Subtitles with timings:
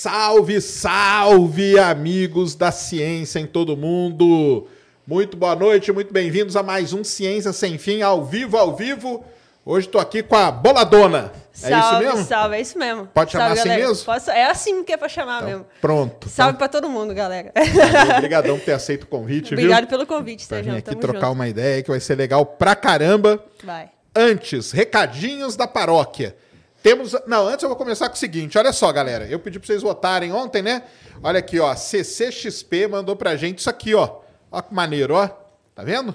[0.00, 4.68] Salve, salve, amigos da ciência em todo mundo!
[5.04, 9.24] Muito boa noite, muito bem-vindos a mais um Ciência Sem Fim, ao vivo, ao vivo.
[9.66, 11.32] Hoje estou aqui com a Boladona.
[11.52, 12.28] Salve, é isso mesmo?
[12.28, 13.08] salve, é isso mesmo.
[13.12, 13.88] Pode chamar Salve, assim galera.
[13.88, 14.04] mesmo?
[14.04, 15.66] Posso- é assim que é pra chamar mesmo.
[15.80, 16.28] Pronto.
[16.28, 17.50] Salve pra todo mundo, galera.
[17.56, 19.88] Então, Obrigadão por ter aceito o convite, Obrigado viu?
[19.88, 20.78] pelo convite, Pra vir Sérgio.
[20.78, 21.32] aqui Tamo trocar junto.
[21.32, 23.44] uma ideia que vai ser legal pra caramba.
[23.64, 23.90] Vai.
[24.14, 26.36] Antes, recadinhos da paróquia.
[26.82, 27.14] Temos.
[27.26, 29.26] Não, antes eu vou começar com o seguinte: olha só, galera.
[29.26, 30.84] Eu pedi pra vocês votarem ontem, né?
[31.22, 31.74] Olha aqui, ó.
[31.74, 34.20] CCXP mandou pra gente isso aqui, ó.
[34.50, 35.28] Ó que maneiro, ó.
[35.74, 36.14] Tá vendo?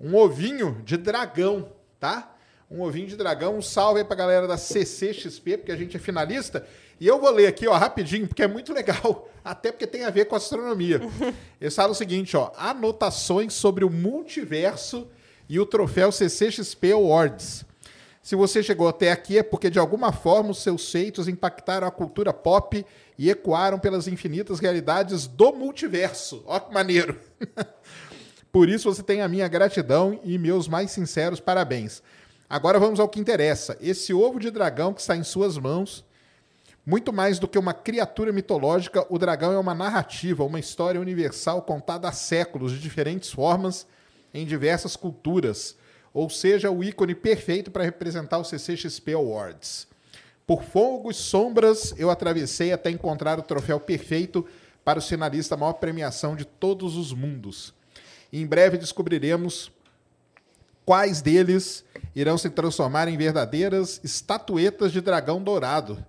[0.00, 1.68] Um ovinho de dragão,
[1.98, 2.34] tá?
[2.70, 3.56] Um ovinho de dragão.
[3.56, 6.66] Um salve aí pra galera da CCXP, porque a gente é finalista.
[7.00, 9.28] E eu vou ler aqui, ó, rapidinho, porque é muito legal.
[9.44, 11.00] Até porque tem a ver com astronomia.
[11.60, 12.52] Eles falam o seguinte, ó.
[12.56, 15.08] Anotações sobre o multiverso
[15.48, 17.64] e o troféu CCXP Awards.
[18.22, 21.90] Se você chegou até aqui é porque de alguma forma os seus feitos impactaram a
[21.90, 22.84] cultura pop
[23.18, 26.42] e ecoaram pelas infinitas realidades do multiverso.
[26.46, 27.18] Ó que maneiro!
[28.52, 32.02] Por isso você tem a minha gratidão e meus mais sinceros parabéns.
[32.48, 33.78] Agora vamos ao que interessa.
[33.80, 36.04] Esse ovo de dragão que está em suas mãos,
[36.84, 41.62] muito mais do que uma criatura mitológica, o dragão é uma narrativa, uma história universal
[41.62, 43.86] contada há séculos, de diferentes formas,
[44.34, 45.76] em diversas culturas.
[46.12, 49.86] Ou seja, o ícone perfeito para representar o CCXP Awards.
[50.46, 54.44] Por fogo e sombras, eu atravessei até encontrar o troféu perfeito
[54.84, 57.72] para o finalista maior premiação de todos os mundos.
[58.32, 59.70] Em breve descobriremos
[60.84, 61.84] quais deles
[62.16, 66.04] irão se transformar em verdadeiras estatuetas de dragão dourado.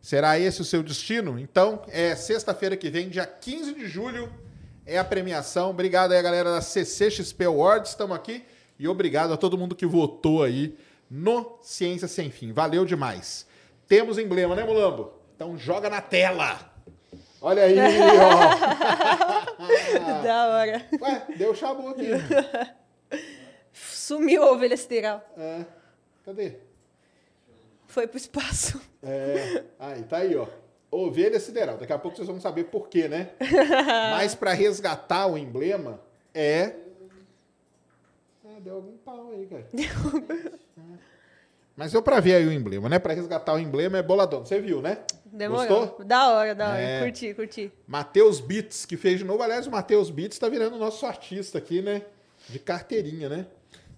[0.00, 1.38] Será esse o seu destino?
[1.38, 4.32] Então, é sexta-feira que vem, dia 15 de julho,
[4.86, 5.70] é a premiação.
[5.70, 8.44] Obrigado aí, galera da CCXP Awards, estamos aqui.
[8.84, 10.76] E obrigado a todo mundo que votou aí
[11.10, 12.52] no Ciência Sem Fim.
[12.52, 13.46] Valeu demais.
[13.88, 15.10] Temos emblema, né, Mulambo?
[15.34, 16.70] Então joga na tela.
[17.40, 17.82] Olha aí, ó.
[20.22, 20.86] Da hora.
[21.00, 22.08] Ué, deu chabu aqui.
[23.72, 25.24] Sumiu a ovelha sideral.
[25.34, 25.64] É.
[26.22, 26.56] Cadê?
[27.86, 28.78] Foi pro espaço.
[29.02, 30.46] É, aí, tá aí, ó.
[30.90, 31.78] Ovelha sideral.
[31.78, 33.30] Daqui a pouco vocês vão saber por quê, né?
[34.14, 36.02] Mas para resgatar o emblema
[36.34, 36.83] é.
[38.64, 39.66] Deu algum pau aí, cara.
[40.76, 40.98] É.
[41.76, 42.98] Mas deu pra ver aí o emblema, né?
[42.98, 44.42] Para resgatar o emblema é boladão.
[44.44, 44.98] Você viu, né?
[45.26, 45.66] Demorou.
[45.86, 46.04] Gostou?
[46.06, 46.80] Da hora, da hora.
[46.80, 47.02] É.
[47.02, 47.72] Curti, curti.
[47.86, 49.42] Matheus Beats, que fez de novo.
[49.42, 52.02] Aliás, o Matheus Beats tá virando nosso artista aqui, né?
[52.48, 53.46] De carteirinha, né?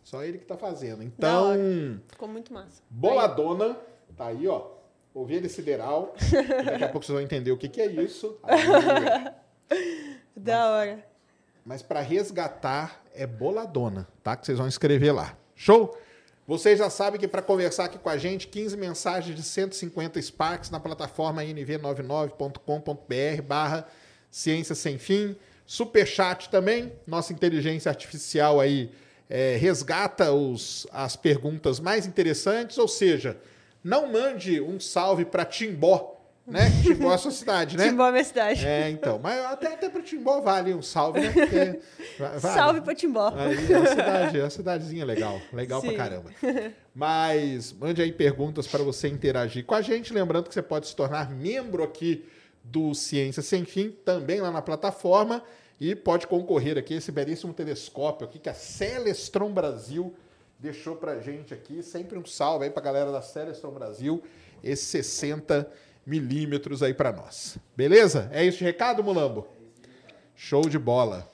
[0.03, 1.13] Só ele que tá fazendo.
[1.17, 1.59] Da hora.
[1.61, 2.83] Então, Ficou muito massa.
[2.91, 3.77] boladona,
[4.17, 4.69] tá aí, ó.
[5.15, 6.13] Ovelha sideral.
[6.65, 8.37] Daqui a pouco vocês vão entender o que, que é isso.
[8.43, 8.59] Aí,
[9.71, 9.79] Aí.
[10.37, 11.07] Da hora.
[11.65, 14.37] Mas para resgatar é boladona, tá?
[14.37, 15.37] Que vocês vão escrever lá.
[15.55, 15.97] Show?
[16.47, 20.71] Vocês já sabem que para conversar aqui com a gente, 15 mensagens de 150 Sparks
[20.71, 23.89] na plataforma nv99.com.br barra
[24.31, 25.35] Ciência Sem Fim.
[25.67, 28.93] Superchat também, nossa inteligência artificial aí
[29.29, 33.37] é, resgata os, as perguntas mais interessantes, ou seja,
[33.83, 36.16] não mande um salve para Timbó,
[36.47, 36.71] né?
[36.83, 37.89] Timbó é a sua cidade, né?
[37.89, 38.65] Timbó é minha cidade.
[38.67, 39.19] É, então.
[39.23, 41.31] Mas até, até pro Timbó vale um salve, né?
[41.33, 41.81] Porque
[42.19, 42.55] va- vale.
[42.55, 43.33] Salve pra Timbó.
[43.37, 45.41] Aí é uma cidade, é uma cidadezinha legal.
[45.53, 45.97] Legal pra Sim.
[45.97, 46.31] caramba.
[46.95, 50.13] Mas mande aí perguntas para você interagir com a gente.
[50.13, 52.25] Lembrando que você pode se tornar membro aqui
[52.65, 55.43] do Ciência Sem Fim, também lá na plataforma.
[55.79, 60.15] E pode concorrer aqui esse belíssimo telescópio aqui que a Celestron Brasil
[60.59, 61.83] deixou pra gente aqui.
[61.83, 64.23] Sempre um salve aí pra galera da Celestron Brasil.
[64.65, 65.71] Esse 60
[66.07, 67.59] milímetros aí pra nós.
[67.77, 68.29] Beleza?
[68.33, 69.47] É isso de recado, Mulambo?
[70.35, 71.29] Show de bola.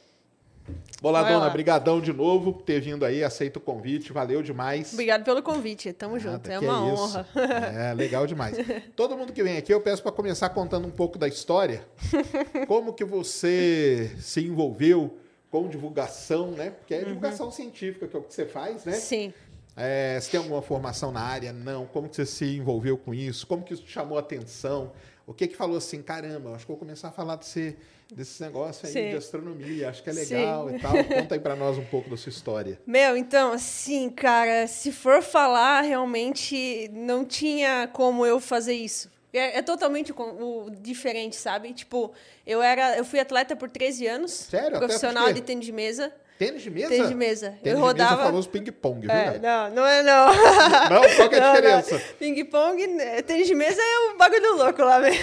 [1.03, 4.93] Boladona, brigadão de novo por ter vindo aí, aceita o convite, valeu demais.
[4.93, 5.93] Obrigado pelo convite.
[5.93, 6.49] Tamo junto.
[6.49, 7.03] Nada, É que uma isso.
[7.03, 7.27] honra.
[7.91, 8.57] É, legal demais.
[8.95, 11.85] Todo mundo que vem aqui, eu peço para começar contando um pouco da história.
[12.69, 15.19] Como que você se envolveu
[15.51, 16.71] com divulgação, né?
[16.71, 18.93] Porque é divulgação científica, que é o que você faz, né?
[18.93, 19.35] Sim.
[19.77, 21.53] É, você tem alguma formação na área?
[21.53, 21.87] Não.
[21.87, 23.47] Como que você se envolveu com isso?
[23.47, 24.93] Como que isso te chamou a atenção?
[25.27, 27.77] O que que falou assim, caramba, acho que vou começar a falar desse,
[28.13, 29.11] desse negócio aí Sim.
[29.11, 30.35] de astronomia, acho que é Sim.
[30.35, 30.93] legal e tal.
[31.05, 32.79] Conta aí pra nós um pouco da sua história.
[32.87, 39.11] Meu, então, assim, cara, se for falar, realmente não tinha como eu fazer isso.
[39.33, 40.25] É, é totalmente com-
[40.65, 41.73] o, diferente, sabe?
[41.73, 42.13] Tipo,
[42.47, 44.33] eu era, eu fui atleta por 13 anos.
[44.33, 44.77] Sério?
[44.77, 46.13] Profissional de tênis de mesa.
[46.47, 46.89] Tênis de mesa?
[46.89, 47.47] Tênis de mesa.
[47.51, 48.25] Tênis eu de mesa é o rodava.
[48.25, 49.11] famoso ping-pong, viu?
[49.11, 49.41] É, né?
[49.43, 50.27] não, não é não.
[50.27, 52.03] Não, qual que é a Não, diferença?
[52.19, 52.87] Ping-pong,
[53.27, 55.23] tênis de mesa é o bagulho louco lá mesmo.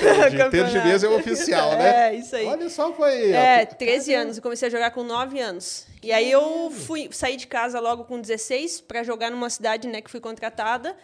[0.51, 2.09] Tênis de mesa é o oficial, né?
[2.09, 2.45] É, isso aí.
[2.45, 3.31] Olha só, foi...
[3.31, 4.37] É, 13 anos.
[4.37, 5.85] Eu comecei a jogar com 9 anos.
[6.01, 10.01] E aí eu fui saí de casa logo com 16 para jogar numa cidade, né,
[10.01, 10.95] que fui contratada.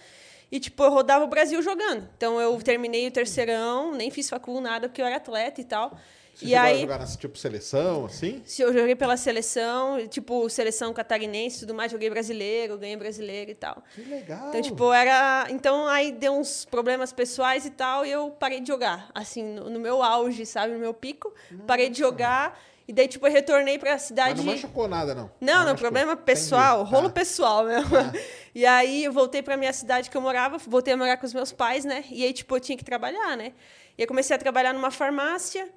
[0.51, 2.07] E, tipo, eu rodava o Brasil jogando.
[2.15, 5.97] Então, eu terminei o terceirão, nem fiz facul, nada, porque eu era atleta e tal.
[6.35, 8.41] Você e chegou a aí, jogar nessa tipo seleção, assim?
[8.45, 13.51] se eu joguei pela seleção, tipo, seleção catarinense e tudo mais, joguei brasileiro, ganhei brasileiro
[13.51, 13.81] e tal.
[13.95, 14.49] Que legal.
[14.49, 15.47] Então, tipo, era.
[15.49, 19.09] Então, aí deu uns problemas pessoais e tal, e eu parei de jogar.
[19.15, 20.73] Assim, no, no meu auge, sabe?
[20.73, 21.33] No meu pico.
[21.65, 22.59] Parei de jogar.
[22.87, 24.37] E daí, tipo, eu retornei pra Mas cidade.
[24.43, 25.31] não machucou nada, não?
[25.41, 25.75] Não, não, machucou.
[25.79, 26.95] problema pessoal, Entendi.
[26.95, 27.13] rolo Tá.
[27.15, 27.89] pessoal mesmo.
[28.53, 31.33] E aí eu voltei pra minha cidade que eu morava, voltei a morar com os
[31.33, 32.05] meus pais, né?
[32.09, 33.51] E aí, tipo, eu tinha que trabalhar, né?
[33.97, 35.67] E eu comecei a trabalhar numa farmácia.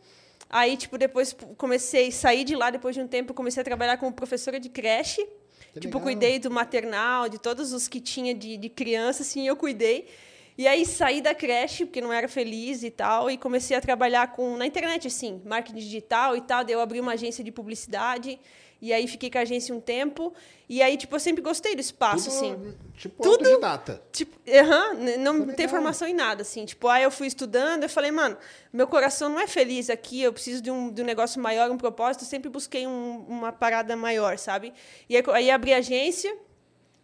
[0.50, 3.96] Aí, tipo, depois comecei a sair de lá, depois de um tempo, comecei a trabalhar
[3.98, 5.26] como professora de creche.
[5.72, 6.02] Que tipo, legal.
[6.02, 10.08] cuidei do maternal, de todos os que tinha de, de criança, assim, eu cuidei.
[10.56, 14.32] E aí saí da creche, porque não era feliz e tal, e comecei a trabalhar
[14.32, 16.64] com na internet, assim, marketing digital e tal.
[16.64, 18.40] Daí eu abri uma agência de publicidade,
[18.80, 20.32] e aí fiquei com a agência um tempo.
[20.68, 22.74] E aí, tipo, eu sempre gostei do espaço, Tudo, assim.
[22.96, 24.02] Tipo, Tudo- autodidata.
[24.12, 25.56] Tipo, n- não legal.
[25.56, 26.64] tem formação em nada, assim.
[26.64, 28.36] Tipo, aí eu fui estudando, eu falei, mano,
[28.72, 31.78] meu coração não é feliz aqui, eu preciso de um, de um negócio maior, um
[31.78, 32.22] propósito.
[32.24, 34.72] Eu sempre busquei um- uma parada maior, sabe?
[35.08, 36.36] E aí, aí abri a agência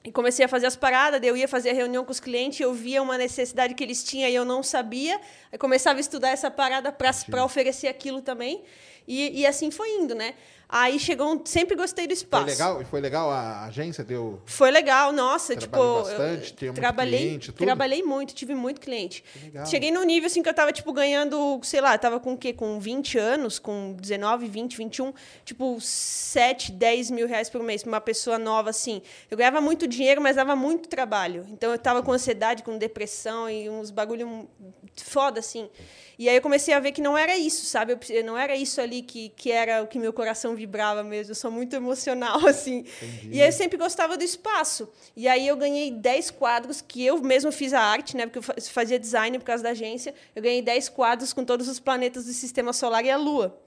[0.05, 2.75] e comecei a fazer as paradas, eu ia fazer a reunião com os clientes, eu
[2.75, 5.19] via uma necessidade que eles tinham e eu não sabia.
[5.51, 8.63] Aí começava a estudar essa parada para oferecer aquilo também.
[9.09, 10.35] E, e assim foi indo, né?
[10.77, 12.47] Aí chegou um, sempre gostei do espaço.
[12.47, 12.83] Foi legal?
[12.83, 13.31] E foi legal?
[13.31, 14.43] A agência deu...
[14.45, 19.23] Foi legal, nossa, Trabalhou tipo, bastante, eu trabalhei, cliente, trabalhei muito, tive muito cliente.
[19.41, 19.67] legal.
[19.67, 22.53] Cheguei num nível assim que eu tava tipo ganhando, sei lá, tava com o quê?
[22.53, 25.13] Com 20 anos, com 19, 20, 21,
[25.45, 29.01] tipo 7, 10 mil reais por mês pra uma pessoa nova assim.
[29.31, 31.47] Eu ganhava muito dinheiro, mas dava muito trabalho.
[31.53, 34.49] Então eu tava com ansiedade, com depressão e uns bagulho
[34.97, 35.71] foda assim.
[36.19, 37.99] E aí eu comecei a ver que não era isso, sabe?
[38.11, 41.33] Eu, não era isso ali que, que era o que meu coração vibrava mesmo.
[41.33, 42.85] Eu sou muito emocional, assim.
[43.31, 44.89] E aí eu sempre gostava do espaço.
[45.17, 48.27] E aí eu ganhei 10 quadros que eu mesmo fiz a arte, né?
[48.27, 50.15] Porque eu fa- fazia design por causa da agência.
[50.37, 53.61] Eu ganhei 10 quadros com todos os planetas do sistema solar e a Lua.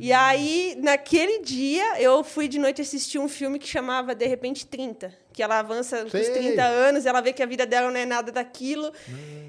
[0.00, 4.66] E aí, naquele dia, eu fui de noite assistir um filme que chamava De Repente
[4.66, 6.32] 30, que ela avança com os Sei.
[6.32, 8.92] 30 anos, ela vê que a vida dela não é nada daquilo.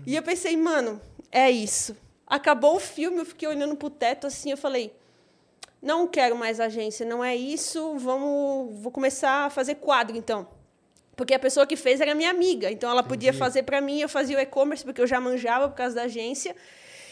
[0.06, 1.02] E eu pensei, mano,
[1.32, 1.98] é isso.
[2.30, 4.94] Acabou o filme, eu fiquei olhando pro teto assim, eu falei,
[5.82, 10.48] não quero mais agência, não é isso, vamos, vou começar a fazer quadro então.
[11.16, 14.08] Porque a pessoa que fez era minha amiga, então ela podia fazer para mim, eu
[14.08, 16.56] fazia o e-commerce porque eu já manjava por causa da agência.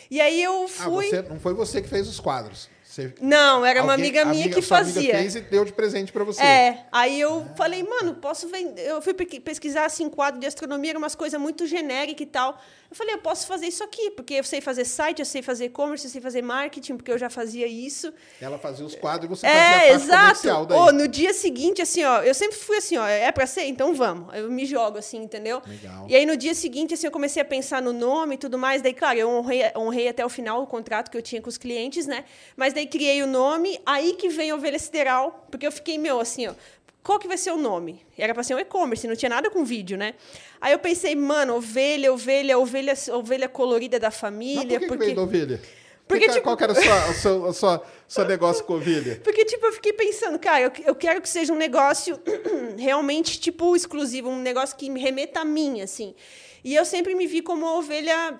[0.10, 2.70] E aí eu Ah, fui você, não foi você que fez os quadros.
[2.98, 5.14] Você- Não, era uma alguém- amiga minha que sua amiga fazia.
[5.20, 6.42] fez e deu de presente pra você.
[6.42, 8.88] É, aí eu falei, mano, posso vender.
[8.88, 12.60] Eu fui pe- pesquisar assim, quadro de astronomia, era umas coisas muito genéricas e tal.
[12.90, 15.66] Eu falei, eu posso fazer isso aqui, porque eu sei fazer site, eu sei fazer
[15.66, 18.12] e-commerce, eu sei fazer marketing, porque eu já fazia isso.
[18.42, 20.22] Ela fazia os quadros e você fazia a É, parte exato.
[20.22, 20.78] comercial daí.
[20.80, 23.66] Ô, no dia seguinte, assim, ó, eu sempre fui assim, ó, é pra ser?
[23.66, 24.34] Então vamos.
[24.34, 25.62] Eu me jogo, assim, entendeu?
[25.68, 26.06] Legal.
[26.10, 28.82] E aí no dia seguinte, assim, eu comecei a pensar no nome e tudo mais.
[28.82, 31.58] Daí, claro, eu honrei, honrei até o final o contrato que eu tinha com os
[31.58, 32.24] clientes, né?
[32.56, 36.48] Mas daí criei o nome, aí que vem Ovelha Sideral, porque eu fiquei, meu, assim,
[36.48, 36.54] ó,
[37.04, 38.06] qual que vai ser o nome?
[38.18, 40.16] Era pra ser um e-commerce, não tinha nada com vídeo, né?
[40.60, 44.64] Aí eu pensei, mano, ovelha, ovelha, ovelha, ovelha colorida da Mas família.
[44.64, 45.04] por que, que porque...
[45.06, 45.62] veio da ovelha?
[46.08, 49.20] Porque, Que- tipo- Qual que era o seu, o sua- seu negócio com ovelha?
[49.24, 52.18] Porque, tipo, eu fiquei pensando, cara, eu, eu quero que seja um negócio
[52.80, 56.16] realmente, tipo, exclusivo, um negócio que me remeta a mim, assim.
[56.64, 58.40] E eu sempre me vi como uma ovelha.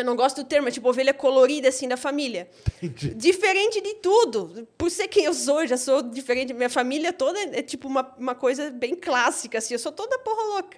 [0.00, 2.48] Eu não gosto do termo, é tipo ovelha colorida, assim, da família.
[2.82, 3.14] Entendi.
[3.14, 4.66] Diferente de tudo.
[4.76, 6.52] Por ser quem eu sou, já sou diferente.
[6.52, 9.74] Minha família toda é, tipo uma, uma coisa bem clássica, assim.
[9.74, 10.76] Eu sou toda porra louca.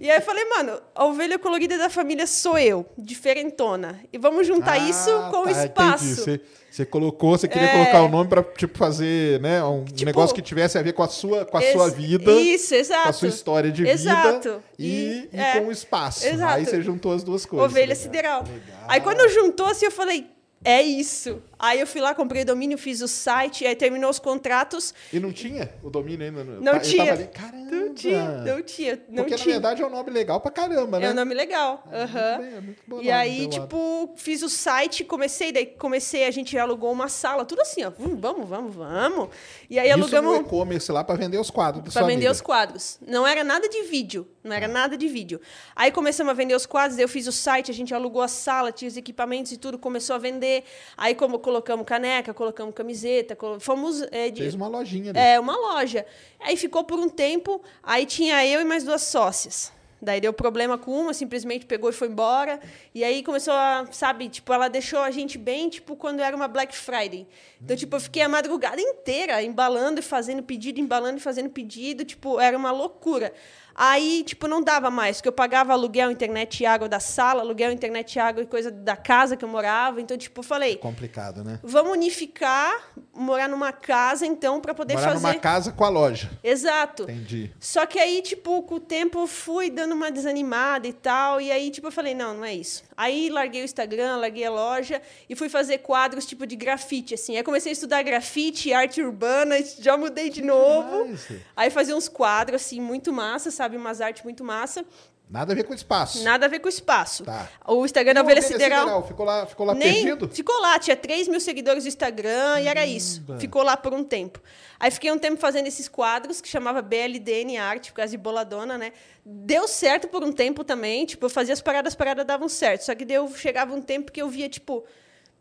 [0.00, 4.00] E aí eu falei, mano, a ovelha colorida da família sou eu, diferentona.
[4.12, 6.04] E vamos juntar isso Ah, com o tá, espaço.
[6.04, 6.16] Entendi.
[6.24, 6.40] Você,
[6.76, 7.72] você colocou, você queria É.
[7.72, 11.02] colocar o nome pra tipo, fazer né, um Tipo- negócio que tivesse a ver com
[11.02, 12.30] a sua, com a Ex- sua vida.
[12.32, 13.02] Isso, exato.
[13.04, 14.40] Com a sua história de Exato.
[14.42, 15.58] vida e, E- e é.
[15.60, 16.26] com o espaço.
[16.26, 16.52] Exato.
[16.54, 17.70] Aí você juntou as duas coisas.
[17.70, 17.96] Ovelha Legal.
[18.02, 18.40] sideral.
[18.42, 18.84] Legal.
[18.88, 20.26] Aí quando juntou assim, eu falei,
[20.62, 21.42] é isso.
[21.58, 24.92] Aí eu fui lá, comprei o domínio, fiz o site, aí terminou os contratos.
[25.12, 26.44] E não tinha o domínio ainda?
[26.44, 27.12] Não Tá- tinha.
[27.12, 27.70] ali, Caramba!
[27.70, 29.46] Não tinha, não tinha, não Porque, tinha.
[29.46, 31.06] na verdade, é um nome legal pra caramba, né?
[31.06, 31.82] É um nome legal.
[31.92, 32.38] aham.
[32.38, 36.56] bem, é muito bom e aí, tipo, fiz o site, comecei, daí comecei, a gente
[36.58, 37.90] alugou uma sala, tudo assim, ó.
[37.98, 39.28] Vamos, vamos, vamos.
[39.70, 40.40] E aí Isso alugamos.
[40.40, 42.32] e-commerce lá pra vender os quadros Pra vender amiga.
[42.32, 42.98] os quadros.
[43.06, 44.28] Não era nada de vídeo.
[44.44, 45.40] Não era nada de vídeo.
[45.74, 48.70] Aí começamos a vender os quadros, eu fiz o site, a gente alugou a sala,
[48.70, 50.62] tinha os equipamentos e tudo, começou a vender.
[50.96, 54.02] Aí como colocamos caneca, colocamos camiseta, colo- fomos...
[54.10, 55.18] é, de- Fez uma lojinha ali.
[55.18, 56.04] é, uma loja.
[56.40, 59.72] Aí ficou por um tempo, aí tinha eu e mais duas sócias.
[60.02, 62.60] Daí deu problema com uma, simplesmente pegou e foi embora.
[62.92, 66.48] E aí começou a, sabe, tipo, ela deixou a gente bem, tipo, quando era uma
[66.48, 67.26] Black Friday.
[67.62, 72.04] Então, tipo, eu fiquei a madrugada inteira embalando e fazendo pedido, embalando e fazendo pedido,
[72.04, 73.32] tipo, era uma loucura.
[73.78, 77.70] Aí, tipo, não dava mais, porque eu pagava aluguel, internet e água da sala, aluguel,
[77.70, 80.00] internet e água e coisa da casa que eu morava.
[80.00, 81.60] Então, tipo, eu falei, Complicado, né?
[81.62, 85.26] vamos unificar, morar numa casa, então, para poder Morar fazer.
[85.26, 86.30] numa casa com a loja.
[86.42, 87.02] Exato.
[87.02, 87.52] Entendi.
[87.60, 91.38] Só que aí, tipo, com o tempo eu fui dando uma desanimada e tal.
[91.38, 92.82] E aí, tipo, eu falei, não, não é isso.
[92.96, 97.36] Aí larguei o Instagram, larguei a loja e fui fazer quadros, tipo, de grafite, assim.
[97.36, 101.14] Aí comecei a estudar grafite, arte urbana, já mudei de novo.
[101.54, 103.65] Aí fazia uns quadros, assim, muito massa, sabe?
[103.74, 104.84] Umas artes muito massa.
[105.28, 106.22] Nada a ver com espaço.
[106.22, 107.24] Nada a ver com o espaço.
[107.24, 107.48] Tá.
[107.66, 108.80] O Instagram da o Ovelha Ovelha Sideral.
[108.80, 110.28] Sideral, Ficou lá, ficou lá Nem perdido?
[110.28, 113.24] ficou lá, tinha 3 mil seguidores no Instagram e era isso.
[113.40, 114.40] Ficou lá por um tempo.
[114.78, 118.78] Aí fiquei um tempo fazendo esses quadros que chamava BLDN Arte, por causa de boladona,
[118.78, 118.92] né?
[119.24, 122.82] Deu certo por um tempo também, tipo, eu fazia as paradas, as paradas davam certo.
[122.82, 124.84] Só que deu, chegava um tempo que eu via, tipo,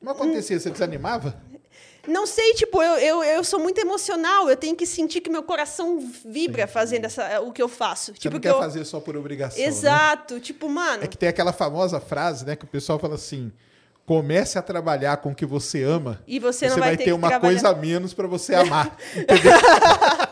[0.02, 1.40] Não acontecia, você desanimava?
[2.08, 5.44] Não sei, tipo, eu, eu, eu sou muito emocional, eu tenho que sentir que meu
[5.44, 8.14] coração vibra fazendo essa, o que eu faço.
[8.14, 8.60] Você tipo, não que quer eu...
[8.60, 9.66] fazer só por obrigação, né?
[9.68, 11.04] Exato, tipo, mano.
[11.04, 13.52] É que tem aquela famosa frase, né, que o pessoal fala assim:
[14.06, 16.22] comece a trabalhar com o que você ama.
[16.28, 17.54] E você não vai vai ter ter uma trabalhar.
[17.54, 18.96] coisa a menos pra você amar.
[19.16, 19.52] Entendeu?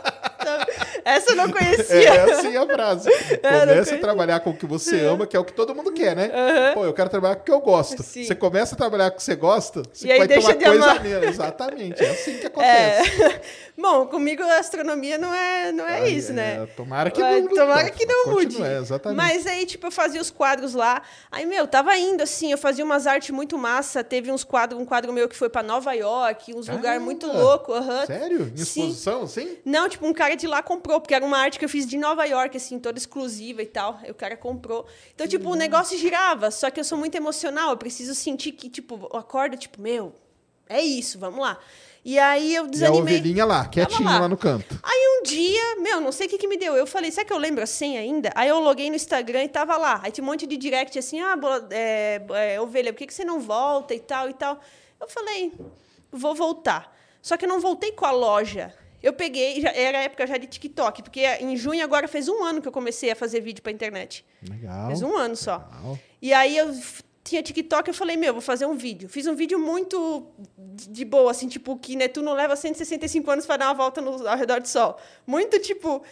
[1.06, 2.24] Essa eu não É conhecia.
[2.26, 3.10] assim a frase.
[3.42, 6.16] Comece a trabalhar com o que você ama, que é o que todo mundo quer,
[6.16, 6.32] né?
[6.74, 8.02] Pô, eu quero trabalhar com o que eu gosto.
[8.04, 8.24] Sim.
[8.24, 10.50] Você começa a trabalhar com o que você gosta, você E aí vai ter deixa
[10.50, 11.04] uma de coisa amar.
[11.04, 11.28] menos.
[11.28, 12.04] Exatamente.
[12.04, 13.22] É assim que acontece.
[13.24, 13.42] É.
[13.76, 16.64] Bom, comigo a astronomia não é, não é isso, né?
[16.64, 18.62] é, tomara que não- Tomara que não mude.
[18.62, 19.18] exatamente.
[19.18, 21.02] Mas aí, tipo, eu fazia os quadros lá.
[21.32, 24.04] Aí, meu, tava indo assim, eu fazia umas artes muito massa.
[24.04, 27.76] Teve uns quadros, um quadro meu que foi pra Nova York, uns lugares muito loucos.
[27.76, 28.06] aham.
[28.06, 28.42] Sério?
[28.54, 28.82] Em Sim.
[28.82, 29.58] exposição, assim?
[29.66, 31.98] Não, tipo, um cara de lá comprou, porque era uma arte que eu fiz de
[31.98, 34.00] Nova York, assim, toda exclusiva e tal.
[34.04, 34.86] Aí o cara comprou.
[35.16, 38.70] Então, tipo, o negócio girava, só que eu sou muito emocional, eu preciso sentir que,
[38.70, 40.14] tipo, eu acordo, tipo, meu,
[40.70, 41.58] é isso, vamos lá.
[42.06, 43.02] E aí eu E a desanimei.
[43.02, 44.20] ovelhinha lá, quietinha lá.
[44.22, 44.78] lá no canto.
[44.84, 46.76] Aí um dia, meu, não sei o que, que me deu.
[46.76, 48.30] Eu falei, será que eu lembro a senha ainda?
[48.36, 50.02] Aí eu loguei no Instagram e tava lá.
[50.04, 51.36] Aí tinha um monte de direct assim, ah,
[51.70, 52.22] é,
[52.56, 54.60] é, ovelha, por que, que você não volta e tal e tal?
[55.00, 55.54] Eu falei,
[56.12, 56.94] vou voltar.
[57.22, 58.74] Só que eu não voltei com a loja.
[59.02, 62.62] Eu peguei, já, era época já de TikTok, porque em junho agora fez um ano
[62.62, 64.26] que eu comecei a fazer vídeo pra internet.
[64.50, 64.88] Legal.
[64.88, 65.58] Fez um ano só.
[65.58, 66.00] Legal.
[66.22, 66.74] E aí eu
[67.24, 69.08] tinha TikTok, eu falei, meu, vou fazer um vídeo.
[69.08, 70.28] Fiz um vídeo muito
[70.68, 74.38] de boa, assim, tipo, que Netuno leva 165 anos para dar uma volta no, ao
[74.38, 74.98] redor do Sol.
[75.26, 76.04] Muito, tipo...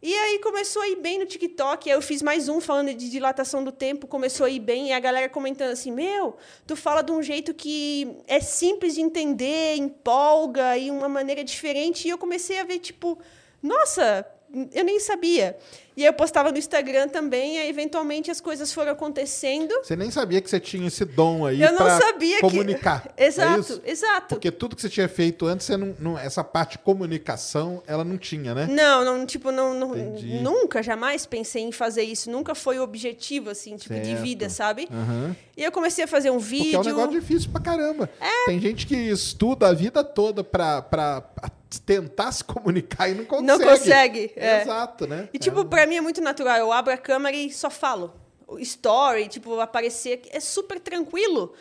[0.00, 3.10] E aí começou a ir bem no TikTok, aí eu fiz mais um falando de
[3.10, 7.02] dilatação do tempo, começou a ir bem, e a galera comentando assim, meu, tu fala
[7.02, 12.16] de um jeito que é simples de entender, empolga, e uma maneira diferente, e eu
[12.16, 13.18] comecei a ver, tipo,
[13.60, 14.24] nossa,
[14.72, 15.56] eu nem sabia.
[15.96, 19.74] E aí eu postava no Instagram também, e aí, eventualmente as coisas foram acontecendo.
[19.82, 23.12] Você nem sabia que você tinha esse dom aí Eu não pra sabia que- comunicar.
[23.16, 23.82] é Exato, isso?
[23.84, 24.28] exato.
[24.36, 28.04] Porque tudo que você tinha feito antes, você não, não- essa parte de comunicação, ela
[28.04, 28.68] não tinha, né?
[28.70, 29.94] Não, não, tipo, não, não-
[30.40, 32.30] nunca, jamais pensei em fazer isso.
[32.30, 34.22] Nunca foi o objetivo, assim, tipo, de Certo.
[34.22, 34.88] vida, sabe?
[34.92, 35.34] Aham.
[35.56, 36.76] E eu comecei a fazer um Porque vídeo.
[36.76, 38.08] é um negócio difícil pra caramba.
[38.46, 40.80] Tem gente que estuda a vida toda pra
[41.84, 43.46] tentar se comunicar e não consegue.
[43.46, 44.62] Não consegue, é.
[44.62, 45.28] Exato, né?
[45.32, 46.56] E, tipo, pra mim é muito natural.
[46.56, 48.14] Eu abro a câmera e só falo.
[48.60, 50.22] Story, tipo, aparecer.
[50.30, 51.52] É super tranquilo.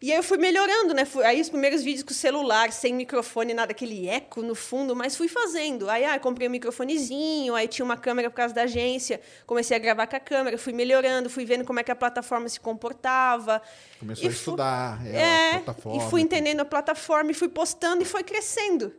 [0.00, 1.08] E aí eu fui melhorando, né?
[1.24, 5.26] Aí os primeiros vídeos com celular, sem microfone, nada, aquele eco no fundo, mas fui
[5.26, 5.88] fazendo.
[5.88, 9.80] Aí, ah, comprei um microfonezinho, aí tinha uma câmera por causa da agência, comecei a
[9.80, 13.62] gravar com a câmera, fui melhorando, fui vendo como é que a plataforma se comportava.
[13.98, 16.02] Começou a estudar é, a É, plataforma.
[16.06, 18.92] e fui entendendo a plataforma e fui postando e foi crescendo.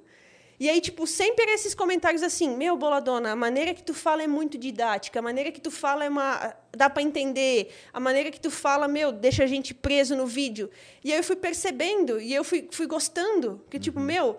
[0.59, 4.23] E aí, tipo, sempre eram esses comentários assim, meu, Boladona, a maneira que tu fala
[4.23, 6.55] é muito didática, a maneira que tu fala é uma...
[6.75, 10.69] dá pra entender, a maneira que tu fala, meu, deixa a gente preso no vídeo.
[11.03, 13.81] E aí eu fui percebendo, e eu fui, fui gostando, que Uhum.
[13.81, 14.37] tipo, meu...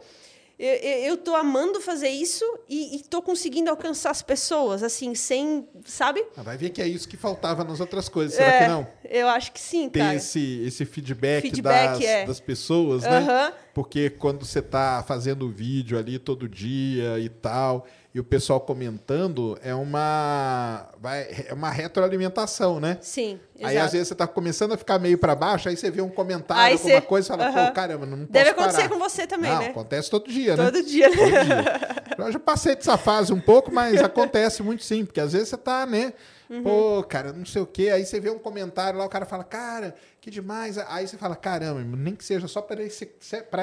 [0.59, 6.25] eu, tô amando fazer isso e, e tô conseguindo alcançar as pessoas, assim, sem, sabe?
[6.37, 8.87] Ah, vai ver que é isso que faltava nas outras coisas, será É, que não?
[9.05, 10.15] Eu acho que sim, Ter cara.
[10.17, 12.27] esse, esse feedback, Feedback, das, é.
[12.27, 13.53] das pessoas, né?
[13.73, 17.87] Porque quando você tá fazendo vídeo ali todo dia e tal,
[18.19, 22.99] e o pessoal comentando, é uma, vai, é uma retroalimentação, né?
[23.01, 23.87] Sim, Aí exato.
[23.87, 26.63] às vezes você tá começando a ficar meio para baixo, aí você vê um comentário,
[26.65, 27.67] Aí alguma você- coisa e fala, Aham.
[27.69, 28.89] pô, caramba, não posso Deve acontecer parar.
[28.89, 29.67] com você também, não, né?
[29.69, 30.65] acontece todo dia, né?
[30.65, 31.17] Todo dia, né?
[31.17, 31.99] Todo dia.
[32.27, 35.57] Eu já passei dessa fase um pouco, mas acontece muito sim, porque às vezes você
[35.57, 36.13] tá, né?
[36.51, 36.63] Uhum.
[36.65, 37.91] Pô, cara, não sei o quê.
[37.91, 40.79] Aí você vê um comentário lá, o cara fala, cara, que demais.
[40.79, 42.83] Aí você fala, caramba, nem que seja só para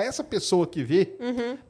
[0.04, 1.18] essa pessoa que vê,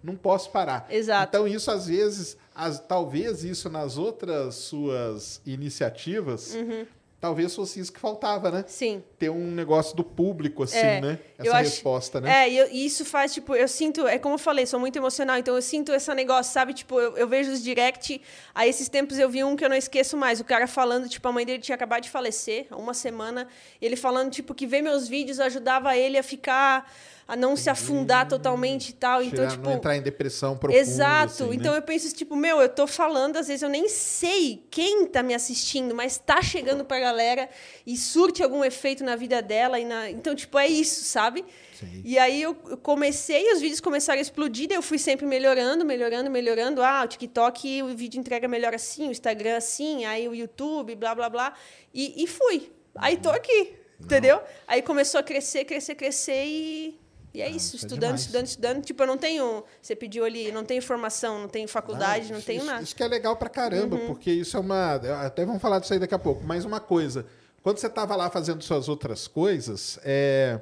[0.03, 0.85] não posso parar.
[0.89, 0.95] Uhum.
[0.95, 1.29] Exato.
[1.29, 6.85] Então, isso às vezes, as- talvez isso nas outras suas iniciativas, Uhum.
[7.19, 8.63] talvez fosse isso que faltava, né?
[8.67, 9.03] Sim.
[9.19, 11.19] Ter um negócio do público, assim, É, né?
[11.37, 12.43] Essa acho- resposta, né?
[12.45, 14.95] É, e, eu- e isso faz, tipo, eu sinto, é como eu falei, sou muito
[14.97, 16.73] emocional, então eu sinto esse negócio, sabe?
[16.73, 18.21] Tipo, eu, eu vejo os direct,
[18.53, 21.27] aí esses tempos eu vi um que eu não esqueço mais, o cara falando, tipo,
[21.27, 23.47] a mãe dele tinha acabado de falecer, há uma semana,
[23.81, 26.89] ele falando, tipo, que ver meus vídeos ajudava ele a ficar,
[27.27, 29.63] a não se afundar totalmente e tal, então, tipo...
[29.63, 30.79] não entrar em depressão profunda.
[30.79, 31.45] Exato.
[31.45, 31.79] assim, então né?
[31.79, 35.33] eu penso, tipo, meu, eu tô falando, às vezes eu nem sei quem tá me
[35.33, 37.49] assistindo, mas tá chegando pra galera
[37.85, 39.79] e surte algum efeito na vida dela.
[39.79, 40.09] E na...
[40.11, 41.43] Então, tipo, é isso, sabe?
[41.73, 42.03] Sim.
[42.05, 46.29] E aí eu comecei, os vídeos começaram a explodir, daí eu fui sempre melhorando, melhorando,
[46.29, 46.83] melhorando.
[46.83, 51.15] Ah, o TikTok, o vídeo entrega melhor assim, o Instagram assim, aí o YouTube, blá,
[51.15, 51.53] blá, blá.
[51.91, 52.71] E, e fui.
[52.95, 54.39] Aí tô aqui, entendeu?
[54.67, 57.04] Aí começou a crescer, crescer, crescer e...
[57.35, 58.21] E é isso, isso é estudando, demais.
[58.21, 58.81] estudando, estudando.
[58.85, 59.63] Tipo, eu não tenho.
[59.81, 62.77] Você pediu ali, não tenho formação, não tenho faculdade, não, isso- tenho nada.
[62.79, 62.83] Uhum.
[62.83, 64.95] Isso que é legal pra caramba, porque isso é uma.
[65.25, 66.43] Até vamos falar disso aí daqui a pouco.
[66.43, 67.25] Mas uma coisa,
[67.61, 70.59] quando você estava lá fazendo suas outras coisas, é,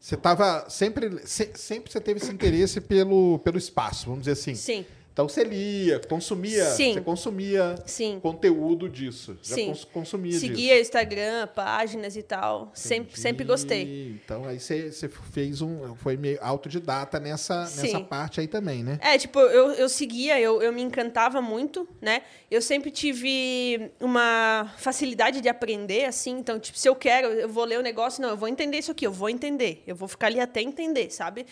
[0.00, 4.54] você estava sempre, se- sempre você teve esse interesse pelo, pelo espaço, vamos dizer assim.
[4.54, 6.92] Sim, Então você lia, consumia, Sim.
[6.92, 8.20] você consumia sim.
[8.20, 9.38] conteúdo disso.
[9.42, 9.66] Já Sim.
[9.68, 10.44] cons- consumia disso.
[10.46, 12.70] Seguia Instagram, páginas e tal.
[12.74, 13.20] Sempre, Entendi.
[13.22, 14.20] sempre gostei.
[14.22, 15.96] Então aí você, você fez um.
[15.96, 18.98] Foi meio autodidata nessa, nessa parte aí também, né?
[19.00, 22.20] É, tipo, eu, eu seguia, eu, eu me encantava muito, né?
[22.50, 26.32] Eu sempre tive uma facilidade de aprender, assim.
[26.32, 28.90] Então, tipo, se eu quero, eu vou ler o negócio, não, eu vou entender isso
[28.90, 29.82] aqui, eu vou entender.
[29.86, 31.46] Eu vou ficar ali até entender, sabe?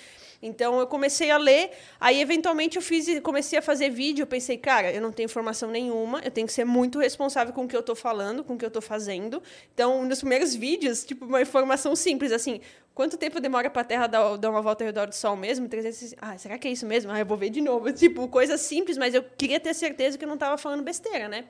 [0.47, 4.23] Então, eu comecei a ler, aí, eventualmente, eu fiz, comecei a fazer vídeo.
[4.23, 7.65] Eu pensei, cara, eu não tenho formação nenhuma, eu tenho que ser muito responsável com
[7.65, 9.43] o que eu tô falando, com o que eu tô fazendo.
[9.73, 12.61] Então, nos primeiros vídeos, tipo, uma informação simples, assim,
[12.95, 15.69] Quanto tempo demora pra Terra dar, dar uma volta ao redor do Sol mesmo?
[15.69, 16.17] 360.
[16.25, 17.11] Ah, será que é isso mesmo?
[17.11, 17.91] Ah, eu vou ver de novo.
[17.93, 21.47] Tipo, coisa simples, mas eu queria ter certeza que eu não tava falando besteira, né?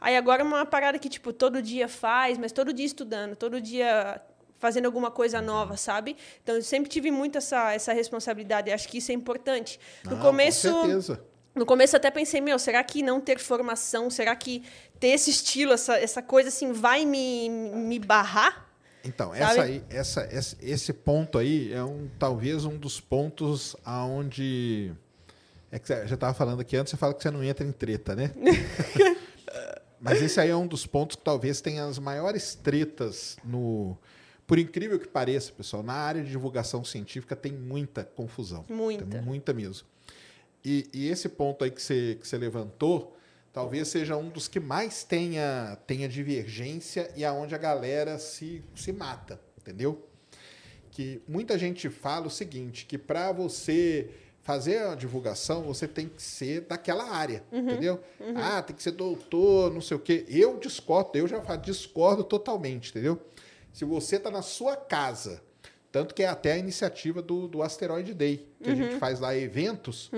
[0.00, 4.20] Aí agora uma parada que, tipo, todo dia faz, mas todo dia estudando, todo dia
[4.60, 6.16] fazendo alguma coisa nova, sabe?
[6.42, 8.70] Então eu sempre tive muito essa, essa responsabilidade.
[8.70, 9.80] Acho que isso é importante.
[10.04, 10.70] No Não, começo.
[10.70, 11.24] Com certeza.
[11.52, 14.62] No começo até pensei, meu, será que não ter formação, será que
[15.00, 18.70] ter esse estilo, essa, essa coisa assim, vai me, me barrar?
[19.02, 19.42] Então, Sabe?
[19.42, 24.92] essa aí, essa, esse, esse ponto aí é um, talvez um dos pontos aonde.
[25.72, 27.72] É que você já estava falando aqui antes, você fala que você não entra em
[27.72, 28.32] treta, né?
[30.00, 33.98] Mas esse aí é um dos pontos que talvez tenha as maiores tretas no.
[34.50, 38.64] Por incrível que pareça, pessoal, na área de divulgação científica tem muita confusão.
[38.68, 39.06] Muita.
[39.06, 39.86] Tem muita mesmo.
[40.64, 43.16] E, e esse ponto aí que você, que você levantou,
[43.52, 48.92] talvez seja um dos que mais tenha, tenha divergência e aonde a galera se, se
[48.92, 50.04] mata, entendeu?
[50.90, 54.10] Que muita gente fala o seguinte, que para você
[54.42, 58.00] fazer a divulgação, você tem que ser daquela área, entendeu?
[58.34, 60.26] Ah, tem que ser doutor, não sei o quê.
[60.28, 63.22] Eu discordo, eu já discordo totalmente, entendeu?
[63.72, 65.42] Se você está na sua casa,
[65.92, 69.36] tanto que é até a iniciativa do, do Asteroid Day, que a gente faz lá
[69.36, 70.10] eventos.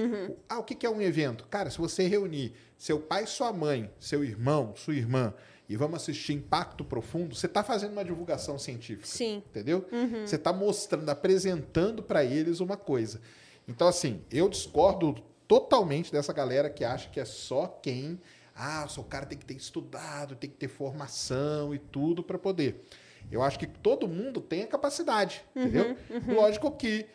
[0.49, 1.47] Ah, o que, que é um evento?
[1.49, 5.33] Cara, se você reunir seu pai, sua mãe, seu irmão, sua irmã,
[5.69, 9.07] e vamos assistir Impacto Profundo, você está fazendo uma divulgação científica.
[9.07, 9.43] Sim.
[9.49, 9.87] Entendeu?
[10.27, 13.21] Você está mostrando, apresentando para eles uma coisa.
[13.67, 18.21] Então, assim, eu discordo totalmente dessa galera que acha que é só quem.
[18.55, 22.39] Ah, o seu cara tem que ter estudado, tem que ter formação e tudo para
[22.39, 22.85] poder.
[23.31, 25.97] Eu acho que todo mundo tem a capacidade, entendeu?
[26.29, 27.07] Lógico que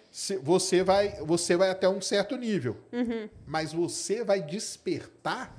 [0.41, 2.75] você vai, você vai até um certo nível,
[3.45, 5.55] mas você vai despertar.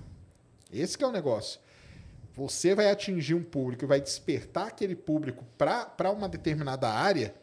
[0.73, 1.61] Esse que é o negócio.
[2.35, 7.35] Você vai atingir um público e vai despertar aquele público para uma determinada área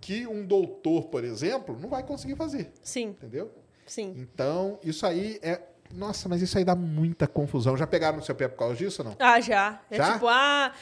[0.00, 3.52] que um doutor, por exemplo, não vai conseguir fazer, Sim, entendeu?
[3.86, 4.14] sim.
[4.16, 5.60] Então, isso aí é
[5.92, 7.76] Nossa, mas isso aí dá muita confusão.
[7.76, 9.16] Já pegaram no seu pé por causa disso ou não?
[9.18, 9.80] Ah, já.
[9.90, 10.12] É Já?
[10.14, 10.72] tipo, ah,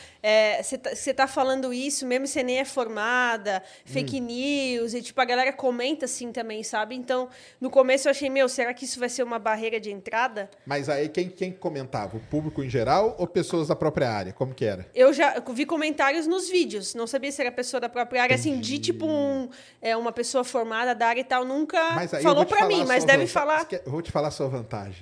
[0.63, 4.25] você tá, cê tá falando isso, mesmo você nem é formada, fake Hum.
[4.25, 6.95] news, e tipo, a galera comenta assim também, sabe?
[6.95, 7.29] Então,
[7.61, 10.51] no começo eu achei, meu, será que isso vai ser uma barreira de entrada?
[10.67, 12.17] Mas aí quem, quem comentava?
[12.17, 14.33] O público em geral ou pessoas da própria área?
[14.33, 14.89] Como que era?
[14.95, 18.61] Eu já vi comentários nos vídeos, não sabia se era pessoa da própria área, assim,
[18.61, 19.49] de tipo um,
[19.81, 21.79] é, uma pessoa formada da área e tal, nunca
[22.23, 23.67] falou pra falar mim, mas deve falar.
[23.85, 24.94] Eu vou te falar a sua vantagem.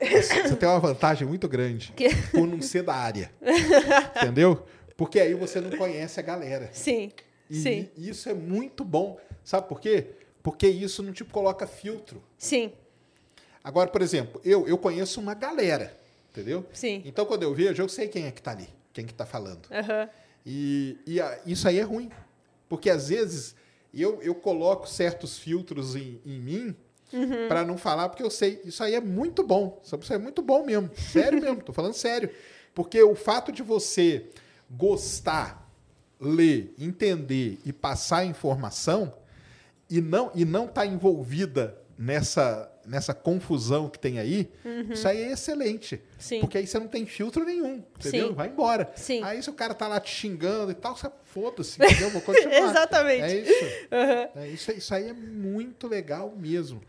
[0.00, 3.30] Você tem uma vantagem muito grande Que- por não ser da área.
[4.16, 4.64] Entendeu?
[4.96, 6.70] Porque aí você não conhece a galera.
[6.72, 7.10] Sim,
[7.50, 9.18] E sim, isso é muito bom.
[9.42, 10.06] Sabe por quê?
[10.42, 12.22] Porque isso não te coloca filtro.
[12.38, 12.72] sim,
[13.62, 15.98] Agora, por exemplo, eu, eu conheço uma galera,
[16.30, 16.66] entendeu?
[16.74, 17.00] Sim.
[17.06, 19.66] Então, quando eu vejo, eu sei quem é que tá ali, quem que tá falando.
[19.72, 20.06] aham,
[20.44, 22.10] E, e a- isso aí é ruim.
[22.68, 23.56] Porque, às vezes,
[23.94, 26.76] eu, eu coloco certos filtros em, em mim
[27.14, 27.48] Uhum.
[27.48, 29.80] para não falar, porque eu sei, isso aí é muito bom.
[29.84, 30.90] Isso é muito bom mesmo.
[30.96, 32.28] Sério mesmo, tô falando sério.
[32.74, 34.26] Porque o fato de você
[34.70, 35.70] gostar,
[36.20, 39.14] ler, entender e passar a informação
[39.88, 44.50] e não e não estar envolvida nessa nessa confusão que tem aí,
[44.90, 45.94] isso aí é excelente.
[45.94, 46.00] Uhum.
[46.18, 46.40] Sim.
[46.40, 48.28] Porque aí você não tem filtro nenhum, entendeu?
[48.28, 48.34] Sim.
[48.34, 48.92] Vai embora.
[48.94, 49.22] Sim.
[49.22, 52.10] Aí se o cara tá lá te xingando e tal, você foda-se, entendeu?
[52.10, 52.58] Vou continuar.
[52.70, 53.22] Exatamente.
[53.22, 53.64] É isso.
[53.90, 54.28] aham.
[54.36, 56.82] É, isso, isso aí é muito legal mesmo.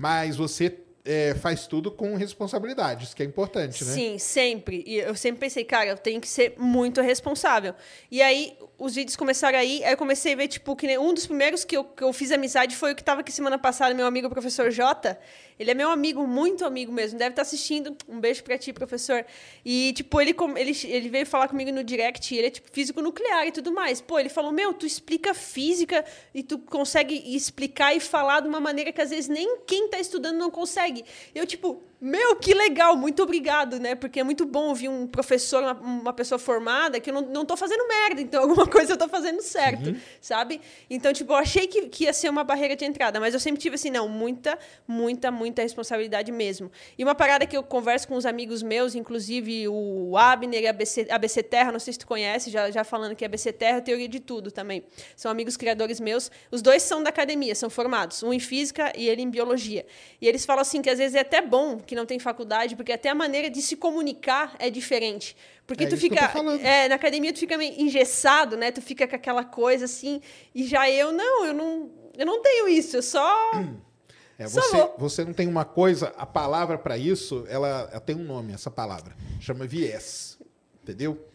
[0.00, 0.70] Mas você
[1.04, 3.92] é, faz tudo com responsabilidade, isso que é importante, né?
[3.92, 4.84] Sim, sempre.
[4.86, 7.74] E eu sempre pensei, cara, eu tenho que ser muito responsável.
[8.10, 11.26] E aí, os vídeos começaram aí, aí eu comecei a ver, tipo, que um dos
[11.26, 14.06] primeiros que eu, que eu fiz amizade foi o que tava aqui semana passada, meu
[14.06, 15.18] amigo professor Jota.
[15.58, 17.94] Ele é meu amigo, muito amigo mesmo, deve estar assistindo.
[18.08, 19.26] Um beijo pra ti, professor.
[19.62, 23.46] E, tipo, ele, ele, ele veio falar comigo no direct, ele é, tipo, físico nuclear
[23.46, 24.00] e tudo mais.
[24.00, 26.02] Pô, ele falou, meu, tu explica física
[26.34, 29.98] e tu consegue explicar e falar de uma maneira que às vezes nem quem tá
[29.98, 30.89] estudando não consegue.
[31.34, 33.94] Eu, tipo, meu, que legal, muito obrigado, né?
[33.94, 37.44] Porque é muito bom ouvir um professor, uma, uma pessoa formada, que eu não, não
[37.44, 40.62] tô fazendo merda, então alguma coisa eu tô fazendo certo, sabe?
[40.88, 43.60] Então, tipo, eu achei que, que ia ser uma barreira de entrada, mas eu sempre
[43.60, 44.58] tive assim, não, muita,
[44.88, 46.72] muita, muita responsabilidade mesmo.
[46.96, 50.70] E uma parada que eu converso com os amigos meus, inclusive o Abner e a
[50.70, 53.76] ABC, ABC Terra, não sei se tu conhece, já, já falando que a ABC Terra
[53.76, 54.84] é teoria de tudo também.
[55.14, 56.30] São amigos criadores meus.
[56.50, 59.84] Os dois são da academia, são formados, um em física e ele em biologia.
[60.18, 62.92] E eles falam assim que às vezes é até bom que não tem faculdade, porque
[62.92, 65.36] até a maneira de se comunicar é diferente.
[65.66, 66.30] Porque É tu fica.
[66.62, 68.70] É, na academia tu fica meio engessado, né?
[68.70, 70.22] Tu fica com aquela coisa assim.
[70.54, 72.96] E já eu, não, eu não, eu não tenho isso.
[72.96, 73.50] Eu só.
[74.38, 74.94] É, Só você, vou.
[74.96, 78.70] você não tem uma coisa, a palavra para isso, ela, ela tem um nome, essa
[78.70, 79.14] palavra.
[79.38, 80.38] Chama viés.
[80.82, 81.26] Entendeu?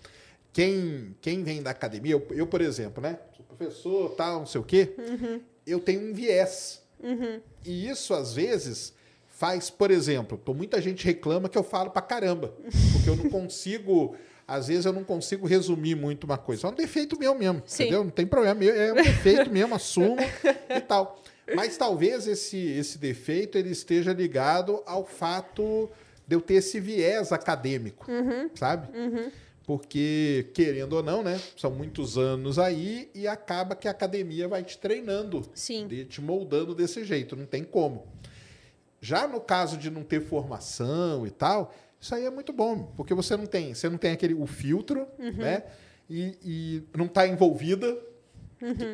[0.51, 3.19] Quem, quem vem da academia, eu, eu, por exemplo, né?
[3.37, 5.39] Sou professor, tal, não sei o quê, Uhum.
[5.67, 6.81] eu tenho um viés.
[7.63, 8.91] E isso, às vezes,
[9.35, 12.53] faz, por exemplo, muita gente reclama que eu falo pra caramba.
[12.93, 14.15] Porque eu não consigo.
[14.47, 16.67] Às vezes eu não consigo resumir muito uma coisa.
[16.67, 17.83] É um defeito meu mesmo, Sim.
[17.83, 18.03] entendeu?
[18.03, 18.63] Não tem problema.
[18.63, 20.17] É um defeito mesmo, assumo
[20.69, 21.19] e tal.
[21.55, 25.89] Mas talvez esse, esse defeito ele esteja ligado ao fato
[26.27, 28.49] de eu ter esse viés acadêmico, Uhum.
[28.55, 28.87] sabe?
[29.65, 31.41] Porque, querendo ou não, né?
[31.57, 35.87] São muitos anos aí e acaba que a academia vai te treinando, Sim.
[35.87, 38.05] de- te moldando desse jeito, não tem como.
[39.05, 43.13] Já no caso de não ter formação e tal, isso aí é muito bom, porque
[43.13, 45.63] você não tem, você não tem aquele o filtro, né?
[46.09, 47.95] E, e não está envolvida.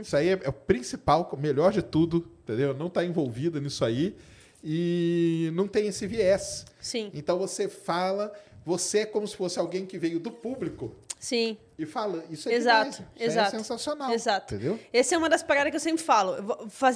[0.02, 2.74] Isso aí é, é o principal, o melhor de tudo, entendeu?
[2.74, 4.14] Não está envolvida nisso aí
[4.62, 6.66] e não tem esse viés.
[6.80, 8.34] Sim, Então você fala,
[8.66, 11.58] você é como se fosse alguém que veio do público sim.
[11.78, 12.24] e fala.
[12.30, 13.56] Isso é Exato, demais, isso exato.
[13.56, 14.12] é sensacional.
[14.12, 14.54] Exato.
[14.56, 14.80] Entendeu?
[14.94, 16.36] Essa é uma das paradas que eu sempre falo.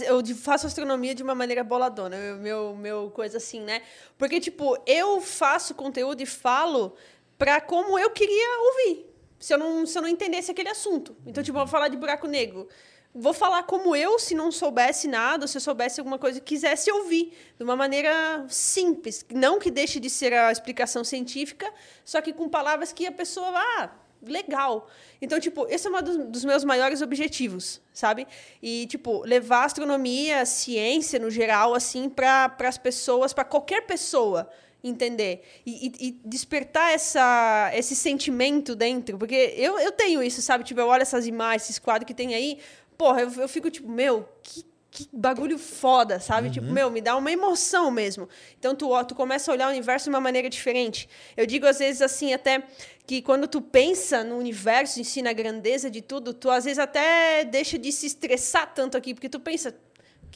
[0.06, 3.82] Eu, faço astronomia de uma maneira boladona, eu- meu, meu coisa assim, né?
[4.18, 6.96] Porque, tipo, eu faço conteúdo e falo
[7.38, 9.12] pra como eu queria ouvir.
[9.40, 11.16] Se eu não, se eu não entendesse aquele assunto.
[11.26, 12.68] Então, tipo, eu vou falar de buraco negro.
[13.18, 17.32] Vou falar como eu, se não soubesse nada, se eu soubesse alguma coisa, quisesse ouvir.
[17.58, 19.26] De uma maneira simples.
[19.34, 21.72] Não que deixe de ser a explicação científica,
[22.04, 23.48] só que com palavras que a pessoa.
[23.56, 23.90] Ah,
[24.22, 24.90] legal.
[25.22, 28.28] Então, tipo, esse é um dos, dos meus maiores objetivos, sabe?
[28.62, 33.82] E, tipo, levar a astronomia, a ciência no geral, assim, para as pessoas, para qualquer
[33.86, 34.50] pessoa
[34.84, 35.42] entender.
[35.66, 39.18] E, e- e despertar essa, esse sentimento dentro.
[39.18, 40.64] Porque eu, eu tenho isso, sabe?
[40.64, 42.60] Tipo, eu olho essas imagens, esses quadros que tem aí,
[42.98, 44.64] porra, eu, eu fico tipo, meu, que
[44.96, 46.50] que bagulho foda, sabe?
[46.50, 48.30] Tipo, meu, me dá uma emoção mesmo.
[48.58, 51.10] Então, tu, ó, tu começa a olhar o universo de uma maneira diferente.
[51.36, 52.64] Eu digo, às vezes, assim, até
[53.06, 56.80] que quando tu pensa no universo em si, na grandeza de tudo, tu, às vezes,
[56.80, 59.76] até deixa de se estressar tanto aqui, porque tu pensa,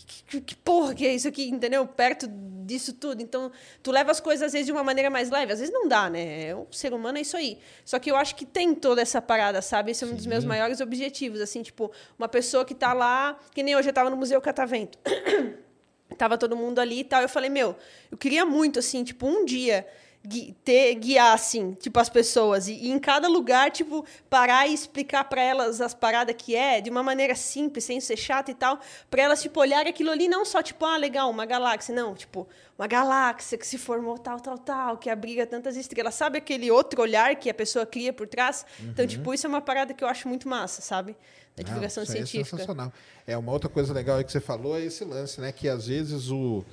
[0.06, 1.86] que, que, que porra que é isso aqui, entendeu?
[1.86, 3.22] Perto disso tudo.
[3.22, 5.54] Então, tu leva as coisas às vezes de uma maneira mais leve.
[5.54, 6.54] Às vezes não dá, né?
[6.56, 7.58] O ser humano é isso aí.
[7.84, 9.92] Só que eu acho que tem toda essa parada, sabe?
[9.92, 11.42] Esse é um dos meus maiores objetivos.
[11.42, 14.98] Assim, tipo, uma pessoa que tá lá, que nem hoje eu tava no Museu Catavento.
[16.18, 17.22] tava todo mundo ali e tal.
[17.22, 17.76] Eu falei, meu,
[18.12, 19.88] eu queria muito, assim, tipo, um dia
[20.30, 22.68] gui ter, guiar, assim, tipo, as pessoas.
[22.68, 26.80] E, e, em cada lugar, tipo, parar e explicar para elas as paradas que é,
[26.80, 30.28] de uma maneira simples, sem ser chata e tal, para elas, tipo, olharem aquilo ali,
[30.28, 31.96] não só, tipo, ah, legal, uma galáxia.
[31.96, 36.14] Não, tipo, uma galáxia que se formou tal, tal, tal, que abriga tantas estrelas.
[36.14, 38.66] Sabe aquele outro olhar que a pessoa cria por trás?
[38.80, 38.90] Uhum.
[38.92, 41.18] Então, tipo, isso é uma parada que eu acho muito massa, sabe?
[41.58, 42.56] Da divulgação não, científica.
[42.56, 42.94] É sensacional.
[43.26, 45.52] É, uma outra coisa legal aí que você falou é esse lance, né?
[45.52, 46.64] Que às vezes o...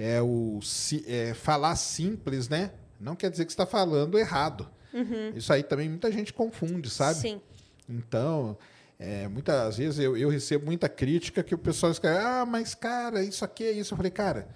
[0.00, 0.60] É o
[1.08, 2.70] é, falar simples, né?
[3.00, 4.68] Não quer dizer que está falando errado.
[4.92, 5.32] Uhum.
[5.34, 7.20] Isso aí também muita gente confunde, sabe?
[7.20, 7.40] Sim.
[7.88, 8.56] Então,
[8.98, 13.22] é, muitas vezes eu, eu, recebo muita crítica que o pessoal escreve, ah, mas cara,
[13.22, 13.94] isso aqui é isso.
[13.94, 14.48] Eu falei, cara,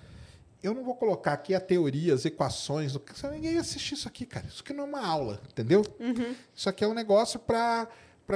[0.62, 2.96] eu não vou colocar aqui a teoria, as equações,
[3.30, 4.46] ninguém assistir isso aqui, cara.
[4.46, 5.82] Isso aqui não é uma aula, entendeu?
[5.98, 6.34] Uhum.
[6.54, 7.88] Isso aqui é um negócio para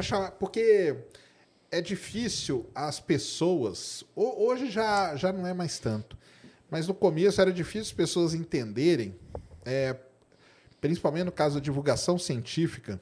[0.02, 0.32] chamar.
[0.32, 0.96] Porque
[1.70, 4.04] é difícil as pessoas.
[4.14, 6.16] Hoje já, já não é mais tanto.
[6.68, 9.16] Mas no começo era difícil as pessoas entenderem
[9.66, 9.96] é,
[10.80, 13.00] principalmente no caso da divulgação científica,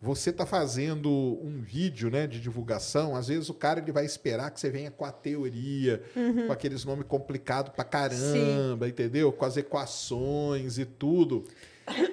[0.00, 1.10] você está fazendo
[1.42, 4.90] um vídeo né, de divulgação, às vezes o cara ele vai esperar que você venha
[4.90, 6.46] com a teoria, uhum.
[6.46, 8.90] com aqueles nomes complicados pra caramba, Sim.
[8.90, 9.32] entendeu?
[9.32, 11.44] Com as equações e tudo.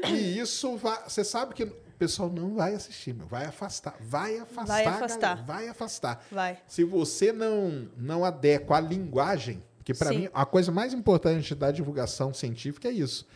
[0.07, 4.37] E isso vai, você sabe que o pessoal não vai assistir, meu, vai afastar, vai
[4.39, 6.25] afastar, vai afastar, galera, vai afastar.
[6.31, 6.57] Vai.
[6.67, 11.71] Se você não não adequa a linguagem, que para mim a coisa mais importante da
[11.71, 13.27] divulgação científica é isso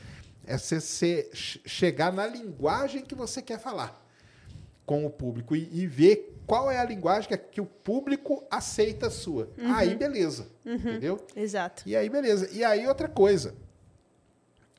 [0.47, 4.03] é você chegar na linguagem que você quer falar
[4.85, 9.09] com o público e, e ver qual é a linguagem que, que o público aceita
[9.09, 9.49] sua.
[9.57, 9.73] Uhum.
[9.73, 10.47] Aí, beleza.
[10.65, 10.75] Uhum.
[10.75, 11.27] Entendeu?
[11.35, 11.83] Exato.
[11.85, 12.49] E aí, beleza.
[12.51, 13.55] E aí, outra coisa.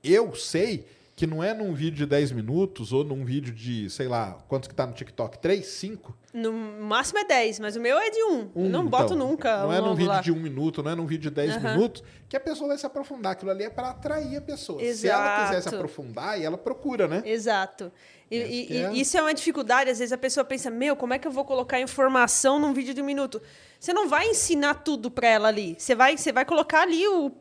[0.02, 4.06] Eu sei que não é num vídeo de 10 minutos ou num vídeo de, sei
[4.06, 5.38] lá, quantos que tá no TikTok?
[5.38, 6.14] 3, 5?
[6.34, 8.28] No máximo é 10, mas o meu é de 1.
[8.28, 8.34] Um.
[8.34, 9.62] Um, eu não então, boto nunca.
[9.62, 10.20] Não é num vídeo lá.
[10.20, 11.62] de 1 um minuto, não é num vídeo de 10 uhum.
[11.62, 13.32] minutos que a pessoa vai se aprofundar.
[13.32, 14.82] Aquilo ali é para atrair a pessoa.
[14.82, 14.98] Exato.
[14.98, 17.22] Se ela quiser se aprofundar, ela procura, né?
[17.24, 17.90] Exato.
[18.30, 18.92] E, e, é...
[18.92, 19.88] isso é uma dificuldade.
[19.88, 22.92] Às vezes a pessoa pensa: meu, como é que eu vou colocar informação num vídeo
[22.92, 23.40] de um minuto?
[23.80, 25.76] Você não vai ensinar tudo para ela ali.
[25.78, 27.32] Você vai, você vai colocar ali o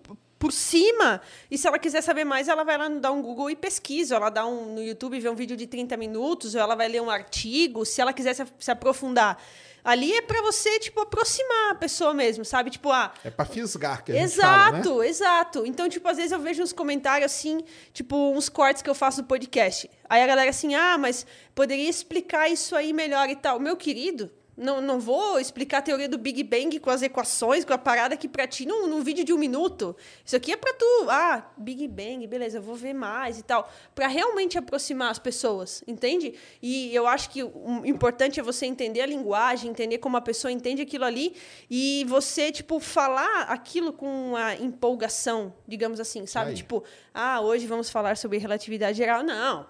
[0.46, 1.22] por cima.
[1.50, 4.16] E se ela quiser saber mais, ela vai lá dar um Google e pesquisa.
[4.16, 7.02] Ela dá um no YouTube, vê um vídeo de 30 minutos, ou ela vai ler
[7.02, 9.42] um artigo, se ela quiser se, se aprofundar.
[9.84, 12.70] Ali é para você, tipo, aproximar a pessoa mesmo, sabe?
[12.70, 13.12] Tipo, ah.
[13.24, 15.08] É pra fisgar que a Exato, fala, né?
[15.08, 15.66] exato.
[15.66, 19.22] Então, tipo, às vezes eu vejo uns comentários assim, tipo, uns cortes que eu faço
[19.22, 19.90] no podcast.
[20.08, 23.60] Aí a galera assim, ah, mas poderia explicar isso aí melhor e tal.
[23.60, 27.74] Meu querido, não, não vou explicar a teoria do Big Bang com as equações, com
[27.74, 29.96] a parada aqui pra ti num, num vídeo de um minuto.
[30.24, 31.08] Isso aqui é pra tu.
[31.10, 33.70] Ah, Big Bang, beleza, eu vou ver mais e tal.
[33.94, 36.36] Pra realmente aproximar as pessoas, entende?
[36.62, 40.52] E eu acho que o importante é você entender a linguagem, entender como a pessoa
[40.52, 41.36] entende aquilo ali
[41.70, 46.52] e você, tipo, falar aquilo com a empolgação, digamos assim, sabe?
[46.52, 46.56] Aí.
[46.56, 49.22] Tipo, ah, hoje vamos falar sobre relatividade geral.
[49.22, 49.66] Não,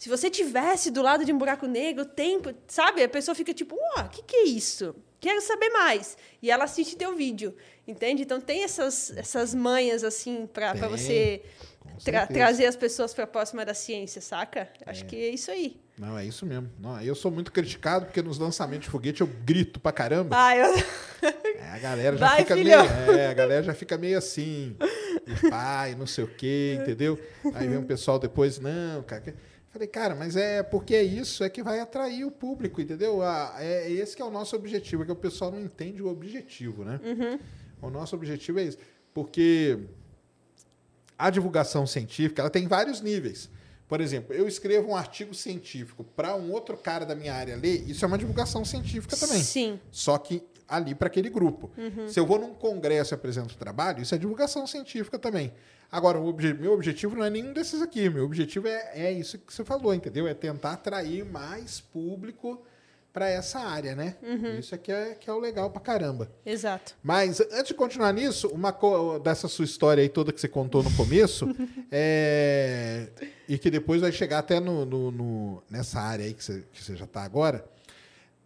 [0.00, 3.02] se você tivesse do lado de um buraco negro, o tempo, sabe?
[3.02, 4.96] A pessoa fica tipo, o que, que é isso?
[5.20, 6.16] Quero saber mais.
[6.40, 7.54] E ela assiste teu vídeo,
[7.86, 8.22] entende?
[8.22, 11.42] Então tem essas, essas manhas, assim, para você
[12.02, 14.70] tra trazer as pessoas para próxima da ciência, saca?
[14.86, 15.06] Acho é.
[15.06, 15.78] que é isso aí.
[15.98, 16.70] Não, é isso mesmo.
[16.80, 20.34] Não, eu sou muito criticado porque nos lançamentos de foguete eu grito pra caramba.
[20.34, 20.74] Ah, eu...
[21.60, 22.86] É, a galera já Vai, fica filhão.
[22.88, 23.18] meio.
[23.18, 24.74] É, a galera já fica meio assim.
[24.80, 27.20] E pai, não sei o quê, entendeu?
[27.52, 29.34] Aí vem um pessoal depois, não, cara.
[29.70, 33.22] Falei, cara, mas é porque é isso, é que vai atrair o público, entendeu?
[33.22, 36.08] Ah, é esse que é o nosso objetivo, é que o pessoal não entende o
[36.08, 37.00] objetivo, né?
[37.04, 37.38] Uhum.
[37.80, 38.78] O nosso objetivo é isso.
[39.14, 39.78] Porque
[41.16, 43.48] a divulgação científica, ela tem vários níveis.
[43.86, 47.88] Por exemplo, eu escrevo um artigo científico para um outro cara da minha área ler,
[47.88, 49.42] isso é uma divulgação científica também.
[49.42, 49.78] Sim.
[49.90, 51.70] Só que ali para aquele grupo.
[51.76, 52.08] Uhum.
[52.08, 55.52] Se eu vou num congresso e apresento trabalho, isso é divulgação científica também.
[55.90, 58.08] Agora, o obje meu objetivo não é nenhum desses aqui.
[58.08, 60.28] Meu objetivo é, é isso que você falou, entendeu?
[60.28, 62.62] É tentar atrair mais público
[63.12, 64.14] para essa área, né?
[64.22, 64.58] Uhum.
[64.58, 66.30] Isso aqui é que é o legal pra caramba.
[66.46, 66.94] Exato.
[67.02, 68.72] Mas antes de continuar nisso, uma
[69.22, 71.48] dessa sua história aí toda que você contou no começo,
[71.90, 73.08] é...
[73.48, 76.84] e que depois vai chegar até no, no, no, nessa área aí que você, que
[76.84, 77.64] você já está agora.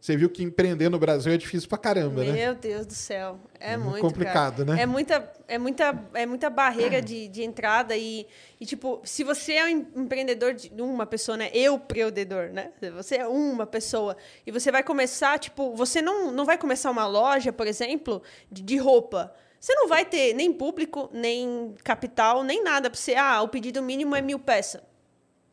[0.04, 2.32] Você viu que empreender no Brasil é difícil pra caramba, né?
[2.32, 3.40] Meu Deus do céu.
[3.58, 4.76] É, É muito complicado, cara.
[4.76, 4.82] né?
[4.82, 8.26] É muita, é muita, é muita barreira de, de entrada e,
[8.60, 11.50] e, tipo, se você é um em- empreendedor de uma pessoa, né?
[11.54, 12.72] Eu, empreendedor, né?
[12.94, 14.14] Você é uma pessoa
[14.46, 18.60] e você vai começar, tipo, você não, não vai começar uma loja, por exemplo, de,
[18.60, 19.32] de roupa.
[19.58, 23.14] Você não vai ter nem público, nem capital, nem nada para você.
[23.14, 24.82] Ah, o pedido mínimo é mil peças.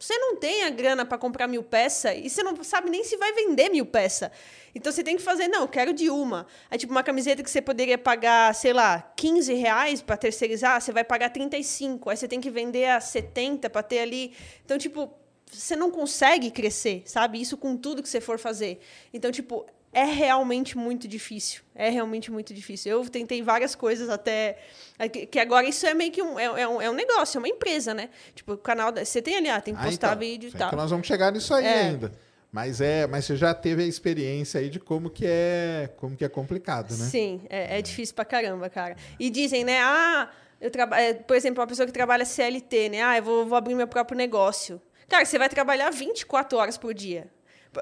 [0.01, 3.15] Você não tem a grana para comprar mil peças e você não sabe nem se
[3.17, 4.31] vai vender mil peças.
[4.73, 6.47] Então você tem que fazer, não, eu quero de uma.
[6.71, 10.91] Aí, tipo, uma camiseta que você poderia pagar, sei lá, 15 reais para terceirizar, você
[10.91, 12.09] vai pagar 35.
[12.09, 14.33] Aí você tem que vender a 70 para ter ali.
[14.65, 15.13] Então, tipo,
[15.51, 17.39] você não consegue crescer, sabe?
[17.39, 18.79] Isso com tudo que você for fazer.
[19.13, 21.61] Então, tipo, é realmente muito difícil.
[21.75, 22.91] É realmente muito difícil.
[22.91, 24.57] Eu tentei várias coisas até.
[24.97, 27.39] é Que agora isso é meio que um, é, é um, é um negócio, é
[27.39, 28.09] uma empresa, né?
[28.35, 28.91] Tipo, o canal.
[28.91, 30.69] da- Você tem ali, ah, tem que Ah, postar então, vídeo e é tal.
[30.69, 31.73] que nós vamos chegar nisso aí É.
[31.83, 32.11] ainda.
[32.51, 36.25] Mas é, mas você já teve a experiência aí de como que é, como que
[36.25, 37.05] é complicado, né?
[37.05, 38.97] Sim, é, é difícil pra caramba, cara.
[39.17, 39.79] E dizem, né?
[39.81, 41.15] Ah, eu trabalho.
[41.25, 43.01] Por exemplo, uma pessoa que trabalha CLT, né?
[43.03, 44.81] Ah, eu vou, vou abrir meu próprio negócio.
[45.07, 47.27] Cara, você vai trabalhar 24 horas por dia.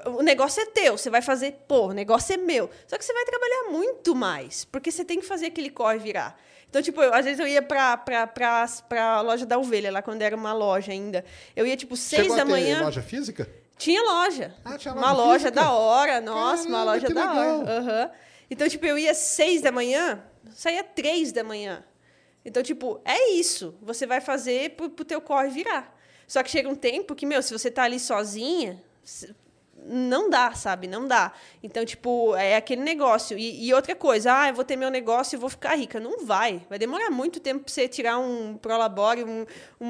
[0.06, 2.70] O negócio é teu, você vai fazer, pô, o negócio é meu.
[2.86, 6.38] Só que você vai trabalhar muito mais, porque você tem que fazer aquele corre virar.
[6.68, 10.00] Então, tipo, eu, às vezes eu ia pra, pra, pra, pra loja da ovelha, lá
[10.00, 11.24] quando era uma loja ainda.
[11.56, 12.82] Eu ia, tipo, seis Chegou da manhã.
[12.82, 13.50] loja física?
[13.76, 14.54] Tinha loja.
[14.64, 15.50] Ah, tinha uma loja loja física?
[15.60, 17.58] da hora, nossa, uma Caramba, loja que da legal.
[17.60, 17.78] hora.
[17.78, 18.10] Aham.
[18.48, 20.22] Então, tipo, eu ia seis da manhã,
[20.54, 21.82] saía três da manhã.
[22.44, 23.74] Então, tipo, é isso.
[23.82, 25.96] Você vai fazer pro, pro teu corre virar.
[26.28, 28.80] Só que chega um tempo que, meu, se você tá ali sozinha,
[29.86, 30.86] não dá, sabe?
[30.86, 31.32] Não dá.
[31.62, 33.36] Então, tipo, é aquele negócio.
[33.38, 35.98] E, e outra coisa, ah, eu vou ter meu negócio e vou ficar rica.
[36.00, 36.64] Não vai.
[36.68, 39.44] Vai demorar muito tempo pra você tirar um prolabore, um,
[39.80, 39.86] um,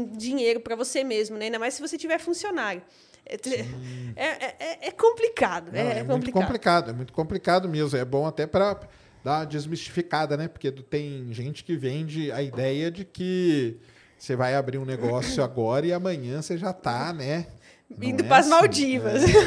[0.00, 1.46] um- dinheiro para você mesmo, né?
[1.46, 2.82] Ainda mais se você tiver funcionário.
[3.24, 3.36] É,
[4.16, 5.70] é, é- é complicado.
[5.72, 7.98] Não, é, é, muito complicado, é muito complicado mesmo.
[7.98, 8.80] É bom até para
[9.24, 10.48] dar uma desmistificada, né?
[10.48, 13.76] Porque tem gente que vende a ideia de que
[14.16, 17.46] você vai abrir um negócio agora e amanhã você já tá, né?
[17.88, 18.50] Não Indo é pras assim.
[18.50, 19.22] Maldivas.
[19.22, 19.40] É, isso,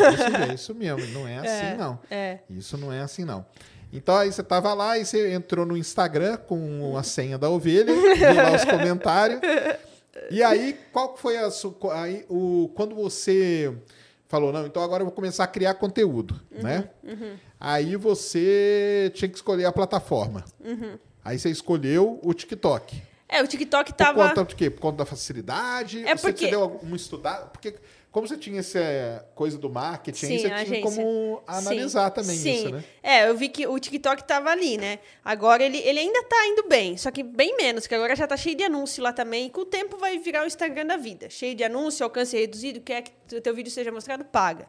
[0.51, 1.99] é isso mesmo, não é assim, não.
[2.09, 2.39] é.
[2.49, 3.45] Isso não é assim, não.
[3.91, 7.91] Então aí você tava lá e você entrou no Instagram com a senha da ovelha,
[8.15, 9.41] viu lá os comentários.
[10.31, 11.73] E aí, qual foi a sua.
[11.93, 13.73] Aí, o, quando você
[14.27, 16.89] falou, não, então agora eu vou começar a criar conteúdo, Uhum, né?
[17.59, 20.45] Aí você tinha que escolher a plataforma.
[20.63, 20.97] Uhum.
[21.25, 23.01] Aí você escolheu o TikTok.
[23.27, 24.27] É, o TikTok Por tava.
[24.29, 24.69] conta do quê?
[24.69, 26.05] Por conta da facilidade?
[26.05, 27.45] É você, porque- você deu alguma estudada?
[27.47, 27.75] Porque
[28.11, 32.55] como você tinha essa coisa do marketing, Sim, você tinha como analisar Sim, também sim.
[32.55, 32.83] isso, né?
[33.03, 34.97] É, eu vi que o TikTok tava ali, né?
[35.23, 38.35] Agora ele, ele ainda tá indo bem, só que bem menos, que agora já tá
[38.35, 39.45] cheio de anúncio lá também.
[39.45, 41.29] E com o tempo vai virar o Instagram da vida.
[41.29, 44.67] Cheio de anúncio, alcance reduzido, quer que o teu vídeo seja mostrado, paga.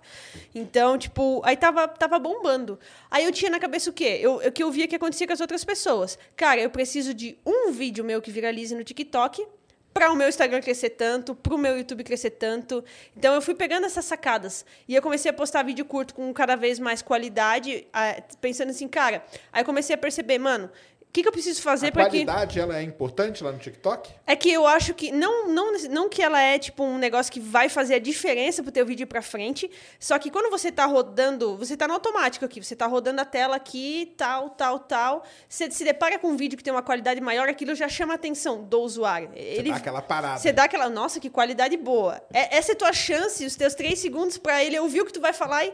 [0.54, 2.78] Então, tipo, aí tava, tava bombando.
[3.10, 4.18] Aí eu tinha na cabeça o quê?
[4.20, 6.18] Eu, eu que eu via que acontecia com as outras pessoas.
[6.36, 9.46] Cara, eu preciso de um vídeo meu que viralize no TikTok
[9.92, 12.84] para o meu Instagram crescer tanto, para o meu YouTube crescer tanto.
[13.16, 16.56] Então eu fui pegando essas sacadas e eu comecei a postar vídeo curto com cada
[16.56, 19.24] vez mais qualidade, ah, pensando assim, cara.
[19.52, 20.70] Aí comecei a perceber, mano,
[21.10, 23.58] o que, que eu preciso fazer A para que qualidade, ela é importante lá no
[23.58, 24.08] TikTok?
[24.24, 27.40] é que eu acho que não, não, não que ela é tipo um negócio que
[27.40, 29.68] vai fazer a diferença pro teu vídeo ir pra frente,
[29.98, 33.24] só que quando você tá rodando, você tá no automático aqui, você tá rodando a
[33.24, 37.20] tela aqui, tal, tal, tal, você se depara com um vídeo que tem uma qualidade
[37.20, 39.30] maior, aquilo já chama a atenção do usuário.
[39.34, 40.38] Ele dá aquela parada.
[40.38, 42.22] Você dá aquela, nossa, que qualidade boa.
[42.32, 45.12] É, essa é a tua chance, os teus três segundos pra ele ouvir o que
[45.12, 45.72] tu vai falar e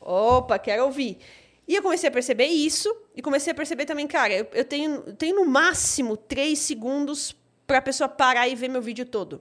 [0.00, 1.18] opa, quero ouvir.
[1.70, 5.04] E eu comecei a perceber isso e comecei a perceber também, cara, eu, eu tenho,
[5.06, 9.40] eu tenho no máximo três segundos pra pessoa parar e ver meu vídeo todo.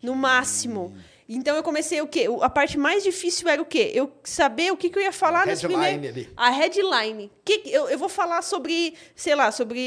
[0.00, 0.96] No máximo.
[1.28, 2.26] Então eu comecei o quê?
[2.42, 3.90] A parte mais difícil era o quê?
[3.92, 6.16] Eu saber o que, que eu ia falar headline primeiras...
[6.16, 6.30] ali.
[6.36, 7.32] A headline.
[7.44, 9.80] Que que- eu, eu vou falar sobre, sei lá, sobre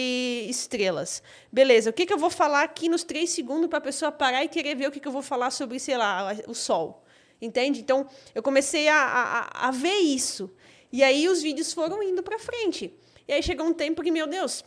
[0.49, 1.23] estrelas.
[1.49, 4.43] Beleza, o que, que eu vou falar aqui nos três segundos para a pessoa parar
[4.43, 7.01] e querer ver o que, que eu vou falar sobre, sei lá, o sol.
[7.41, 7.79] Entende?
[7.79, 8.05] Então,
[8.35, 10.51] eu comecei a, a, a ver isso.
[10.91, 12.93] E aí os vídeos foram indo para frente.
[13.27, 14.63] E aí chegou um tempo que, meu Deus,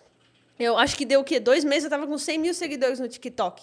[0.59, 1.39] eu acho que deu o quê?
[1.39, 3.63] Dois meses eu tava com 100 mil seguidores no TikTok.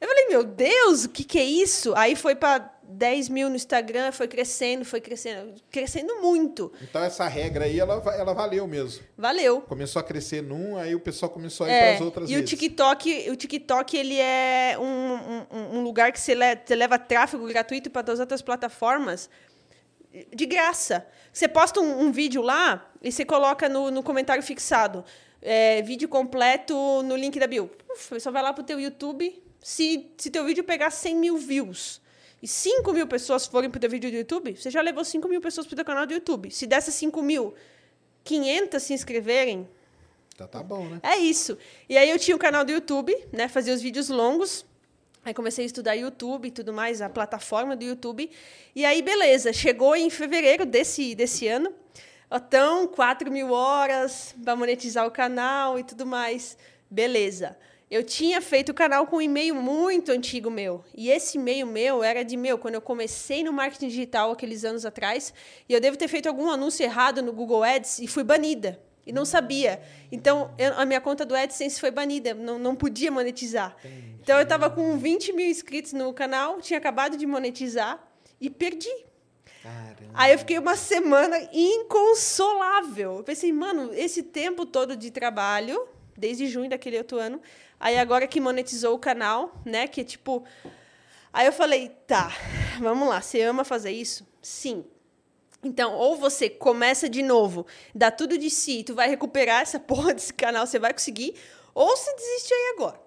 [0.00, 1.94] Eu falei, meu Deus, o que, que é isso?
[1.96, 6.70] Aí foi para 10 mil no Instagram, foi crescendo, foi crescendo, crescendo muito.
[6.82, 9.02] Então essa regra aí, ela, ela valeu mesmo.
[9.16, 9.62] Valeu.
[9.62, 12.36] Começou a crescer num, aí o pessoal começou a ir É, para as outras e
[12.36, 16.98] o TikTok, o TikTok ele é um, um, um lugar que você, le- você leva
[16.98, 19.30] tráfego gratuito para as outras plataformas
[20.34, 21.06] de graça.
[21.36, 25.04] Você posta um, um vídeo lá e você coloca no, no comentário fixado.
[25.42, 27.70] é, vídeo completo no link da bio.
[27.90, 29.42] Uf, só vai lá pro teu YouTube.
[29.60, 32.00] Se, se teu vídeo pegar 100 mil views,
[32.42, 35.42] e 5 mil pessoas forem pro teu vídeo do YouTube, você já levou 5 mil
[35.42, 36.50] pessoas pro teu canal do YouTube.
[36.50, 37.54] Se dessas 5 mil,
[38.24, 39.68] 500 se inscreverem,
[40.38, 41.00] Tá, tá bom, né?
[41.02, 41.58] é isso.
[41.86, 43.46] E aí eu tinha o canal do YouTube, né?
[43.46, 44.64] Fazia os vídeos longos.
[45.26, 48.30] Aí comecei a estudar YouTube e tudo mais, a plataforma do YouTube.
[48.76, 51.74] E aí, beleza, chegou em fevereiro desse, desse ano.
[52.32, 56.56] Então, 4 mil horas para monetizar o canal e tudo mais.
[56.88, 57.58] Beleza.
[57.90, 60.84] Eu tinha feito o canal com um e-mail muito antigo meu.
[60.94, 64.86] E esse e-mail meu era de meu, quando eu comecei no marketing digital aqueles anos
[64.86, 65.34] atrás.
[65.68, 68.80] E eu devo ter feito algum anúncio errado no Google Ads e fui banida.
[69.06, 69.80] E não sabia.
[70.10, 72.34] Então, eu- a minha conta do AdSense foi banida.
[72.34, 73.76] Não, não podia monetizar.
[74.20, 78.02] Então, eu estava com 20 mil inscritos no canal, tinha acabado de monetizar
[78.40, 78.90] e perdi.
[79.62, 80.10] Caramba.
[80.14, 83.18] Aí eu fiquei uma semana inconsolável.
[83.18, 87.40] Eu pensei, mano, esse tempo todo de trabalho, desde junho daquele outro ano,
[87.78, 89.86] aí agora que monetizou o canal, né?
[89.86, 90.44] Que é tipo.
[91.32, 92.32] Aí eu falei, tá,
[92.80, 94.26] vamos lá, você ama fazer isso?
[94.40, 94.84] Sim.
[95.62, 100.14] Então, ou você começa de novo, dá tudo de si, tu vai recuperar essa porra
[100.14, 101.34] desse canal, você vai conseguir,
[101.74, 103.00] ou você desiste aí agora.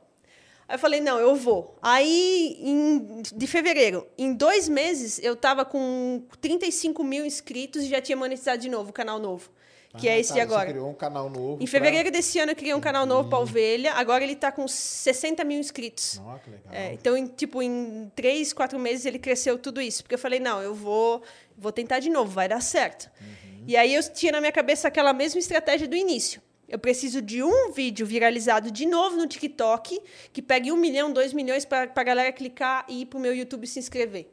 [0.68, 1.76] Aí eu falei, não, eu vou.
[1.82, 8.00] Aí, em, de fevereiro, em dois meses, eu tava com 35 mil inscritos e já
[8.00, 9.50] tinha monetizado de novo, o canal novo.
[9.98, 10.70] Que Ah, é esse tá, de Você agora.
[10.70, 11.56] criou um canal novo.
[11.56, 13.94] Em pra- fevereiro desse ano, eu criei um canal novo para Ovelha.
[13.94, 16.22] Agora ele tá com 60 mil inscritos.
[16.24, 16.72] Ó, que legal.
[16.74, 20.04] É, então, em, tipo, em três, quatro meses ele cresceu tudo isso.
[20.04, 21.24] Porque eu falei, não, eu vou,
[21.58, 23.10] vou tentar de novo, vai dar certo.
[23.66, 26.40] E aí eu tinha na minha cabeça aquela mesma estratégia do início.
[26.68, 30.00] Eu preciso de um vídeo viralizado de novo no TikTok,
[30.32, 33.66] que pegue um milhão, dois milhões para a galera clicar e ir pro meu YouTube
[33.66, 34.28] se inscrever.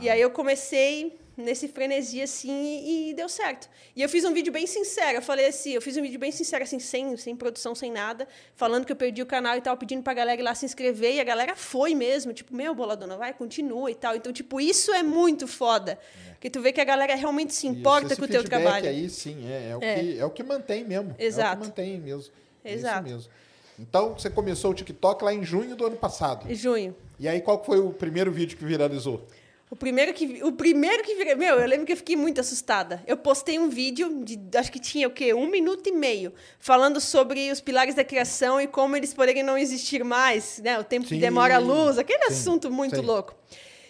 [0.00, 3.68] E aí eu comecei nesse frenesi assim e, e deu certo.
[3.96, 5.18] E eu fiz um vídeo bem sincero.
[5.18, 8.28] Eu falei assim, eu fiz um vídeo bem sincero, assim, sem, sem produção, sem nada,
[8.54, 11.14] falando que eu perdi o canal e tal, pedindo pra galera ir lá se inscrever.
[11.14, 14.14] E a galera foi mesmo, tipo, meu, boladona, vai, continua e tal.
[14.14, 15.98] Então, tipo, isso é muito foda.
[16.32, 18.88] Porque tu vê que a galera realmente se importa com o teu trabalho.
[18.88, 19.94] aí, sim, é, é, o É.
[19.94, 21.14] Que, é o que mantém mesmo.
[21.18, 21.60] É o Exato.
[21.60, 22.32] que mantém mesmo.
[22.64, 23.06] É Exato.
[23.06, 23.32] Isso mesmo.
[23.78, 26.50] Então, você começou o TikTok lá em junho do ano passado.
[26.50, 26.94] Em junho.
[27.18, 29.26] E aí, qual que foi o primeiro vídeo que viralizou?
[29.72, 33.02] O primeiro que o primeiro que virei, meu, eu lembro que eu fiquei muito assustada.
[33.06, 35.32] Eu postei um vídeo de acho que tinha o quê?
[35.32, 39.56] Um minuto e meio, falando sobre os pilares da criação e como eles poderiam não
[39.56, 40.78] existir mais, né?
[40.78, 43.00] O tempo Sim, que demora a luz, aquele sim, assunto muito sim.
[43.00, 43.34] louco.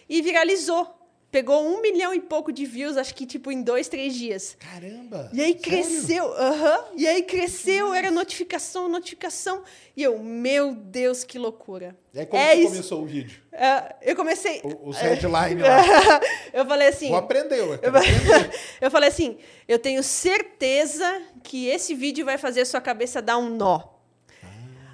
[0.07, 1.02] E viralizou.
[1.33, 4.55] Pegou um milhão e pouco de views, acho que tipo em dois, três dias.
[4.59, 5.31] Caramba!
[5.33, 6.85] E aí cresceu, aham.
[6.95, 9.63] E aí cresceu, era notificação, notificação.
[9.97, 11.97] E eu, meu Deus, que loucura.
[12.13, 12.67] E aí, como é isso.
[12.69, 13.41] começou o vídeo?
[13.51, 14.61] É, eu comecei.
[14.63, 16.21] O- Os headline lá.
[16.53, 17.07] eu falei assim.
[17.09, 17.79] Vou aprender, eu
[18.79, 23.39] Eu, falei assim, eu tenho certeza que esse vídeo vai fazer a sua cabeça dar
[23.39, 23.81] um nó.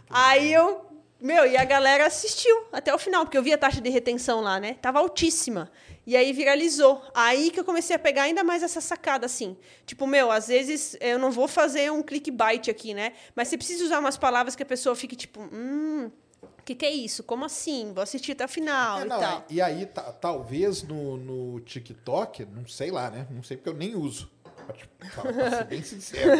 [0.10, 0.86] Aí eu,
[1.20, 4.40] meu, e a galera assistiu até o final, porque eu vi a taxa de retenção
[4.40, 4.78] lá, né?
[4.82, 5.70] Tava altíssima.
[6.10, 7.00] E aí viralizou.
[7.14, 9.56] Aí que eu comecei a pegar ainda mais essa sacada, assim.
[9.86, 13.14] Tipo, meu, às vezes eu não vou fazer um clickbait aqui, né?
[13.36, 16.10] Mas você precisa usar umas palavras que a pessoa fique tipo, hum,
[16.42, 17.22] o que, que é isso?
[17.22, 17.92] Como assim?
[17.94, 19.46] Vou assistir até o final É, e não, tal.
[19.52, 23.28] e aí, ta- talvez no, no TikTok, não sei lá, né?
[23.30, 24.32] Não sei porque eu nem uso.
[25.14, 26.32] Pra ser bem sincero.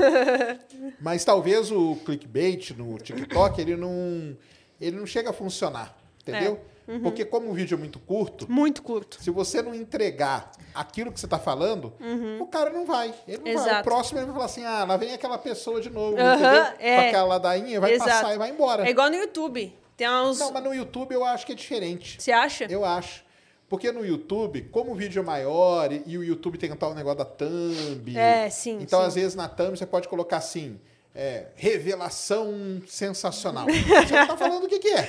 [1.00, 4.36] Mas talvez o clickbait no TikTok, ele não,
[4.82, 6.60] ele não chega a funcionar, entendeu?
[6.76, 6.79] É.
[6.90, 7.02] Uhum.
[7.02, 9.22] Porque como o vídeo é muito curto, Muito curto.
[9.22, 11.94] se você não entregar aquilo que você está falando,
[12.40, 13.14] o cara não vai.
[13.28, 13.54] Ele não vai.
[13.54, 13.64] O Uhum.
[13.68, 13.84] Exato.
[13.84, 16.64] próximo ele vai falar assim: ah, lá vem aquela pessoa de novo, Aham, entendeu?
[16.80, 16.96] é.
[16.96, 18.10] Com aquela ladainha, vai Exato.
[18.10, 18.88] passar e vai embora.
[18.88, 19.74] É igual no YouTube.
[19.96, 20.40] Tem uns.
[20.40, 22.20] Não, mas no YouTube eu acho que é diferente.
[22.20, 22.66] Você acha?
[22.70, 23.24] Eu acho.
[23.68, 27.20] Porque no YouTube, como o vídeo é maior e, e o YouTube tem tal negócio
[27.20, 28.18] da thumb.
[28.18, 29.06] É, sim, Então, sim.
[29.08, 30.80] às vezes, na thumb você pode colocar assim.
[31.16, 33.66] É, revelação sensacional.
[33.68, 35.08] Você não tá falando o que, que é.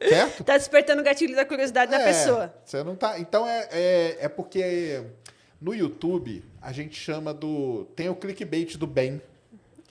[0.08, 0.44] Certo?
[0.44, 2.54] Tá despertando o gatilho da curiosidade da É, pessoa.
[2.64, 3.18] Você não tá.
[3.18, 5.02] Então é, é, é porque
[5.60, 7.86] no YouTube a gente chama do.
[7.96, 9.20] Tem o clickbait do bem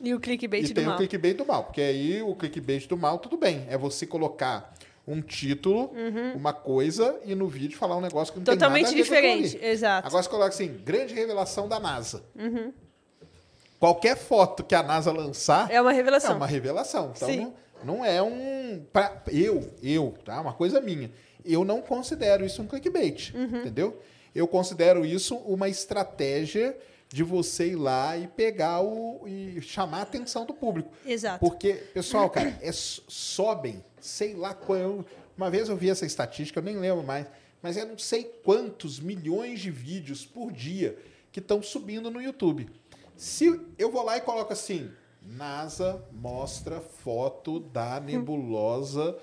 [0.01, 0.95] E o clickbait e do tem mal.
[0.95, 1.63] o clickbait do mal.
[1.65, 3.65] Porque aí o clickbait do mal, tudo bem.
[3.69, 4.73] É você colocar
[5.07, 5.91] um título,
[6.35, 8.57] uma coisa, e no vídeo falar um negócio que não Uhum.
[8.57, 10.07] Totalmente tem nada a ver diferente, exato.
[10.07, 12.23] Agora você coloca assim, grande revelação da NASA.
[12.35, 12.71] Uhum.
[13.81, 16.31] Qualquer foto que a NASA lançar É uma revelação.
[16.33, 17.11] é uma revelação.
[17.15, 17.51] Então Sim.
[17.83, 18.85] não, não é um.
[18.93, 20.39] pra- eu, eu, tá?
[20.39, 21.11] Uma coisa minha.
[21.43, 23.33] Eu não considero isso um clickbait.
[23.33, 23.61] Uhum.
[23.61, 23.99] Entendeu?
[24.35, 26.77] Eu considero isso uma estratégia
[27.09, 29.23] de você ir lá e pegar o.
[29.27, 30.91] e chamar a atenção do público.
[31.03, 31.39] Exato.
[31.39, 35.03] Porque, pessoal, cara, é, sobem, sei lá qual.
[35.35, 37.25] Uma vez eu vi essa estatística, eu nem lembro mais,
[37.63, 40.95] mas é não sei quantos milhões de vídeos por dia
[41.31, 42.69] que estão subindo no YouTube.
[43.21, 44.89] Se eu vou lá e coloco assim,
[45.21, 49.15] NASA mostra foto da nebulosa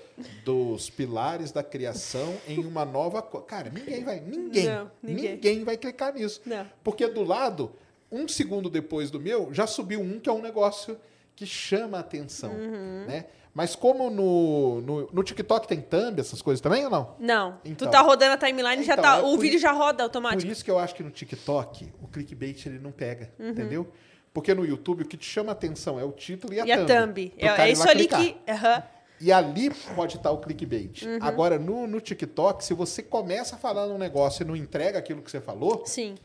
[0.45, 3.21] dos pilares da criação em uma nova.
[3.21, 4.21] Cara, ninguém vai.
[4.21, 4.67] Ninguém.
[4.67, 5.31] Não, ninguém.
[5.33, 6.39] ninguém vai clicar nisso.
[6.45, 6.65] Não.
[6.81, 7.73] Porque do lado,
[8.09, 10.97] um segundo depois do meu, já subiu um que é um negócio
[11.35, 12.53] que chama a atenção.
[12.53, 13.05] Uhum.
[13.05, 13.25] Né?
[13.53, 17.15] Mas como no, no, no TikTok tem thumb, essas coisas também ou não?
[17.19, 17.57] Não.
[17.65, 17.87] Então.
[17.87, 20.03] tu tá rodando a timeline, já Então, tá, é o por vídeo já roda Por
[20.03, 20.51] automático.
[20.51, 23.49] isso que eu acho que no TikTok o clickbait ele não pega, Uhum.
[23.49, 23.87] entendeu?
[24.31, 26.71] Porque no YouTube o que te chama a atenção é o título e a E
[26.71, 26.87] a thumb.
[26.87, 27.29] thumb.
[27.31, 28.21] pro É, cara é ir isso ali clicar.
[28.23, 28.51] que.
[28.51, 28.83] aham.
[29.21, 31.01] E ali pode estar o clickbait.
[31.01, 31.17] Uhum.
[31.19, 35.29] Agora, no, no TikTok, se você começa falando um negócio e não entrega aquilo que
[35.29, 36.15] você falou, Sim.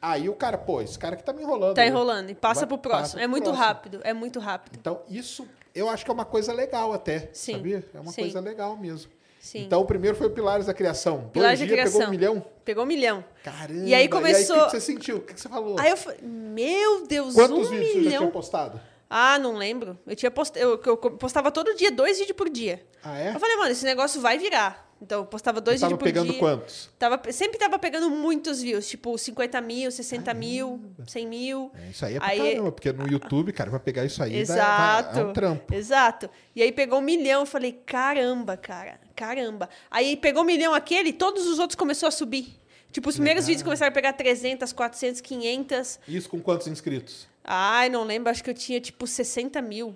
[0.00, 1.74] Aí o cara, pô, esse cara que tá me enrolando.
[1.74, 1.88] Tá né?
[1.88, 2.30] enrolando.
[2.30, 3.02] E passa Vai- pro próximo.
[3.02, 3.64] passa é pro muito próximo.
[3.64, 4.00] rápido.
[4.04, 4.76] É muito rápido.
[4.78, 7.52] Então, isso eu acho que é uma coisa legal até, Sim.
[7.54, 7.84] sabia?
[7.94, 8.22] É uma Sim.
[8.22, 9.10] coisa legal mesmo.
[9.40, 9.64] Sim.
[9.64, 11.30] Então, o primeiro foi o Pilares da Criação.
[11.32, 12.08] Pilares Dois da dias, pegou Criação.
[12.08, 12.46] um milhão.
[12.64, 13.24] Pegou um milhão.
[13.44, 13.84] Caramba.
[13.86, 15.16] E aí começou- E aí, o que você sentiu?
[15.18, 15.76] O que você falou?
[15.78, 18.80] Aí eu falei, meu Deus, Quantos um vídeos você já tinha postado?
[19.08, 19.96] Ah, não lembro.
[20.04, 20.58] Eu tinha post...
[20.58, 22.84] eu, eu postava todo dia, dois vídeos por dia.
[23.04, 23.28] Ah, é?
[23.36, 24.85] Eu falei, mano, esse negócio vai virar.
[25.00, 26.38] Então eu postava dois tava vídeos por pegando dia.
[26.40, 26.88] quantos?
[26.98, 31.70] Tava, sempre tava pegando muitos views, tipo 50 mil, 60 mil, 100 mil.
[31.74, 34.32] É, isso aí é pra Aí- caramba, porque no YouTube, cara, vai pegar isso aí,
[34.32, 35.14] dá- Exato.
[35.14, 35.74] vai- é um trampo.
[35.74, 36.30] Exato.
[36.54, 39.68] E aí pegou um milhão, eu falei, caramba, cara, caramba.
[39.90, 42.58] Aí pegou um milhão aquele, todos os outros começou a subir.
[42.90, 43.48] Tipo, os primeiros Legal.
[43.48, 46.00] vídeos começaram a pegar 300, 400, 500.
[46.08, 47.28] Isso com quantos inscritos?
[47.44, 49.94] Ai, não lembro, acho que eu tinha tipo 60 mil,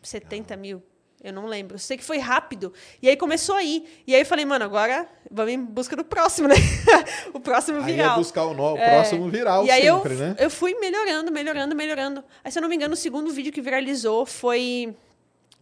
[0.00, 0.80] 70 mil.
[1.22, 1.78] Eu não lembro.
[1.78, 2.72] Sei que foi rápido.
[3.00, 3.86] E aí começou aí.
[4.06, 6.54] E aí eu falei, mano, agora vamos em busca do próximo, né?
[7.32, 8.14] o próximo Aí viral.
[8.14, 8.90] é buscar o, no, o É.
[8.90, 10.36] próximo viral e aí sempre, eu, né?
[10.38, 12.24] eu fui melhorando, melhorando, melhorando.
[12.42, 14.94] Aí, se eu não me engano, o segundo vídeo que viralizou foi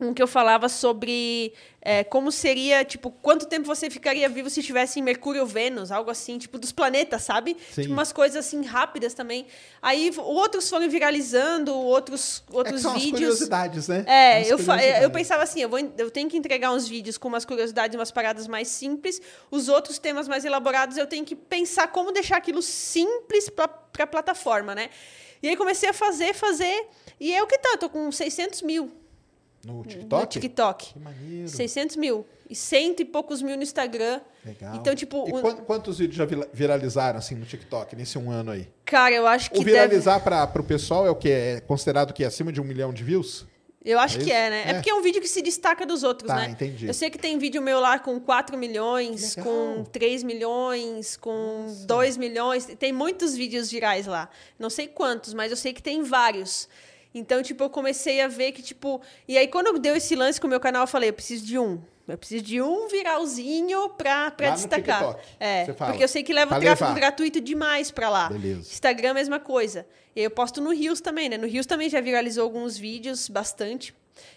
[0.00, 4.60] um que eu falava sobre é, como seria, tipo, quanto tempo você ficaria vivo se
[4.60, 7.56] estivesse em Mercúrio ou Vênus, algo assim, tipo, dos planetas, sabe?
[7.70, 7.82] Sim.
[7.82, 9.46] Tipo, umas coisas assim rápidas também.
[9.80, 13.20] Aí outros foram viralizando, outros, É outros são as vídeos.
[13.20, 14.04] curiosidades, né?
[14.06, 15.02] É, As eu, curiosidades.
[15.02, 18.10] eu pensava assim, eu, vou, eu tenho que entregar uns vídeos com umas curiosidades, umas
[18.10, 19.20] paradas mais simples.
[19.50, 24.06] Os outros temas mais elaborados, eu tenho que pensar como deixar aquilo simples para a
[24.06, 24.90] plataforma, né?
[25.42, 26.86] E aí comecei a fazer, fazer.
[27.18, 28.90] E é o que tá, eu tô com 600 mil
[29.64, 30.20] No TikTok?
[30.22, 30.92] no TikTok.
[30.94, 31.48] Que maneiro.
[31.48, 32.26] 600 mil.
[32.48, 34.20] E cento e poucos mil no Instagram.
[34.44, 34.74] Legal.
[34.76, 38.50] Então, tipo, E quan- quantos vídeos já vira- viralizaram, assim, no TikTok, nesse um ano
[38.52, 38.66] aí?
[38.84, 39.70] cara, eu acho que O deve...
[39.72, 41.28] viralizar para o pessoal é o que?
[41.30, 43.46] É considerado que acima de um milhão de views?
[43.82, 44.62] Eu acho É que é, né?
[44.66, 44.70] É.
[44.70, 44.74] É.
[44.74, 46.50] porque é um vídeo que se destaca dos outros, Tá, né?
[46.50, 46.86] entendi.
[46.86, 52.16] Eu sei que tem vídeo meu lá com 4 milhões, com 3 milhões, com 2
[52.18, 52.66] milhões.
[52.78, 54.28] Tem muitos vídeos virais lá.
[54.58, 56.68] Não sei quantos, mas eu sei que tem vários.
[57.14, 59.00] Então, tipo, eu comecei a ver que, tipo...
[59.26, 61.58] E aí, quando deu esse lance com o meu canal, eu falei, eu preciso de
[61.58, 61.80] um.
[62.06, 65.00] Eu preciso de um viralzinho pra, pra Lá destacar.
[65.14, 67.00] TikTok, é, porque eu sei que leva Pra tráfego levar.
[67.00, 68.28] gratuito demais pra lá.
[68.28, 68.60] Beleza.
[68.60, 69.86] Instagram, mesma coisa.
[70.14, 71.36] E aí eu posto no Rios também, né?
[71.38, 73.94] No Rios também já viralizou alguns vídeos, bastante.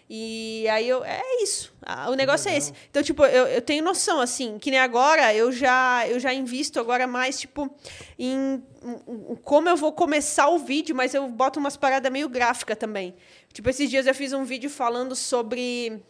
[0.09, 1.03] E aí eu.
[1.03, 1.73] É isso.
[2.09, 2.73] O negócio é esse.
[2.89, 6.79] Então, tipo, eu, eu tenho noção, assim, que nem agora eu já, eu já invisto
[6.79, 7.73] agora mais, tipo,
[8.19, 12.29] em, em- em como eu vou começar o vídeo, mas eu boto umas paradas meio
[12.29, 13.15] gráfica também.
[13.51, 16.01] Tipo, esses dias eu fiz um vídeo falando sobre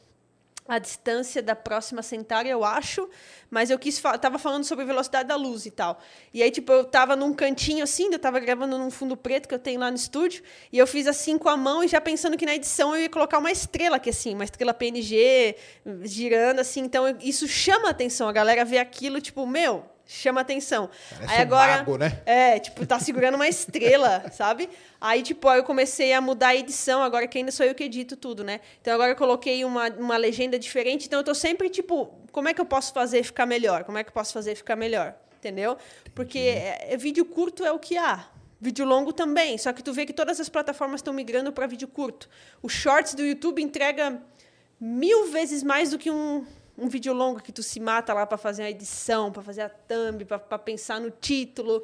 [0.67, 3.09] a distância da próxima Centauri, eu acho,
[3.49, 5.99] mas eu quis fa tava falando sobre velocidade da luz e tal.
[6.33, 9.53] E aí, tipo, eu tava num cantinho assim, eu tava gravando num fundo preto que
[9.53, 10.41] eu tenho lá no estúdio,
[10.71, 13.09] e eu fiz assim com a mão e já pensando que na edição eu ia
[13.09, 15.55] colocar uma estrela aqui assim, uma estrela PNG
[16.03, 20.41] girando assim, então eu- isso chama a atenção, a galera vê aquilo, tipo, meu, chama
[20.41, 20.89] atenção.
[21.09, 22.21] Parece aí um agora mago, né?
[22.25, 24.69] é, tipo, tá segurando uma estrela, sabe?
[24.99, 27.83] Aí, tipo, aí eu comecei a mudar a edição, agora que ainda sou eu que
[27.83, 28.59] edito tudo, né?
[28.81, 32.53] Então agora eu coloquei uma, uma legenda diferente, então eu tô sempre, tipo, como é
[32.53, 33.83] que eu posso fazer ficar melhor?
[33.83, 35.15] Como é que eu posso fazer ficar melhor?
[35.37, 35.77] Entendeu?
[36.15, 38.27] Porque é, é- vídeo curto é o que há.
[38.61, 41.87] Vídeo longo também, só que tu vê que todas as plataformas estão migrando para vídeo
[41.87, 42.29] curto.
[42.61, 44.21] O Shorts do YouTube entrega
[44.79, 46.45] mil vezes mais do que um,
[46.77, 49.69] um vídeo longo que tu se mata lá para fazer a edição, para fazer a
[49.69, 51.83] thumb, para pensar no título.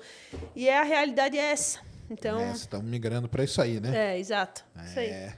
[0.55, 1.79] E é, a realidade é essa.
[2.09, 4.13] Então, É, estamos migrando para isso aí, né?
[4.15, 4.65] é, exato.
[4.83, 5.31] Isso aí.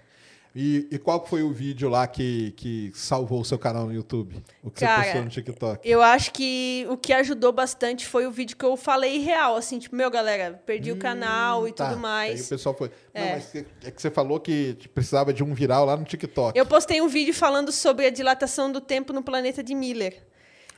[0.53, 0.59] É.
[0.59, 4.35] E, e qual foi o vídeo lá que, que salvou o seu canal no YouTube?
[4.63, 5.89] O que Cara, você postou no TikTok?
[5.89, 9.79] Eu acho que o que ajudou bastante foi o vídeo que eu falei real, assim,
[9.79, 12.45] tipo, meu, galera, perdi o canal e Tá, tudo Aí mais.
[12.45, 12.89] o pessoal foi.
[13.13, 13.33] Não, É.
[13.35, 16.57] mas que- é que você falou que precisava de um viral lá no TikTok.
[16.57, 20.21] Eu postei um vídeo falando sobre a dilatação do tempo no planeta de Miller.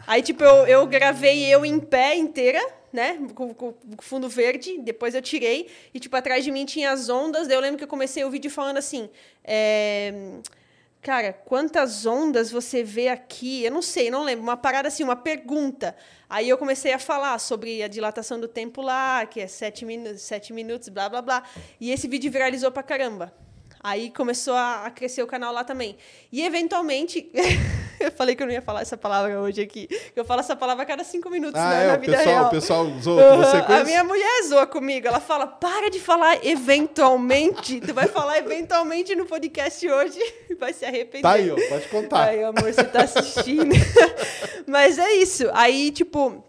[0.06, 2.60] Aí, tipo, eu, eu gravei eu em pé inteira,
[2.92, 3.18] né?
[3.34, 4.78] Com, com- com fundo verde.
[4.80, 5.68] Depois eu tirei.
[5.94, 7.48] E, tipo, atrás de mim tinha as ondas.
[7.48, 9.10] Daí eu lembro que eu comecei o vídeo falando assim.
[9.44, 10.40] É,
[11.04, 13.62] Cara, quantas ondas você vê aqui?
[13.66, 14.42] Eu não sei, não lembro.
[14.42, 15.94] Uma parada assim, uma pergunta.
[16.30, 20.18] Aí eu comecei a falar sobre a dilatação do tempo lá, que é sete, minu
[20.18, 21.44] sete minutos, blá, blá, blá.
[21.78, 23.34] E esse vídeo viralizou pra caramba.
[23.82, 25.98] Aí começou a, a crescer o canal lá também.
[26.32, 27.30] E eventualmente.
[28.08, 29.88] eu falei que eu não ia falar essa palavra hoje aqui.
[30.16, 32.48] Eu falo essa palavra a cada cinco minutos Ah, né, é, na vida pessoal, real.
[32.48, 35.08] o pessoal zoa com você com a minha mulher zoa comigo.
[35.08, 37.80] Ela fala: para de falar eventualmente.
[37.82, 41.22] Tu vai falar eventualmente no podcast hoje e vai se arrepender.
[41.22, 42.28] Tá aí, ó, pode contar.
[42.28, 43.74] Ai, amor, você tá assistindo.
[44.68, 45.50] Mas é isso.
[45.54, 46.44] Aí, tipo,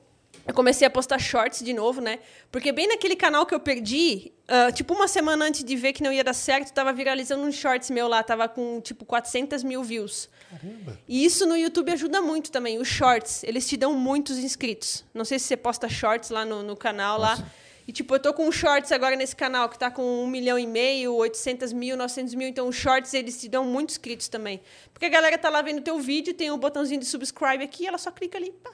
[0.47, 2.19] eu comecei a postar shorts de novo, né?
[2.51, 6.03] Porque bem naquele canal que eu perdi, ah, tipo, uma semana antes de ver que
[6.03, 9.83] não ia dar certo, tava viralizando um shorts meu lá, tava com, tipo, 400 mil
[9.83, 10.29] views.
[10.51, 10.99] Caramba.
[11.09, 12.79] E isso no YouTube ajuda muito também.
[12.79, 15.05] Os shorts, eles te dão muitos inscritos.
[15.15, 17.39] Não sei se você posta shorts lá no, no canal lá.
[17.87, 20.67] E, tipo, eu tô com shorts agora nesse canal que tá com um milhão e
[20.67, 22.49] meio, 800 mil, 900 mil.
[22.49, 24.61] Então, os shorts, eles te dão muitos inscritos também.
[24.93, 27.99] Porque a galera tá lá vendo teu vídeo, tem o botãozinho de subscribe aqui, ela
[27.99, 28.71] só clica ali, pá.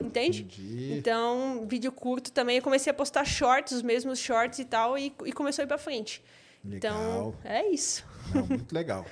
[0.00, 0.42] Entende?
[0.42, 0.92] Entendi.
[0.98, 2.56] Então, vídeo curto também.
[2.56, 5.68] Eu comecei a postar shorts, os mesmos shorts e tal, e, e começou a ir
[5.68, 6.22] pra frente.
[6.64, 7.34] Então, Legal.
[7.44, 8.04] é isso.
[8.34, 9.04] Não, muito legal.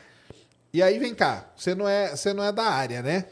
[0.72, 3.26] E aí, vem cá, você não é, você não é da área, né?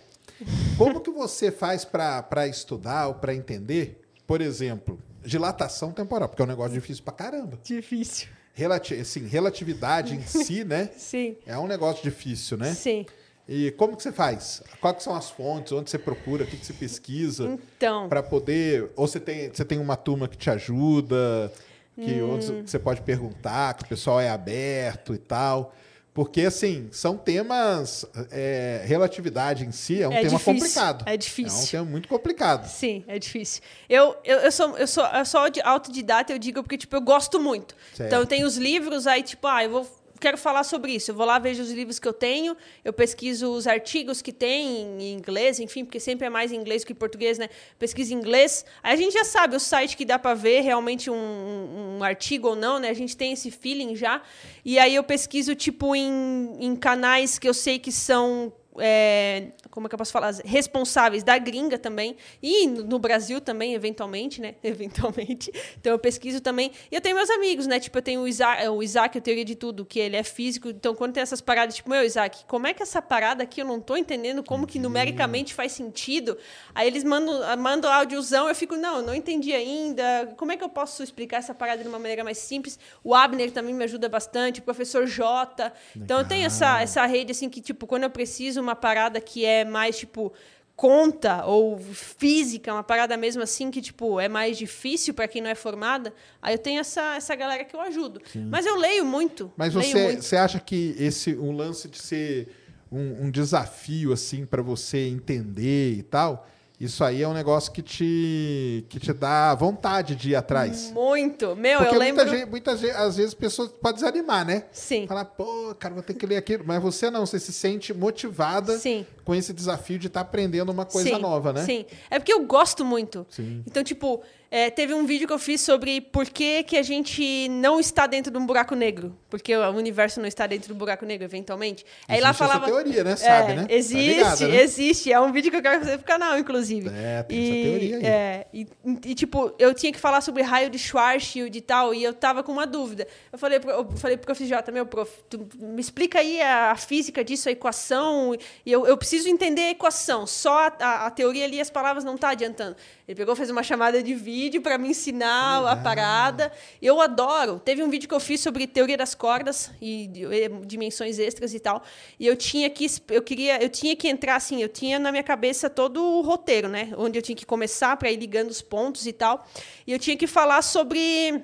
[0.76, 6.44] Como que você faz para estudar ou para entender, por exemplo, dilatação temporal, porque é
[6.44, 7.58] um negócio difícil pra caramba.
[7.62, 8.28] Difícil.
[8.52, 10.90] Relati assim, relatividade em si, né?
[10.96, 11.36] Sim.
[11.46, 12.74] É um negócio difícil, né?
[12.74, 13.06] Sim.
[13.48, 14.62] E como que você faz?
[14.80, 15.72] Quais são as fontes?
[15.72, 16.44] Onde você procura?
[16.44, 17.58] O que, que você pesquisa?
[17.76, 18.08] Então.
[18.08, 18.90] Para poder.
[18.96, 21.52] Ou você tem, você tem uma turma que te ajuda,
[21.96, 22.62] que Hum.
[22.64, 25.74] você pode perguntar, que o pessoal é aberto e tal.
[26.12, 28.04] Porque, assim, são temas.
[28.32, 31.04] é, relatividade em si é um É tema difícil, complicado.
[31.06, 31.58] é difícil.
[31.58, 32.68] É um tema muito complicado.
[32.68, 33.62] Sim, é difícil.
[33.88, 37.00] Eu, eu, eu, sou, eu, sou, eu sou de autodidata, eu digo porque, tipo, eu
[37.00, 37.76] gosto muito.
[37.94, 38.08] Certo.
[38.08, 41.10] Então, eu tenho os livros, aí, tipo, ah, eu vou, quero falar sobre isso.
[41.10, 45.00] Eu vou lá, vejo os livros que eu tenho, eu pesquiso os artigos que tem
[45.00, 47.48] em inglês, enfim, porque sempre é mais em inglês que em português, né?
[47.78, 48.64] Pesquisa em inglês.
[48.82, 52.48] Aí a gente já sabe o site que dá para ver realmente um, um, artigo
[52.48, 52.90] ou não, né?
[52.90, 54.22] A gente tem esse feeling já.
[54.64, 59.86] E aí eu pesquiso, tipo, em, em canais que eu sei que são é, como
[59.86, 60.32] é que eu posso falar?
[60.44, 62.16] Responsáveis da gringa também.
[62.42, 64.54] E no Brasil também, eventualmente, né?
[64.62, 65.50] Eventualmente.
[65.78, 66.70] Então eu pesquiso também.
[66.90, 67.80] E eu tenho meus amigos, né?
[67.80, 70.68] Tipo, eu tenho o Isaac, o Isaac, a teoria de tudo, que ele é físico.
[70.68, 73.66] Então, quando tem essas paradas, tipo, meu, Isaac, como é que essa parada aqui eu
[73.66, 76.38] não tô entendendo como que numericamente faz sentido?
[76.74, 80.32] Aí eles mandam, mandam áudiozão, eu fico, não, eu não entendi ainda.
[80.36, 82.78] Como é que eu posso explicar essa parada de uma maneira mais simples?
[83.02, 85.72] O Abner também me ajuda bastante, o professor Jota.
[85.96, 89.44] Então eu tenho essa, essa rede, assim, que, tipo, quando eu preciso uma parada que
[89.44, 90.32] é mais, tipo,
[90.80, 95.50] conta ou física, uma parada mesmo assim que, tipo, é mais difícil para quem não
[95.50, 98.20] é formada, aí eu tenho essa, essa galera que eu ajudo.
[98.48, 99.52] Mas eu leio muito.
[99.58, 100.22] Mas leio você, muito.
[100.22, 102.48] você acha que esse um lance de ser
[102.90, 106.48] um, um desafio assim para você entender e tal,
[106.80, 110.90] isso aí é um negócio que te que te dá vontade de ir atrás.
[110.92, 111.54] Muito.
[111.54, 112.24] Meu, Porque eu lembro.
[112.24, 114.64] muita gente, muitas vezes, às vezes, pessoas podem desanimar, né?
[114.72, 115.06] Sim.
[115.06, 116.64] Falar, pô, cara, vou ter que ler aquilo.
[116.66, 119.04] Mas você não, você se sente motivada Sim.
[119.26, 121.64] com esse desafio de estar aprendendo uma coisa Sim, nova, né?
[121.66, 121.84] Sim.
[122.08, 123.26] É porque eu gosto muito.
[123.28, 123.62] Sim.
[123.66, 127.48] Então, tipo, é, teve um vídeo que eu fiz sobre por que, que a gente
[127.48, 129.16] não está dentro de um buraco negro.
[129.28, 131.86] Porque o universo não está dentro do buraco negro, eventualmente.
[132.08, 132.66] Aí lá Existe essa falava.
[132.66, 133.14] teoria, né?
[133.14, 133.66] Sabe, É, né?
[133.66, 134.56] Tá Existe, ligada, né?
[134.60, 135.12] existe.
[135.12, 136.90] É um vídeo que eu quero fazer pro canal, inclusive.
[136.92, 138.04] É, tem e, essa teoria aí.
[138.04, 138.66] É, e,
[139.06, 142.42] e, tipo, eu tinha que falar sobre raio de Schwarzschild e tal, e eu tava
[142.42, 143.06] com uma dúvida.
[143.32, 144.44] Eu falei pro, eu falei pro prof.
[144.44, 145.12] J, meu prof,
[145.60, 148.34] me explica aí a, a física disso, a equação,
[148.66, 150.26] e eu, eu preciso entender a equação.
[150.26, 152.74] Só a, a, a teoria ali, as palavras não tá adiantando.
[153.10, 156.52] Ele pegou, fez uma chamada de vídeo para me ensinar a parada.
[156.80, 157.58] Eu adoro.
[157.58, 161.58] Teve um vídeo que eu fiz sobre teoria das cordas e, e dimensões extras e
[161.58, 161.82] tal.
[162.20, 165.24] E eu tinha que eu queria, eu tinha que entrar assim, eu tinha na minha
[165.24, 169.04] cabeça todo o roteiro, né, onde eu tinha que começar para ir ligando os pontos
[169.08, 169.44] e tal.
[169.84, 171.42] E eu tinha que falar sobre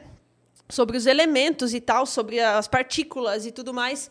[0.68, 4.08] sobre os elementos e tal, sobre as partículas e tudo mais.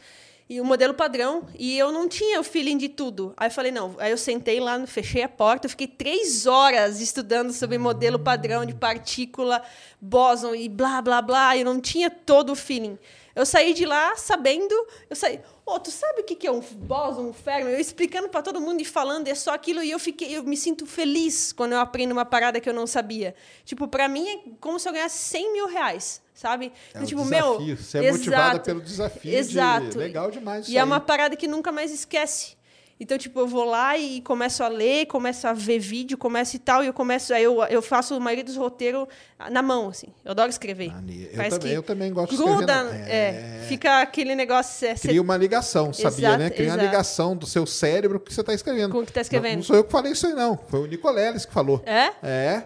[0.48, 3.34] E o modelo padrão, e eu não tinha o feeling de tudo.
[3.36, 3.96] Aí eu falei, não.
[3.98, 8.64] Aí eu sentei lá, fechei a porta, eu fiquei três horas estudando sobre modelo padrão
[8.64, 9.64] de partícula,
[10.00, 11.58] bóson e blá, blá, blá.
[11.58, 12.96] Eu não tinha todo o feeling.
[13.36, 14.74] Eu saí de lá sabendo,
[15.10, 17.70] eu saí, ô, tu sabe o que é um bóson, um fermo?
[17.70, 20.56] Eu explicando para todo mundo e falando, é só aquilo, e eu fiquei, eu me
[20.56, 23.34] sinto feliz quando eu aprendo uma parada que eu não sabia.
[23.64, 26.72] Tipo, para mim é como se eu ganhasse 100 mil reais, sabe?
[26.94, 27.66] É um tipo, desafio.
[27.66, 27.78] meu.
[27.78, 29.98] Você é motivada exato, pelo desafio de- Exato.
[29.98, 30.86] legal demais E é aí.
[30.86, 32.55] uma parada que nunca mais esquece.
[32.98, 36.60] Então, tipo, eu vou lá e começo a ler, começo a ver vídeo, começo e
[36.60, 39.06] tal, e eu começo, aí eu, eu faço a maioria dos roteiros
[39.52, 40.08] na mão, assim.
[40.24, 40.94] Eu adoro escrever.
[40.94, 41.30] Maneiro.
[41.32, 42.70] Eu Parece também- eu também gosto de escrever
[43.10, 43.66] é, É.
[43.68, 44.88] fica aquele negócio...
[44.88, 46.50] É, Cria uma ligação, sabia, Exato, né?
[46.50, 46.86] Cria uma exato.
[46.90, 48.92] ligação do seu cérebro com o que você está escrevendo.
[48.94, 49.52] Com o que tá escrevendo.
[49.52, 50.58] Não, não sou eu que falei isso aí, não.
[50.70, 51.84] Foi o Nicoleles que falou.
[51.86, 52.12] É?
[52.24, 52.64] É.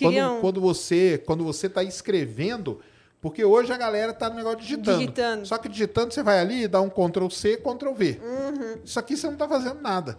[0.00, 2.80] Quando, um- quando você quando você está escrevendo,
[3.20, 4.98] Porque hoje a galera tá no negócio digitando.
[4.98, 5.46] Digitando.
[5.46, 8.20] Só que digitando você vai ali, dá um Ctrl C, Ctrl V.
[8.22, 8.80] Uhum.
[8.84, 10.18] Isso aqui você não tá fazendo nada.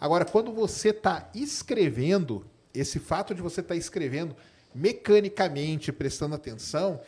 [0.00, 4.34] Agora, quando você tá escrevendo, esse fato de você estar tá escrevendo
[4.74, 7.00] mecanicamente, prestando atenção,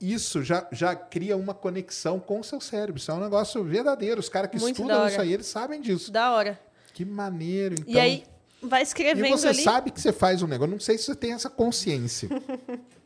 [0.00, 2.98] isso já, já cria uma conexão com o seu cérebro.
[2.98, 4.18] Isso é um negócio verdadeiro.
[4.18, 6.10] Os caras que Muito da estudam isso aí, eles sabem disso.
[6.10, 6.58] Da hora.
[6.92, 7.76] Que maneiro.
[7.78, 8.24] Então, e aí,
[8.62, 9.62] vai e escrevendo você ali.
[9.62, 10.72] sabe que você faz um negócio.
[10.72, 12.28] Não sei se você tem essa consciência.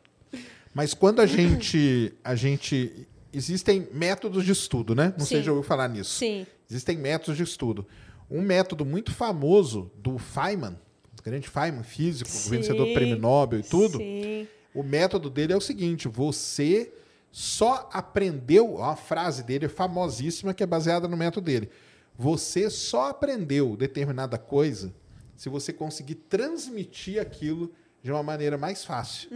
[0.75, 3.07] Mas quando a gente, a gente.
[3.31, 5.13] Existem métodos de estudo, né?
[5.17, 5.41] Não sei Sim.
[5.41, 6.11] se já ouviu falar nisso.
[6.19, 6.45] Sim.
[6.69, 7.87] Existem métodos de estudo.
[8.29, 10.77] Um método muito famoso do Feynman,
[11.13, 12.49] do grande Feynman, físico, Sim.
[12.49, 13.99] vencedor do prêmio Nobel e tudo.
[13.99, 14.47] Sim.
[14.73, 16.91] O método dele é o seguinte: você
[17.31, 18.75] só aprendeu.
[18.75, 21.69] Uma frase dele é famosíssima que é baseada no método dele.
[22.17, 24.93] Você só aprendeu determinada coisa
[25.37, 27.71] se você conseguir transmitir aquilo
[28.01, 29.29] de uma maneira mais fácil.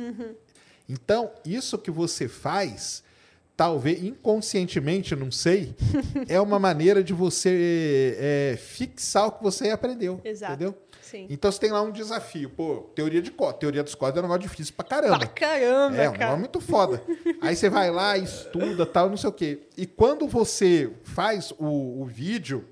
[0.89, 3.03] Então, isso que você faz,
[3.55, 5.75] talvez inconscientemente, não sei,
[6.27, 10.19] é uma maneira de você é, fixar o que você aprendeu.
[10.25, 10.53] Exato.
[10.53, 10.75] Entendeu?
[11.01, 11.25] Sim.
[11.29, 12.49] Então você tem lá um desafio.
[12.51, 13.59] Pô, teoria de código.
[13.59, 15.17] Teoria dos códigos é um negócio difícil pra caramba.
[15.19, 16.17] Pra caramba, É, um cara.
[16.17, 17.03] negócio muito foda.
[17.41, 19.59] Aí você vai lá, estuda, tal, não sei o quê.
[19.75, 22.63] E quando você faz o, o vídeo,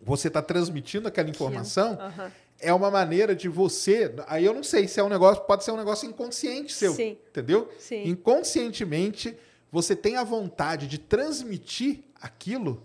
[0.00, 2.30] você está transmitindo aquela informação, Aham.
[2.64, 4.14] É uma maneira de você.
[4.26, 6.92] Aí eu não sei se é um negócio, pode ser um negócio inconsciente seu.
[6.92, 7.18] Sim.
[7.28, 7.70] Entendeu?
[7.78, 8.08] Sim.
[8.08, 9.36] Inconscientemente,
[9.70, 12.82] você tem a vontade de transmitir aquilo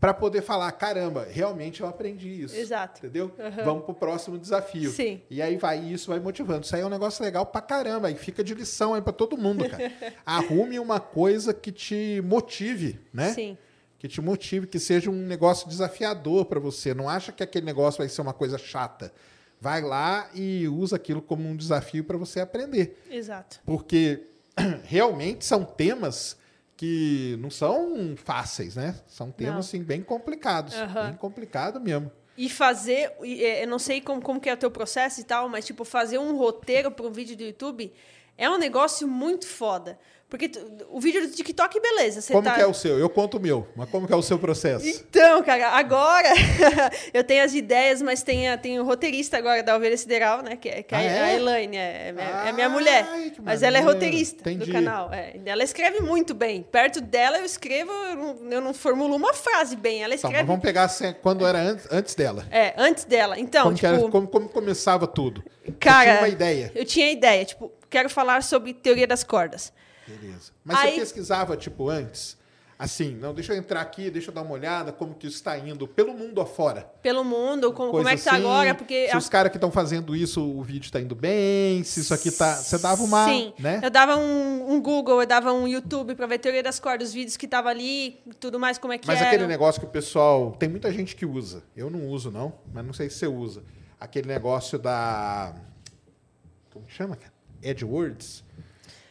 [0.00, 2.54] para poder falar: caramba, realmente eu aprendi isso.
[2.54, 2.98] Exato.
[2.98, 3.32] Entendeu?
[3.38, 3.64] Aham.
[3.64, 4.90] Vamos pro próximo desafio.
[4.90, 5.22] Sim.
[5.30, 6.64] E aí vai e isso vai motivando.
[6.64, 8.10] Isso aí é um negócio legal pra caramba.
[8.10, 9.90] E fica de lição aí pra todo mundo, cara.
[10.26, 13.32] Arrume uma coisa que te motive, né?
[13.32, 13.56] Sim.
[13.98, 16.92] Que te motive, que seja um negócio desafiador pra você.
[16.92, 19.12] Não acha que aquele negócio vai ser uma coisa chata.
[19.60, 23.02] Vai lá e usa aquilo como um desafio pra você aprender.
[23.10, 23.60] Exato.
[23.64, 24.26] Porque
[24.84, 26.36] realmente são temas
[26.76, 28.94] que não são fáceis, né?
[29.06, 29.60] São temas Não.
[29.60, 30.74] assim, bem complicados.
[30.74, 31.08] Aham.
[31.08, 32.10] Bem complicado mesmo.
[32.36, 35.48] E fazer, é, eu não sei como, como que é o teu processo e tal,
[35.48, 37.92] mas tipo, fazer um roteiro para um vídeo do YouTube
[38.36, 39.98] é um negócio muito foda.
[40.36, 40.50] Porque
[40.90, 42.20] o vídeo do TikTok, beleza.
[42.20, 42.54] Você Como tá...
[42.54, 42.98] que é o seu?
[42.98, 44.84] Eu conto o meu, mas como que é o seu processo?
[44.84, 46.28] Então, cara, agora
[47.14, 50.56] eu tenho as ideias, mas tem, a, tem o roteirista agora da Ovelha Sideral, né?
[50.56, 51.20] Que é, que é Ah, é?
[51.22, 53.06] a Elaine, é, é minha, é minha Ai, mulher.
[53.32, 54.66] que Mas ela é roteirista Entendi.
[54.66, 55.12] do canal.
[55.12, 55.36] é.
[55.46, 56.62] Ela escreve muito bem.
[56.64, 60.02] Perto dela eu escrevo, eu não, eu não formulo uma frase bem.
[60.02, 60.46] Ela Tá, mas escreve.
[60.48, 62.44] vamos pegar assim, quando era antes, antes dela.
[62.50, 63.38] É, antes dela.
[63.38, 63.86] Então, como, tipo.
[63.86, 65.44] era- como, como começava tudo?
[65.78, 66.72] Cara, tinha uma ideia.
[66.74, 69.72] Eu tinha ideia, tipo, quero falar sobre teoria das cordas.
[70.06, 70.52] Beleza.
[70.64, 72.36] Mas Aí- você pesquisava, tipo, antes?
[72.76, 75.56] Assim, não, deixa eu entrar aqui, deixa eu dar uma olhada como que isso está
[75.56, 76.82] indo pelo mundo afora.
[77.00, 79.70] Pelo mundo, como, é que tá assim, agora, porque Se a- os caras que estão
[79.70, 82.56] fazendo isso, o vídeo está indo bem, se isso aqui tá.
[82.56, 83.26] Você dava uma.
[83.28, 83.80] Sim, Né?
[83.80, 87.14] eu dava um, um Google, eu dava um YouTube pra ver teoria das cordas, os
[87.14, 89.28] vídeos que tava ali, tudo mais, como é que Mas era.
[89.28, 90.50] aquele negócio que o pessoal.
[90.58, 91.62] Tem muita gente que usa.
[91.76, 93.62] Eu não uso, não, mas não sei se você usa.
[94.00, 95.54] Aquele negócio da.
[96.72, 97.32] Como que chama, cara?
[97.64, 98.42] AdWords?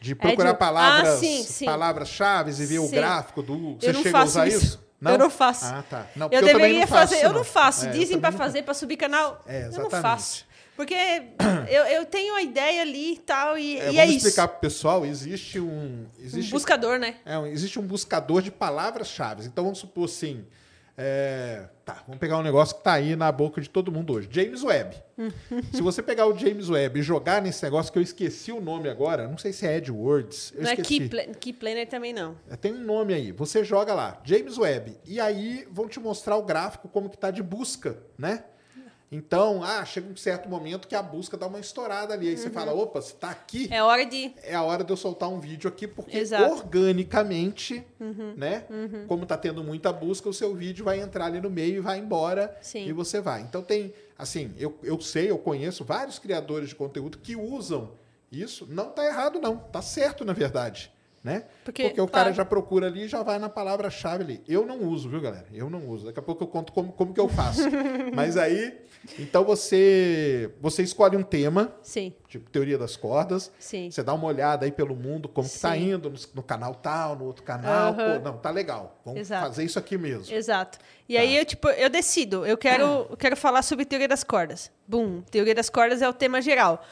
[0.04, 1.64] De procurar Ad- palavras, Ah, sim, sim.
[1.64, 2.94] palavras-chave e ver o Sim.
[2.96, 3.76] gráfico do.
[3.76, 4.64] Você não chegou a faço usar isso.
[4.64, 4.84] isso?
[5.02, 5.64] Eu não faço.
[5.66, 6.06] Ah, tá.
[6.16, 7.86] Não, eu deveria não faço, fazer, eu não faço.
[7.86, 9.42] É, Dizem não fazer, pra subir canal.
[9.46, 10.46] É, eu não faço.
[10.76, 10.94] Porque
[11.70, 14.16] eu, eu tenho a ideia ali e tal, e É, e é, isso.
[14.26, 15.66] explicar pro pessoal, existe um.
[15.68, 17.14] Um Existe buscador, né?
[17.24, 19.44] É, um- existe um buscador de palavras-chave.
[19.46, 20.44] Então vamos supor assim.
[20.96, 24.28] É, tá, vamos pegar um negócio que está aí na boca de todo mundo hoje.
[24.30, 24.96] James Webb.
[25.74, 28.88] Se você pegar o James Webb e jogar nesse negócio que eu esqueci o nome
[28.88, 30.52] agora, não sei se é AdWords.
[30.54, 31.00] Eu não é esqueci.
[31.00, 32.36] Key, Pla- Key Planner também não.
[32.48, 33.32] É, Tem um nome aí.
[33.32, 34.96] Você joga lá, James Webb.
[35.04, 38.44] E aí vão te mostrar o gráfico como que tá de busca, né?
[39.14, 42.28] Então, ah, chega um certo momento que a busca dá uma estourada ali.
[42.30, 44.34] Aí você fala, opa, se tá aqui, É hora de.
[44.42, 46.52] é a hora de eu soltar um vídeo aqui, porque Exato.
[46.52, 48.34] organicamente, Uhum.
[48.36, 48.64] né?
[49.06, 51.98] Como tá tendo muita busca, o seu vídeo vai entrar ali no meio e vai
[51.98, 52.86] embora Sim.
[52.88, 53.42] e você vai.
[53.42, 57.92] Então tem, assim, eu, eu sei, eu conheço vários criadores de conteúdo que usam
[58.32, 58.66] isso.
[58.68, 59.56] Não tá errado, não.
[59.56, 60.92] Tá certo, na verdade.
[61.24, 61.44] Né?
[61.64, 64.44] Porque, o cara já procura ali e já vai na palavra-chave ali.
[64.46, 65.46] Eu não uso, viu, galera?
[65.54, 66.04] Eu não uso.
[66.04, 67.62] Daqui a pouco eu conto como, como que eu faço.
[68.14, 68.78] Mas aí,
[69.18, 73.50] então você, você escolhe um tema, Sim, tipo teoria das cordas.
[73.58, 73.90] sim.
[73.90, 75.92] Você dá uma olhada aí pelo mundo, como que tá Sim.
[75.92, 77.94] indo no, no canal tal, no outro canal.
[77.94, 78.18] Aham.
[78.18, 79.00] Pô, não, tá legal.
[79.02, 79.46] Vamos Exato.
[79.46, 80.34] fazer isso aqui mesmo.
[80.34, 80.78] Exato.
[81.08, 81.20] E Tá.
[81.22, 84.70] aí eu, tipo, eu decido, eu quero, eu quero falar sobre teoria das cordas.
[84.86, 86.84] Bum, teoria das cordas é o tema geral.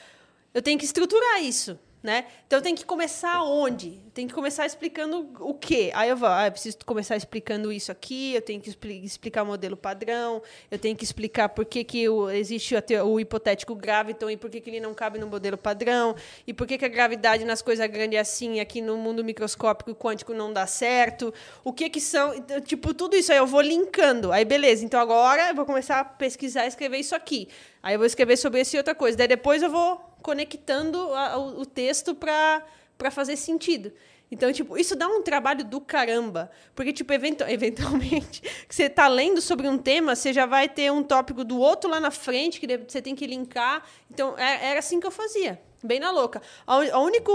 [0.55, 1.79] Eu tenho que estruturar isso.
[2.03, 2.27] Né?
[2.47, 4.01] Então tem que começar onde?
[4.13, 5.91] Tem que começar explicando o quê?
[5.95, 9.43] Aí eu vou, ah, eu preciso começar explicando isso aqui, eu tenho que expli explicar
[9.45, 13.75] o modelo padrão, eu tenho que explicar por que, que o, existe o, o hipotético
[13.75, 16.85] graviton e por que, que ele não cabe no modelo padrão, e por que, que
[16.85, 21.33] a gravidade nas coisas grandes é assim, aqui no mundo microscópico quântico não dá certo.
[21.63, 24.33] O que que são, então, tipo, tudo isso aí eu vou linkando.
[24.33, 27.49] Aí beleza, então agora eu vou começar a pesquisar escrever isso aqui.
[27.83, 29.17] Aí eu vou escrever sobre esse outra coisa.
[29.19, 32.63] Daí depois eu vou conectando a, o, o texto para
[33.11, 33.93] fazer sentido.
[34.33, 36.51] Então, tipo, isso dá um trabalho do caramba.
[36.75, 41.03] Porque, tipo, eventu eventualmente, você está lendo sobre um tema, você já vai ter um
[41.03, 43.85] tópico do outro lá na frente, que você tem que linkar.
[44.11, 45.61] Então, é, era assim que eu fazia.
[45.85, 46.41] Bem na louca.
[46.67, 47.33] A, único,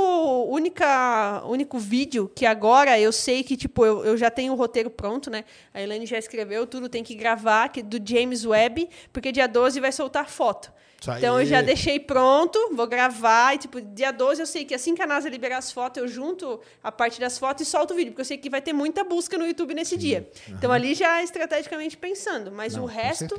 [0.49, 4.89] única, único vídeo que agora eu sei que, tipo, eu, eu já tenho o roteiro
[4.89, 5.43] pronto, né?
[5.73, 9.79] A Elaine já escreveu tudo, tem que gravar, que, do James Webb, porque dia 12
[9.79, 10.71] vai soltar foto.
[11.17, 13.53] Então eu já deixei pronto, vou gravar.
[13.55, 16.07] E, tipo, dia 12 eu sei que assim que a NASA liberar as fotos, eu
[16.07, 18.73] junto a parte das fotos e solto o vídeo, porque eu sei que vai ter
[18.73, 19.97] muita busca no YouTube nesse Sim.
[19.97, 20.29] dia.
[20.47, 20.55] Uhum.
[20.55, 22.51] Então ali já estrategicamente pensando.
[22.51, 23.35] Mas Não, o resto.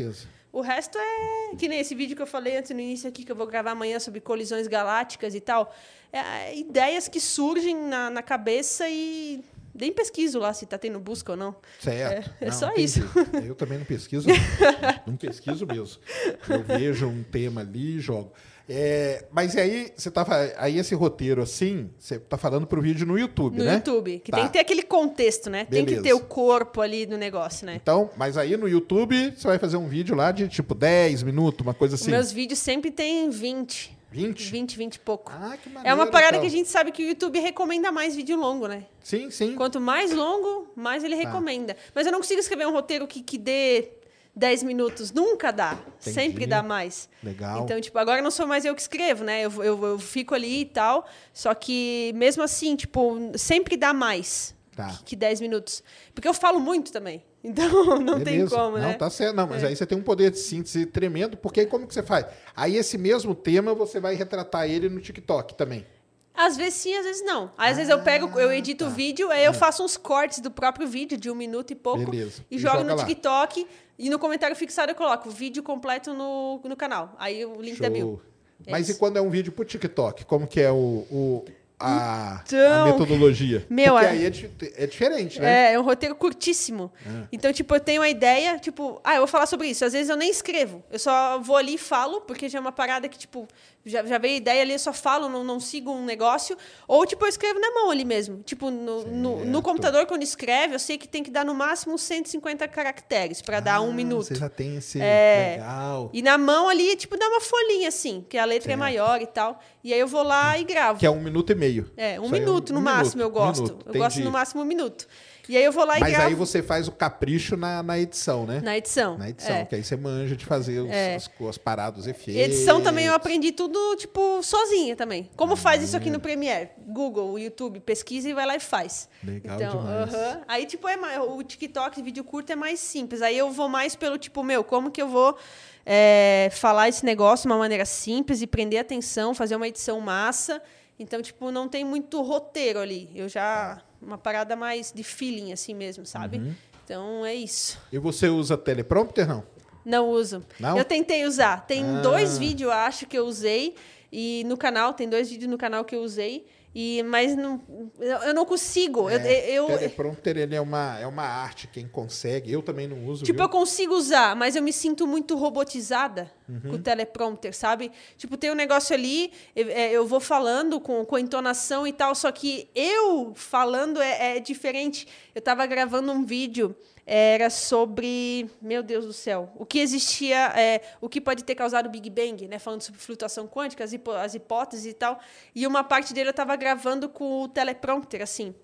[0.50, 3.30] O resto é que nem esse vídeo que eu falei antes no início aqui, que
[3.30, 5.74] eu vou gravar amanhã sobre colisões galácticas e tal.
[6.10, 9.44] É, ideias que surgem na, na cabeça e
[9.78, 11.56] nem pesquiso lá se está tendo busca ou não.
[11.80, 12.30] Certo.
[12.40, 12.84] É, é só entendi.
[12.84, 13.00] isso.
[13.46, 14.28] Eu também não pesquiso.
[15.06, 16.00] não pesquiso mesmo.
[16.48, 18.32] Eu vejo um tema ali e jogo.
[18.70, 20.26] É, mas aí você tá
[20.58, 23.70] aí esse roteiro assim, você tá falando pro vídeo no YouTube, no né?
[23.70, 24.36] No YouTube, que tá.
[24.36, 25.64] tem que ter aquele contexto, né?
[25.64, 25.86] Beleza.
[25.86, 27.76] Tem que ter o corpo ali no negócio, né?
[27.76, 31.64] Então, mas aí no YouTube você vai fazer um vídeo lá de tipo 10 minutos,
[31.64, 32.10] uma coisa assim.
[32.10, 33.97] Meus vídeos sempre tem 20.
[34.10, 34.50] 20?
[34.50, 35.32] 20, 20 e pouco.
[35.34, 36.40] Ah, que maneiro, é uma parada então.
[36.40, 38.86] que a gente sabe que o YouTube recomenda mais vídeo longo, né?
[39.02, 39.54] Sim, sim.
[39.54, 41.22] Quanto mais longo, mais ele tá.
[41.22, 41.76] recomenda.
[41.94, 43.90] Mas eu não consigo escrever um roteiro que, que dê
[44.34, 45.12] 10 minutos.
[45.12, 45.78] Nunca dá.
[46.00, 46.14] Entendi.
[46.14, 47.08] Sempre dá mais.
[47.22, 47.64] Legal.
[47.64, 49.42] Então, tipo, agora não sou mais eu que escrevo, né?
[49.42, 51.06] Eu, eu, eu fico ali e tal.
[51.32, 54.88] Só que, mesmo assim, tipo, sempre dá mais tá.
[54.88, 55.82] que, que 10 minutos.
[56.14, 57.22] Porque eu falo muito também.
[57.42, 58.24] Então, não Beleza.
[58.24, 58.88] tem como, né?
[58.88, 59.36] Não, tá certo.
[59.36, 59.68] Não, mas é.
[59.68, 62.26] aí você tem um poder de síntese tremendo, porque aí como que você faz?
[62.54, 65.86] Aí esse mesmo tema, você vai retratar ele no TikTok também.
[66.34, 67.46] Às vezes sim, às vezes não.
[67.58, 68.90] Às ah, vezes eu pego, eu edito tá.
[68.90, 72.08] o vídeo, aí eu faço uns cortes do próprio vídeo, de um minuto e pouco,
[72.08, 72.44] Beleza.
[72.48, 73.66] e, e jogo no TikTok.
[73.98, 77.16] E no comentário fixado eu coloco vídeo completo no, no canal.
[77.18, 77.82] Aí o link Show.
[77.82, 78.22] da bio.
[78.64, 78.96] É Mas isso.
[78.96, 80.24] e quando é um vídeo pro TikTok?
[80.24, 81.44] Como que é o, o
[81.80, 83.64] a, então, a metodologia.
[83.70, 85.70] Meu, Porque aí é, é, diferente, né?
[85.70, 86.92] É, é um roteiro curtíssimo.
[87.06, 87.28] É.
[87.30, 89.84] Então, tipo, eu tenho uma ideia, tipo, ah, eu vou falar sobre isso.
[89.84, 90.82] Às vezes eu nem escrevo.
[90.90, 93.46] Eu só vou ali e falo, porque já é uma parada que, tipo,
[93.88, 96.56] já, já veio ideia ali, eu só falo, não, não sigo um negócio.
[96.86, 98.42] Ou, tipo, eu escrevo na mão ali mesmo.
[98.42, 101.98] Tipo, no, no, no, computador, quando escreve, eu sei que tem que dar no máximo
[101.98, 104.26] 150 caracteres para ah, dar um minuto.
[104.26, 105.00] Você já tem esse.
[105.00, 105.56] É...
[105.56, 106.10] Legal.
[106.12, 108.72] E na mão ali, tipo, dá uma folhinha assim, que a letra é certo.
[108.72, 109.60] é maior e tal.
[109.82, 110.98] E aí eu vou lá e gravo.
[110.98, 111.90] Que é um minuto e meio.
[111.96, 113.78] É, um minuto é um, no um máximo minuto, eu gosto.
[113.86, 115.06] Eu gosto no máximo um minuto.
[115.48, 116.28] E aí eu vou lá e Mas gravo.
[116.28, 118.60] aí você faz o capricho na, na edição, né?
[118.60, 119.16] Na edição.
[119.16, 119.64] Na edição, é.
[119.64, 121.14] que aí você manja de fazer os, é.
[121.14, 122.42] as, as paradas, os efeitos.
[122.42, 125.30] Edição também eu aprendi tudo, tipo, sozinha também.
[125.36, 126.70] Como faz isso aqui no Premiere?
[126.86, 129.08] Google, YouTube, pesquisa e vai lá e faz.
[129.24, 130.12] Legal então, demais.
[130.12, 130.40] Uh -huh.
[130.46, 133.22] Aí, tipo, é mais, o TikTok, vídeo curto é mais simples.
[133.22, 135.38] Aí eu vou mais pelo, tipo, meu, como que eu vou
[135.86, 140.60] é, falar esse negócio de uma maneira simples e prender atenção, fazer uma edição massa.
[140.98, 143.10] Então, tipo, não tem muito roteiro ali.
[143.14, 146.38] Eu já uma parada mais de feeling, assim mesmo, sabe?
[146.38, 146.54] Uhum.
[146.84, 147.78] Então é isso.
[147.92, 149.44] E você usa teleprompter, não?
[149.84, 150.42] Não uso.
[150.58, 150.76] Não?
[150.76, 151.66] Eu tentei usar.
[151.66, 152.00] Tem ah.
[152.00, 153.74] dois vídeos, acho, que eu usei.
[154.12, 156.46] E no canal, tem dois vídeos no canal que eu usei.
[156.74, 157.60] E, mas não,
[157.98, 159.08] eu não consigo.
[159.08, 162.52] É, eu, eu, teleprompter ele é uma, é uma arte, quem consegue.
[162.52, 163.24] Eu também não uso.
[163.24, 163.46] Tipo, viu?
[163.46, 166.60] eu consigo usar, mas eu me sinto muito robotizada uhum.
[166.60, 167.90] com o teleprompter, sabe?
[168.16, 172.14] Tipo, tem um negócio ali, eu, é, eu vou falando com, com entonação e tal,
[172.14, 175.08] só que eu falando é, é diferente.
[175.34, 176.76] Eu estava gravando um vídeo
[177.10, 181.86] era sobre, meu Deus do céu, o que existia, é, o que pode ter causado
[181.86, 182.58] o Big Bang, né?
[182.58, 183.92] Falando sobre flutuação quântica, as,
[184.22, 185.18] as hipóteses e tal.
[185.54, 188.54] E uma parte dele eu estava gravando com o teleprompter, assim.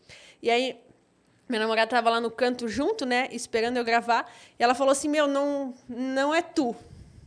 [0.42, 0.78] E aí
[1.48, 5.08] minha namorada estava lá no canto junto, né, esperando eu gravar, e ela falou assim:
[5.08, 6.76] "Meu, não, não é tu.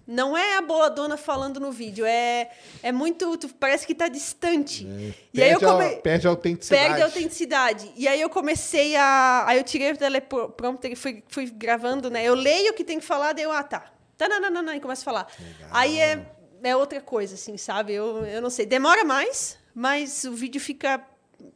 [0.07, 2.49] Não é a boladona falando no vídeo, é,
[2.81, 3.37] é muito.
[3.37, 4.87] Tu, parece que está distante.
[4.87, 5.85] É, e aí eu come...
[5.85, 6.87] a, perde a autenticidade.
[6.87, 7.91] Perde a autenticidade.
[7.93, 9.43] E aí eu comecei a.
[9.45, 12.23] Aí eu tirei o teleprompter e fui, fui gravando, né?
[12.23, 13.91] Eu leio o que tem que falar, daí eu, ah, tá.
[14.17, 15.27] Tá, não, não, não, não, e começo a falar.
[15.37, 15.69] Legal.
[15.71, 16.25] Aí é,
[16.63, 17.93] é outra coisa, assim, sabe?
[17.93, 18.65] Eu, eu não sei.
[18.65, 21.05] Demora mais, mas o vídeo fica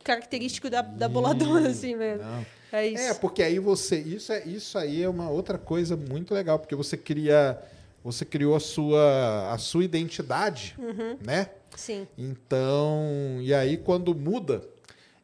[0.03, 2.25] característico da, da boladona, assim mesmo.
[2.25, 2.45] Não.
[2.71, 3.03] É isso.
[3.03, 3.97] É, porque aí você.
[3.97, 7.61] Isso, é, isso aí é uma outra coisa muito legal, porque você cria
[8.03, 11.17] você criou a sua, a sua identidade, Uhum.
[11.25, 11.49] né?
[11.75, 12.07] Sim.
[12.17, 14.61] Então, e aí quando muda,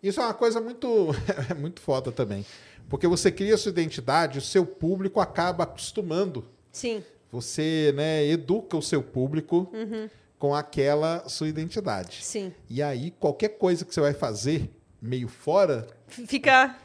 [0.01, 1.07] isso é uma coisa muito,
[1.49, 2.45] é muito foda também.
[2.89, 6.45] Porque você cria a sua identidade, o seu público acaba acostumando.
[6.71, 7.03] Sim.
[7.31, 10.09] Você né, educa o seu público Uhum.
[10.39, 12.19] com aquela sua identidade.
[12.23, 12.53] Sim.
[12.69, 14.69] E aí, qualquer coisa que você vai fazer
[15.01, 16.75] meio fora, Fica.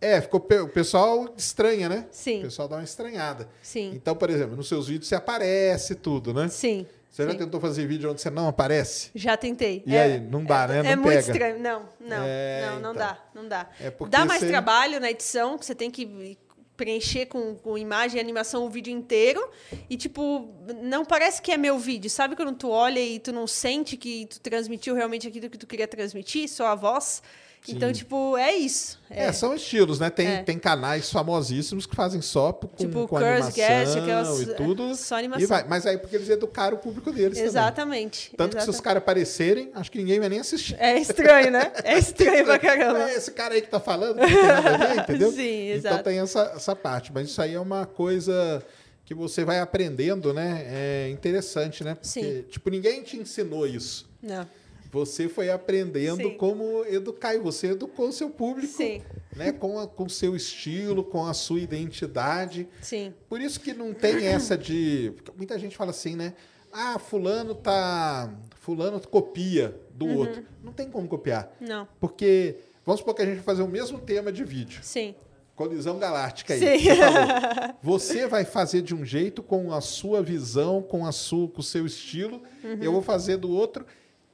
[0.00, 2.06] É, ficou, o pessoal estranha, né?
[2.10, 2.40] Sim.
[2.40, 3.48] O pessoal dá uma estranhada.
[3.62, 3.92] Sim.
[3.94, 6.48] Então, por exemplo, nos seus vídeos você aparece tudo, né?
[6.48, 6.86] Sim.
[7.10, 7.38] Você já Sim.
[7.38, 9.10] tentou fazer vídeo onde você não aparece?
[9.16, 9.82] Já tentei.
[9.84, 10.78] E aí, não dá, né?
[10.78, 11.20] É Não muito pega.
[11.32, 11.58] estranho.
[11.58, 12.94] Não, não, É, não, não então.
[12.94, 13.68] dá, não dá.
[13.80, 16.38] É porque dá mais você- trabalho na edição, que você tem que
[16.76, 19.46] preencher com, com imagem e animação o vídeo inteiro.
[19.90, 20.48] E, tipo,
[20.82, 22.08] não parece que é meu vídeo.
[22.08, 25.66] Sabe quando tu olha e tu não sente que tu transmitiu realmente aquilo que tu
[25.66, 27.22] queria transmitir, só a voz?
[27.68, 28.98] Então, tipo, é isso.
[29.10, 30.08] É, são estilos, né?
[30.08, 30.42] Tem, É.
[30.42, 34.94] tem canais famosíssimos que fazem só com, Tipo, com Curse animação aquelas- e tudo.
[34.96, 35.46] só E animação.
[35.48, 35.64] vai.
[35.68, 37.44] Mas aí porque eles educaram o público deles também.
[37.44, 38.32] Exatamente.
[38.36, 40.74] Tanto que se os caras aparecerem, acho que ninguém vai nem assistir.
[40.80, 41.70] É estranho, né?
[41.84, 43.10] É estranho pra caramba.
[43.10, 45.30] É esse cara aí que tá falando, não tem nada a ver, entendeu?
[45.30, 46.04] Sim, Então exato.
[46.04, 47.12] tem essa, essa parte.
[47.12, 48.64] Mas isso aí é uma coisa
[49.04, 50.64] que você vai aprendendo, né?
[50.66, 51.94] É interessante, né?
[51.94, 52.44] Porque, Sim.
[52.48, 54.08] tipo, ninguém te ensinou isso.
[54.22, 54.46] Não.
[54.90, 56.36] Você foi aprendendo Sim.
[56.36, 59.00] como educar e você educou o seu público, Sim.
[59.36, 59.52] né?
[59.52, 62.68] Com a- com o seu estilo, com a sua identidade.
[62.82, 63.14] Sim.
[63.28, 65.12] Por isso que não tem essa de.
[65.36, 66.34] Muita gente fala assim, né?
[66.72, 68.32] Ah, fulano tá.
[68.60, 70.16] Fulano copia do Uhum.
[70.18, 70.42] outro.
[70.62, 71.52] Não tem como copiar.
[71.60, 71.86] Não.
[72.00, 72.56] Porque.
[72.84, 74.80] Vamos supor que a gente vai fazer o mesmo tema de vídeo.
[74.82, 75.14] Sim.
[75.54, 76.58] Colisão galáctica aí.
[76.60, 76.78] Sim.
[76.88, 77.74] Você, falou.
[77.82, 81.62] Você vai fazer de um jeito com a sua visão, com a sua, com o
[81.62, 82.42] seu estilo.
[82.64, 82.78] Uhum.
[82.80, 83.84] Eu vou fazer do outro.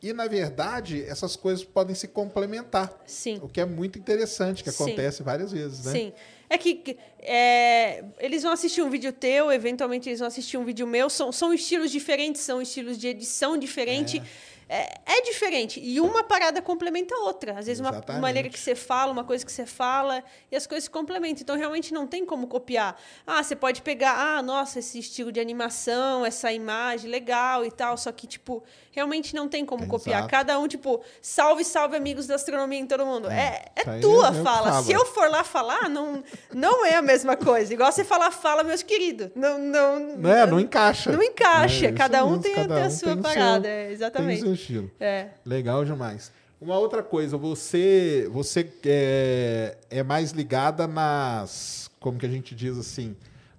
[0.03, 2.92] E na verdade, essas coisas podem se complementar.
[3.07, 3.40] Sim.
[3.42, 4.84] O que é muito interessante, que Sim.
[4.84, 5.92] acontece várias vezes, né?
[5.92, 6.12] Sim.
[6.49, 10.64] É que que, é, eles vão assistir um vídeo teu, eventualmente eles vão assistir um
[10.64, 11.11] vídeo meu.
[11.11, 14.18] São, são estilos diferentes, são estilos de edição diferente.
[14.18, 14.22] É,
[14.68, 15.80] é diferente.
[15.80, 17.58] E uma parada complementa a outra.
[17.58, 20.84] Às vezes, uma maneira que você fala, uma coisa que você fala, e as coisas
[20.84, 21.42] se complementam.
[21.42, 22.96] Então, realmente não tem como copiar.
[23.26, 27.96] Ah, você pode pegar, ah, nossa, esse estilo de animação, essa imagem, legal e tal.
[27.96, 29.98] Só que, tipo, realmente não tem como Exato.
[29.98, 30.26] copiar.
[30.26, 33.30] Cada um, tipo, salve, salve, amigos da astronomia em todo mundo.
[33.30, 34.82] É, é aí tua é eu fala.
[34.82, 37.72] Se eu for lá falar, não, não é a mesma coisa.
[37.72, 39.30] Igual você falar, fala, meus queridos.
[39.34, 40.46] Não, não, Não é?
[40.46, 41.12] Não encaixa.
[41.12, 41.86] Não encaixa.
[41.86, 43.62] É, Cada um mesmo, tem, cada tem a um sua tem o parada.
[43.64, 44.55] seu- é, o exatamente.
[44.57, 44.90] Estilo.
[44.98, 45.28] É.
[45.44, 46.32] Legal demais.
[46.61, 52.76] Uma outra coisa, você você é, é mais ligada nas, como que a gente diz
[52.78, 53.14] assim,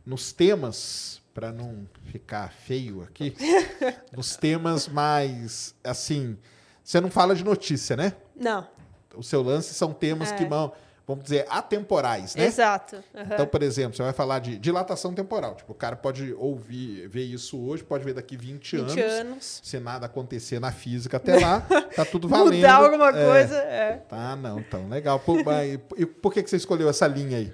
[0.06, 3.36] nos temas, para não ficar feio aqui,
[4.12, 6.36] nos temas mais, assim,
[6.84, 8.14] você não fala de notícia, né?
[8.36, 8.68] Não.
[9.16, 10.36] O seu lance são temas É.
[10.36, 10.72] que vão,
[11.08, 12.46] vamos dizer, atemporais, né?
[12.46, 12.98] Exato.
[13.16, 13.30] Aham.
[13.34, 15.56] Então, por exemplo, você vai falar de dilatação temporal.
[15.56, 19.14] Tipo, o cara pode ouvir, ver isso hoje, pode ver daqui 20, 20 anos.
[19.20, 19.62] anos.
[19.64, 21.62] Se nada acontecer na física até lá,
[21.96, 22.56] tá tudo valendo.
[22.58, 23.26] Mudar alguma É.
[23.26, 23.56] coisa.
[23.56, 23.92] é.
[24.10, 25.24] Tá, não, então, legal.
[25.46, 27.54] Mas, e por que, que você escolheu essa linha aí?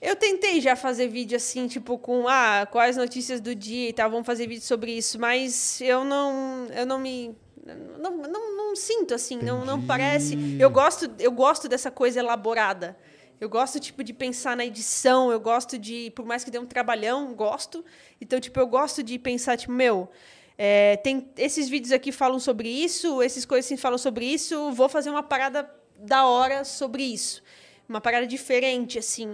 [0.00, 4.08] Eu tentei já fazer vídeo assim, tipo, com ah, quais notícias do dia e tal,
[4.10, 9.14] vamos fazer vídeo sobre isso, mas eu não, eu não me não, não, não sinto
[9.14, 10.36] assim, não, não parece.
[10.58, 12.96] Eu gosto, eu gosto dessa coisa elaborada.
[13.40, 16.66] Eu gosto tipo de pensar na edição, eu gosto de, por mais que dê um
[16.66, 17.84] trabalhão, gosto.
[18.20, 20.08] Então, tipo, eu gosto de pensar tipo, meu,
[20.56, 24.88] é, tem esses vídeos aqui falam sobre isso, esses coisas assim falam sobre isso, vou
[24.88, 27.42] fazer uma parada da hora sobre isso
[27.88, 29.30] uma parada diferente, assim.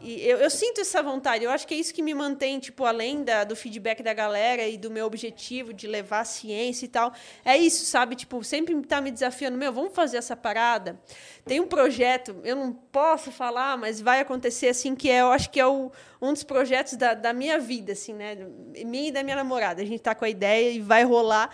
[0.00, 1.42] E, e eu, eu sinto essa vontade.
[1.42, 4.68] Eu acho que é isso que me mantém, tipo, além da, do feedback da galera
[4.68, 7.12] e do meu objetivo de levar a ciência e tal.
[7.44, 8.14] É isso, sabe?
[8.14, 9.58] Tipo, sempre tá me desafiando.
[9.58, 11.00] Meu, vamos fazer essa parada.
[11.44, 15.50] Tem um projeto, eu não posso falar, mas vai acontecer, assim, que é, eu acho
[15.50, 18.36] que é o, um dos projetos da, da minha vida, assim, né?
[18.86, 19.82] Minha e da minha namorada.
[19.82, 21.50] A gente tá com a ideia e vai rolar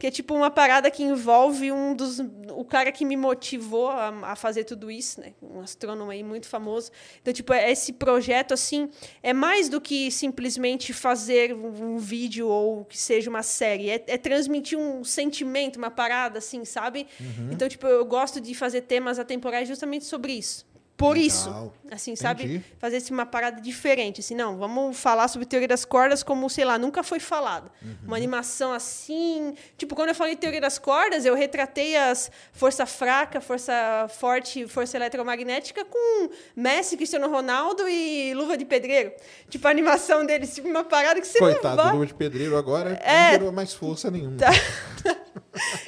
[0.00, 2.18] que é tipo uma parada que envolve um dos
[2.52, 5.34] o cara que me motivou a, a fazer tudo isso, né?
[5.42, 6.90] Um astrônomo aí muito famoso.
[7.20, 8.88] Então, tipo, é- esse projeto assim
[9.22, 14.02] é mais do que simplesmente fazer um, um vídeo ou que seja uma série, é,
[14.06, 17.06] é transmitir um sentimento, uma parada assim, sabe?
[17.52, 20.66] Então, tipo, eu gosto de fazer temas atemporais justamente sobre isso.
[21.00, 21.26] Por Legal.
[21.26, 22.44] isso, assim, sabe?
[22.44, 22.64] Entendi.
[22.78, 24.20] fazer assim, uma parada diferente.
[24.20, 27.70] Assim, não, vamos falar sobre teoria das cordas como, sei lá, nunca foi falado.
[27.82, 27.96] Uhum.
[28.06, 29.54] Uma animação assim.
[29.78, 33.72] Tipo, quando eu falei teoria das cordas, eu retratei as força fraca, força
[34.10, 39.10] forte, força eletromagnética com Messi, Cristiano Ronaldo e luva de pedreiro.
[39.48, 41.92] Tipo, a animação deles, tipo, uma parada que você Coitado, não vai...
[41.94, 43.24] luva de pedreiro agora É.
[43.24, 44.36] não gerou mais força nenhuma.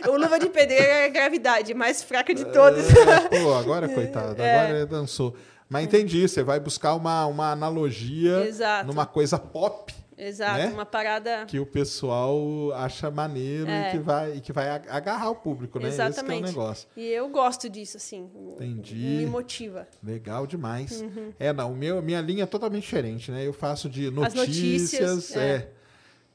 [0.08, 2.84] O luva de pedreiro é a gravidade mais fraca de todas.
[2.90, 5.34] É, pô, agora, coitado, agora dançou.
[5.68, 8.86] Mas entendi, você vai buscar uma, uma analogia Exato.
[8.86, 10.66] numa coisa pop, Exato, né?
[10.66, 11.46] uma parada.
[11.46, 12.36] Que o pessoal
[12.74, 13.88] acha maneiro É.
[13.88, 15.88] e, que vai, e que vai ag- agarrar o público, né?
[15.88, 16.44] Esse que é o Exatamente.
[16.44, 16.88] negócio.
[16.94, 18.28] E eu gosto disso, assim.
[18.54, 18.94] Entendi.
[18.94, 19.88] Me motiva.
[20.02, 21.00] Legal demais.
[21.00, 21.32] Uhum.
[21.40, 23.46] É, não, meu, minha linha é totalmente diferente, né?
[23.46, 25.40] Eu faço de As notícias, notícias, é.
[25.56, 25.72] é.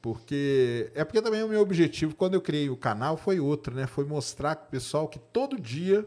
[0.02, 3.86] Porque é porque também o meu objetivo quando eu criei o canal foi outro, né?
[3.86, 6.06] Foi mostrar pro pessoal que todo dia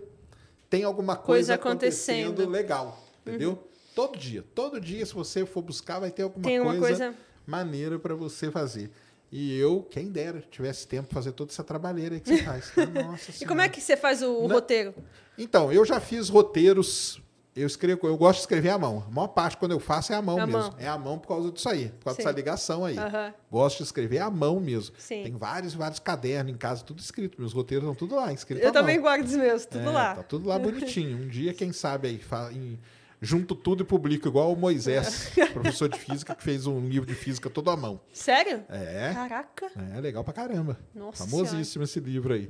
[0.72, 2.24] tem alguma coisa, Coisa acontecendo.
[2.30, 2.46] acontecendo.
[2.48, 2.50] Uhum.
[2.52, 3.68] legal, entendeu?
[3.94, 7.14] Todo dia, todo dia se você for buscar vai ter alguma coisa, coisa-
[7.46, 8.90] maneira para você fazer.
[9.30, 12.72] E eu, quem dera, tivesse tempo pra fazer toda essa trabalheira aí que você faz.
[13.06, 14.96] Nossa E como é que você faz o Não- roteiro?
[15.38, 17.21] Então, eu já fiz roteiros.
[17.54, 19.04] Eu escrevo, eu gosto de escrever à mão.
[19.06, 20.62] A maior parte quando eu faço é à mão À mesmo.
[20.62, 20.76] mão.
[20.78, 22.24] É à mão por causa disso aí, por causa Sim.
[22.24, 22.98] dessa ligação aí.
[22.98, 23.34] Aham.
[23.52, 24.96] Gosto de escrever à mão mesmo.
[24.98, 25.24] Sim.
[25.24, 27.38] Tem vários, vários cadernos em casa, tudo escrito.
[27.40, 29.04] Meus roteiros estão tudo lá, escrito Eu também mão.
[29.04, 30.16] guardo os meus, tudo É, lá.
[30.16, 31.18] Tá tudo lá bonitinho.
[31.18, 32.22] Um dia, quem sabe aí,
[32.54, 32.80] em-
[33.22, 37.14] junto tudo e publico, igual o Moisés, professor de física, que fez um livro de
[37.16, 38.00] física todo à mão.
[38.14, 38.64] Sério?
[38.70, 39.12] É.
[39.14, 39.70] Caraca.
[39.94, 40.80] É, legal pra caramba.
[40.96, 42.50] Nossa Famosíssimo esse livro aí.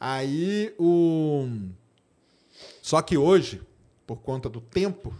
[0.00, 1.48] Aí, o...
[2.82, 3.62] Só que hoje,
[4.10, 5.14] por conta do tempo,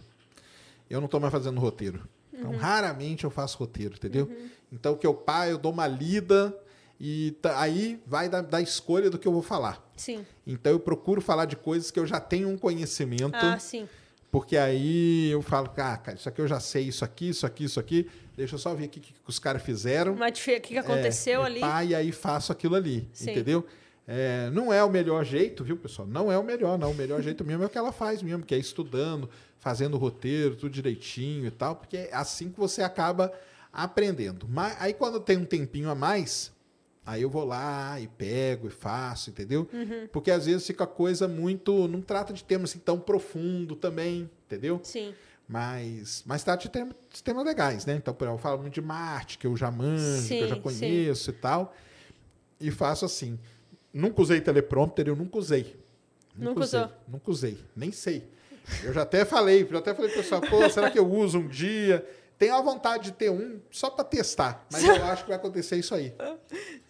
[0.89, 2.05] eu não estou mais fazendo roteiro.
[2.33, 4.29] Então, raramente eu faço roteiro, entendeu?
[4.69, 6.53] Então, o que eu pá, eu dou uma lida
[6.99, 9.81] e tá- aí vai da, da escolha do que eu vou falar.
[9.95, 10.25] Sim.
[10.45, 13.31] Então, eu procuro falar de coisas que eu já tenho um conhecimento.
[13.33, 13.87] Ah, sim.
[14.29, 17.63] Porque aí eu falo, ah, cara, isso aqui eu já sei, isso aqui, isso aqui,
[17.63, 18.09] isso aqui.
[18.35, 20.15] Deixa eu só ver o que, que os caras fizeram.
[20.17, 21.59] Mas o que, que aconteceu É, ali?
[21.61, 23.31] Pá, e aí faço aquilo ali, Sim.
[23.31, 23.65] entendeu?
[24.13, 26.05] É, não é o melhor jeito, viu, pessoal?
[26.05, 26.91] Não é o melhor, não.
[26.91, 29.97] O melhor jeito mesmo é o que ela faz mesmo, que é estudando, fazendo o
[29.97, 33.31] roteiro, tudo direitinho e tal, porque é assim que você acaba
[33.71, 34.45] aprendendo.
[34.49, 36.51] Mas aí quando tem um tempinho a mais,
[37.05, 39.65] aí eu vou lá e pego e faço, entendeu?
[39.71, 40.09] Uhum.
[40.11, 41.87] Porque às vezes fica coisa muito.
[41.87, 44.81] Não trata de tema assim tão profundo também, entendeu?
[44.83, 45.13] Sim.
[45.47, 47.95] Mas, mas trata de temas, de temas legais, né?
[47.95, 50.55] Então, por exemplo, eu falo muito de Marte, que eu já manjo, que eu já
[50.55, 51.73] Sim, conheço e tal.
[52.59, 53.39] E faço assim.
[53.93, 55.75] Nunca usei teleprompter, eu nunca usei.
[56.35, 56.91] Nunca usei, usou?
[57.07, 58.23] Nunca usei, nem sei.
[58.83, 61.47] Eu já até falei, já até falei pro pessoal, pô, será que eu uso um
[61.47, 62.05] dia?
[62.37, 65.75] Tenho a vontade de ter um só para testar, mas eu acho que vai acontecer
[65.75, 66.11] isso aí.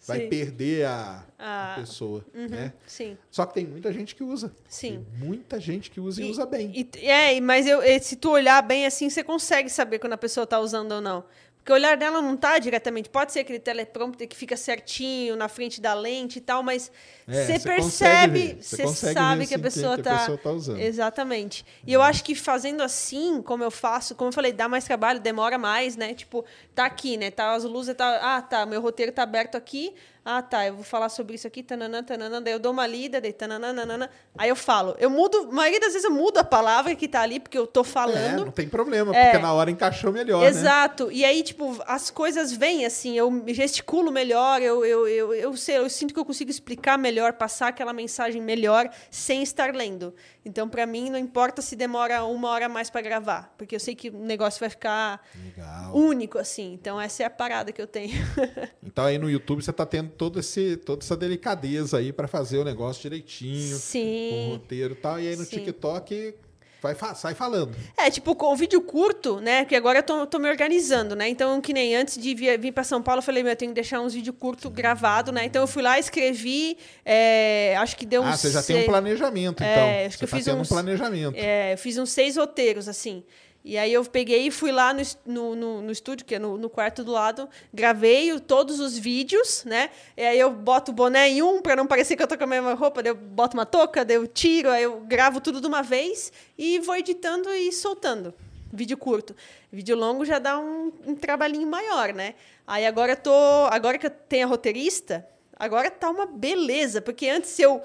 [0.06, 0.28] Vai Sim.
[0.30, 2.72] perder a, a Ah, pessoa, né?
[2.86, 3.18] Sim.
[3.30, 4.50] Só que tem muita gente que usa.
[4.66, 5.04] Sim.
[5.04, 6.72] Tem muita gente que usa e, usa bem.
[6.74, 10.18] E- é, mas eu, e se tu olhar bem assim, você consegue saber quando a
[10.18, 11.22] pessoa tá usando ou não.
[11.62, 13.08] Porque o olhar dela não tá diretamente.
[13.08, 16.90] Pode ser aquele teleprompter que fica certinho na frente da lente e tal, mas
[17.28, 18.58] É, você consegue percebe.
[18.60, 20.36] Você sabe que a pessoa a tá.
[20.36, 20.80] tá usando.
[20.80, 21.64] Exatamente.
[21.86, 25.20] E eu acho que fazendo assim, como eu faço, como eu falei, dá mais trabalho,
[25.20, 26.14] demora mais, né?
[26.14, 26.44] Tipo,
[26.74, 27.30] tá aqui, né?
[27.30, 28.36] Tá as luzes, tá.
[28.36, 29.94] Ah, tá, meu roteiro tá aberto aqui.
[30.24, 33.20] Ah, tá, eu vou falar sobre isso aqui, tananã, tananã, daí eu dou uma lida,
[33.20, 34.08] daí tananã, nanana.
[34.38, 34.94] Aí eu falo.
[35.00, 37.66] Eu mudo, a maioria das vezes eu mudo a palavra que tá ali, porque eu
[37.66, 38.44] tô É, falando.
[38.44, 39.24] não tem problema, É.
[39.30, 40.46] porque na hora encaixou melhor, né?
[40.46, 41.10] Exato.
[41.10, 45.78] E aí, tipo, as coisas vêm assim, eu gesticulo melhor, eu, eu, eu, eu, sei,
[45.78, 50.14] eu sinto que eu consigo explicar melhor, passar aquela mensagem melhor sem estar lendo.
[50.44, 53.94] Então, pra mim, não importa se demora uma hora mais pra gravar, porque eu sei
[53.96, 55.96] que o negócio vai ficar Legal.
[55.96, 56.72] único, assim.
[56.74, 58.12] Então, essa é a parada que eu tenho.
[58.84, 62.58] Então aí no YouTube você tá tendo todo esse, toda essa delicadeza aí pra fazer
[62.58, 64.48] o negócio direitinho, com Sim.
[64.52, 65.20] roteiro e tal.
[65.20, 65.56] E aí no Sim.
[65.58, 66.34] TikTok
[66.82, 67.76] vai, sai falando.
[67.96, 69.62] É, tipo, com o vídeo curto, né?
[69.62, 71.28] Porque agora eu tô, tô me organizando, né?
[71.28, 73.70] Então, que nem antes de vir, vir para São Paulo, eu falei, meu, eu tenho
[73.70, 75.44] que deixar uns vídeos curtos gravados, né?
[75.44, 78.34] Então, eu fui lá, escrevi, é, acho que deu uns...
[78.34, 79.66] Ah, você já tem um seis- planejamento, então.
[79.66, 81.36] É, acho que você eu tá fiz uns- um planejamento.
[81.38, 83.22] É, eu fiz uns seis roteiros, assim.
[83.64, 86.58] E aí eu peguei e fui lá no, no, no, no estúdio, que é no,
[86.58, 89.90] no quarto do lado, gravei todos os vídeos, né?
[90.16, 92.44] E aí eu boto o boné em um pra não parecer que eu tô com
[92.44, 95.60] a mesma roupa, daí eu boto uma touca, daí eu tiro, aí eu gravo tudo
[95.60, 98.34] de uma vez e vou editando e soltando.
[98.72, 99.36] Vídeo curto.
[99.70, 102.34] Vídeo longo já dá um, um trabalhinho maior, né?
[102.66, 103.32] Aí agora eu tô.
[103.70, 107.82] Agora que eu tenho a roteirista, agora tá uma beleza, porque antes eu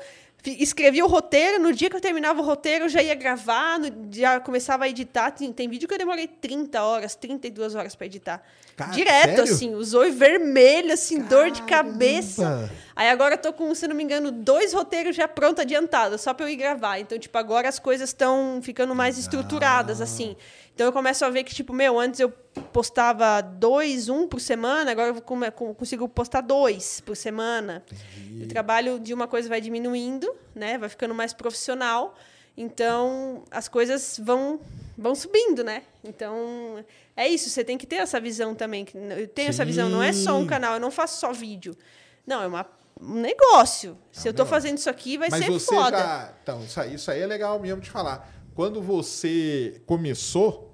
[0.52, 3.88] escrevia o roteiro, no dia que eu terminava o roteiro, eu já ia gravar, no,
[4.12, 5.32] já começava a editar.
[5.32, 8.44] Tem, tem vídeo que eu demorei 30 horas, 32 horas para editar.
[8.78, 9.44] Cara, Direto, sério?
[9.44, 12.44] assim, os olhos vermelhos, assim, dor de cabeça.
[12.44, 12.72] Caramba!
[12.96, 16.32] Aí agora eu tô com, se não me engano, dois roteiros já pronto, adiantado, só
[16.32, 17.00] pra eu ir gravar.
[17.00, 20.36] Então, tipo, agora as coisas estão ficando mais estruturadas, assim.
[20.76, 24.92] Então eu começo a ver que, tipo, meu, antes eu postava dois, um por semana,
[24.92, 27.84] agora eu consigo postar dois por semana.
[28.44, 30.78] O trabalho de uma coisa vai diminuindo, né?
[30.78, 32.16] Vai ficando mais profissional.
[32.56, 34.60] Então, as coisas vão
[34.98, 35.84] vão subindo, né?
[36.04, 36.84] Então,
[37.18, 38.86] é isso, você tem que ter essa visão também.
[39.18, 40.48] Eu tenho essa visão, não é só um Sim.
[40.48, 41.76] canal, eu não faço só vídeo.
[42.26, 42.66] Não, é uma,
[43.02, 43.98] um negócio.
[44.12, 44.50] Se É um eu tô negócio.
[44.50, 45.98] fazendo isso aqui, vai Mas ser você foda.
[45.98, 46.34] já.
[46.44, 48.32] Então, isso aí, isso aí é legal mesmo de falar.
[48.56, 50.66] Quando você começou,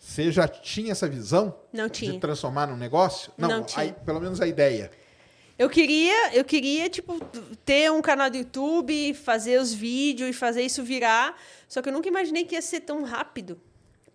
[0.00, 1.52] Você já tinha essa visão?
[1.72, 2.20] Não De tinha.
[2.20, 3.32] transformar num negócio?
[3.36, 3.82] Não tinha.
[3.82, 4.92] aí, pelo menos a ideia.
[5.58, 7.18] Eu queria, eu queria, tipo,
[7.64, 11.36] ter um canal do YouTube, fazer os vídeos e fazer isso virar.
[11.66, 13.60] Só que eu nunca imaginei que ia ser tão rápido.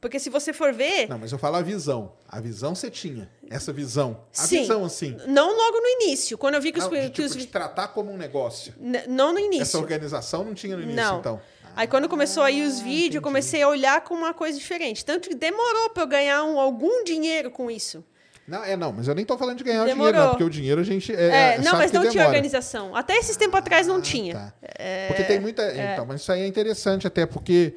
[0.04, 1.08] Porque se você for ver.
[1.08, 2.12] Não, mas eu falo a visão.
[2.28, 3.30] A visão você tinha.
[3.50, 4.20] Essa visão.
[4.38, 5.16] A sim, visão, assim.
[5.28, 6.38] Não logo no início.
[6.38, 6.84] Quando eu vi que os.
[6.84, 8.74] Não, de, que tipo, os de tratar como um negócio.
[8.82, 9.62] N- não no início.
[9.62, 11.20] Essa organização não tinha no início, Não.
[11.20, 11.42] então.
[11.74, 15.06] Aí quando começou aí os Ah, vídeos, eu comecei a olhar com uma coisa diferente.
[15.06, 18.04] Tanto que demorou pra eu ganhar um- algum dinheiro com isso.
[18.46, 20.12] Não, é não, mas eu nem tô falando de ganhar o Demorou.
[20.12, 21.16] dinheiro, não, porque o dinheiro a gente.
[21.16, 22.28] É, É, é, não, sabe mas não tinha demora.
[22.28, 22.94] organização.
[22.94, 24.34] Até esses tempos atrás não Ah, tinha.
[24.36, 24.54] tá.
[24.78, 25.64] É, Porque tem muita.
[25.94, 27.74] Então, mas isso aí é interessante até, porque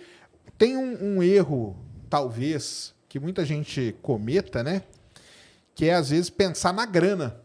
[0.58, 1.76] tem um, um erro,
[2.08, 4.82] talvez, que muita gente cometa, né?
[5.74, 7.40] Que é, às vezes, pensar na grana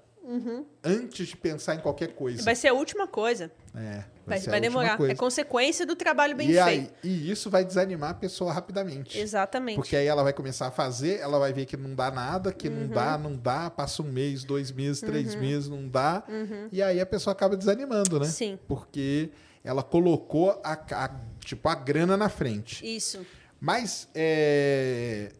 [0.83, 2.39] antes de pensar em qualquer coisa.
[2.39, 2.45] Uhum.
[2.45, 3.51] Vai ser a última coisa.
[3.75, 4.95] É, Vai, vai última demorar.
[4.97, 5.11] coisa.
[5.11, 6.65] É consequência do trabalho bem e, feito.
[6.65, 9.19] aí, e isso vai desanimar a pessoa rapidamente.
[9.19, 9.75] Exatamente.
[9.75, 12.69] Porque aí ela vai começar a fazer, ela vai ver que não dá nada, que
[12.69, 13.23] não dá, Uhum.
[13.23, 16.23] não dá, passa um mês, dois meses, três meses, não dá.
[16.71, 18.25] E aí a pessoa acaba desanimando, né?
[18.27, 18.31] Uhum.
[18.31, 18.59] Sim.
[18.69, 19.31] Porque
[19.65, 22.85] ela colocou a, a- tipo, a grana na frente.
[22.85, 23.25] Isso.
[23.63, 25.31] Mas é,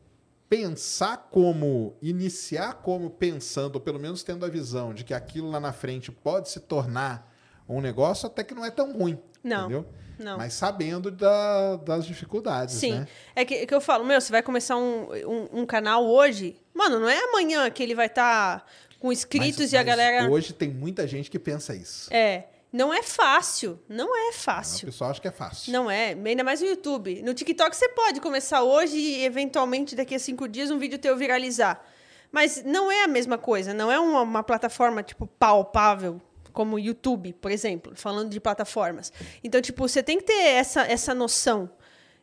[0.48, 5.60] pensar como, iniciar como pensando, ou pelo menos tendo a visão de que aquilo lá
[5.60, 7.34] na frente pode se tornar
[7.68, 9.20] um negócio, até que não é tão ruim.
[9.44, 9.86] Não, Entendeu?
[10.20, 10.38] não.
[10.38, 12.92] Mas sabendo da- das dificuldades, Sim.
[13.00, 13.08] né?
[13.36, 16.62] É que, que eu falo, meu, você vai começar um, um, um canal hoje.
[16.76, 18.64] Mano, não é amanhã que ele vai estar
[19.00, 20.30] com inscritos Mas- e a mas galera.
[20.30, 22.14] Hoje tem muita gente que pensa isso.
[22.14, 22.50] É.
[22.72, 23.80] Não é fácil.
[23.90, 24.86] Não é O fácil.
[24.86, 25.74] pessoal acha que é fácil.
[25.74, 27.22] Não é, ainda mais no YouTube.
[27.22, 31.18] No TikTok você pode começar hoje e, eventualmente, daqui a cinco dias, um vídeo teu
[31.18, 31.84] viralizar.
[32.32, 36.22] Mas não é a mesma coisa, não é uma, uma plataforma, tipo, palpável,
[36.54, 39.12] como o YouTube, por exemplo, falando de plataformas.
[39.44, 41.70] Então, tipo, você tem que ter essa, essa noção.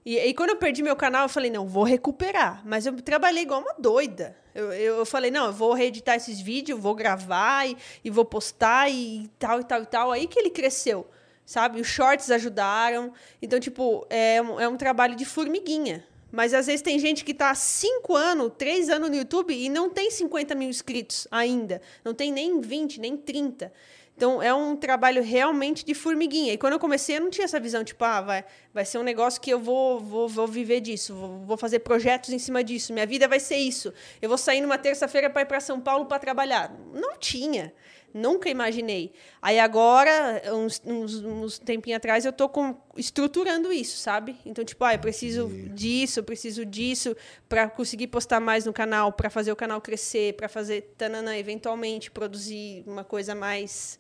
[0.09, 2.63] E, e quando eu perdi meu canal, eu falei, não, vou recuperar.
[2.65, 4.35] Mas eu trabalhei igual uma doida.
[4.55, 8.25] Eu, eu, eu falei, não, eu vou reeditar esses vídeos, vou gravar e, e vou
[8.25, 10.11] postar e tal, e tal, e tal.
[10.11, 11.07] Aí que ele cresceu,
[11.45, 11.79] sabe?
[11.79, 13.13] Os shorts ajudaram.
[13.43, 16.03] Então, tipo, é um, é um trabalho de formiguinha.
[16.33, 19.69] Mas às vezes tem gente que tá há 5 anos, 3 anos no YouTube e
[19.69, 21.83] não tem 50 mil inscritos ainda.
[22.03, 23.71] Não tem nem 20, nem 30.
[24.19, 26.53] Então, é um trabalho realmente de formiguinha.
[26.53, 29.05] E quando eu comecei, eu não tinha essa visão, tipo, ah, vai, vai ser um
[29.05, 32.93] negócio que eu vou, vou, vou viver disso, vou, vou fazer projetos em cima disso,
[32.93, 33.95] minha vida vai ser isso.
[34.21, 36.75] Eu vou sair numa terça-feira para ir para São Paulo para trabalhar.
[36.93, 37.73] Não tinha.
[38.13, 39.13] Nunca imaginei.
[39.41, 44.37] Aí agora, uns, uns, uns tempinhos atrás, eu tô com, estruturando isso, sabe?
[44.47, 47.17] Então, tipo, ah, eu preciso disso, eu preciso disso
[47.49, 52.11] para conseguir postar mais no canal, para fazer o canal crescer, para fazer tanana, eventualmente
[52.11, 53.99] produzir uma coisa mais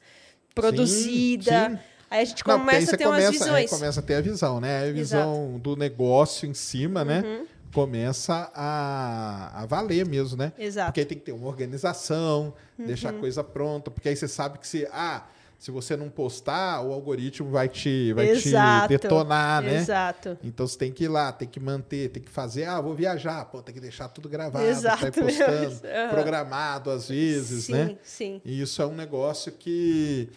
[0.54, 1.70] produzida.
[1.70, 1.78] sim.
[2.10, 3.70] Aí a gente Não, começa você a ter umas começa, é, visões.
[3.70, 4.88] começa a ter a visão, né?
[4.88, 7.22] A visão do negócio em cima, né?
[7.22, 7.46] Uhum.
[7.72, 10.52] Começa a, a valer mesmo, né?
[10.58, 10.86] Exato.
[10.86, 10.86] Uhum.
[10.86, 14.58] Porque aí tem que ter uma organização, deixar a coisa pronta, porque aí você sabe
[14.58, 15.26] que se, ah,
[15.58, 18.52] se você não postar, o algoritmo vai te, vai te
[18.88, 19.78] detonar, né?
[19.78, 20.38] Exato.
[20.42, 22.64] Então você tem que ir lá, tem que manter, tem que fazer.
[22.64, 25.80] Ah, vou viajar, pô, tem que deixar tudo gravado, Exato vai postando.
[25.84, 26.10] Aham.
[26.10, 27.96] programado às vezes, sim, né?
[28.04, 28.40] sim.
[28.44, 30.28] E isso é um negócio que,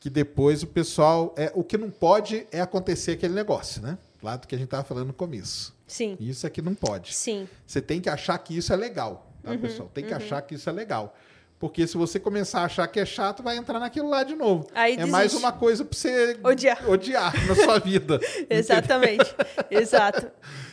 [0.00, 1.34] que depois o pessoal.
[1.36, 3.98] É, o que não pode é acontecer aquele negócio, né?
[4.22, 5.74] Lá do que a gente estava falando no começo.
[5.86, 6.16] Sim.
[6.20, 7.12] Isso é que não pode.
[7.14, 7.48] Sim.
[7.66, 9.90] Você tem que achar que isso é legal, tá, Uhum, pessoal?
[9.92, 11.14] Tem que achar que isso é legal.
[11.58, 14.68] Porque se você começar a achar que é chato, vai entrar naquilo lá de novo.
[14.74, 15.38] Aí é mais desiste.
[15.44, 16.90] uma coisa para você Odiar.
[16.90, 18.18] odiar na sua vida.
[18.50, 19.32] Exatamente.
[19.70, 20.28] Exato.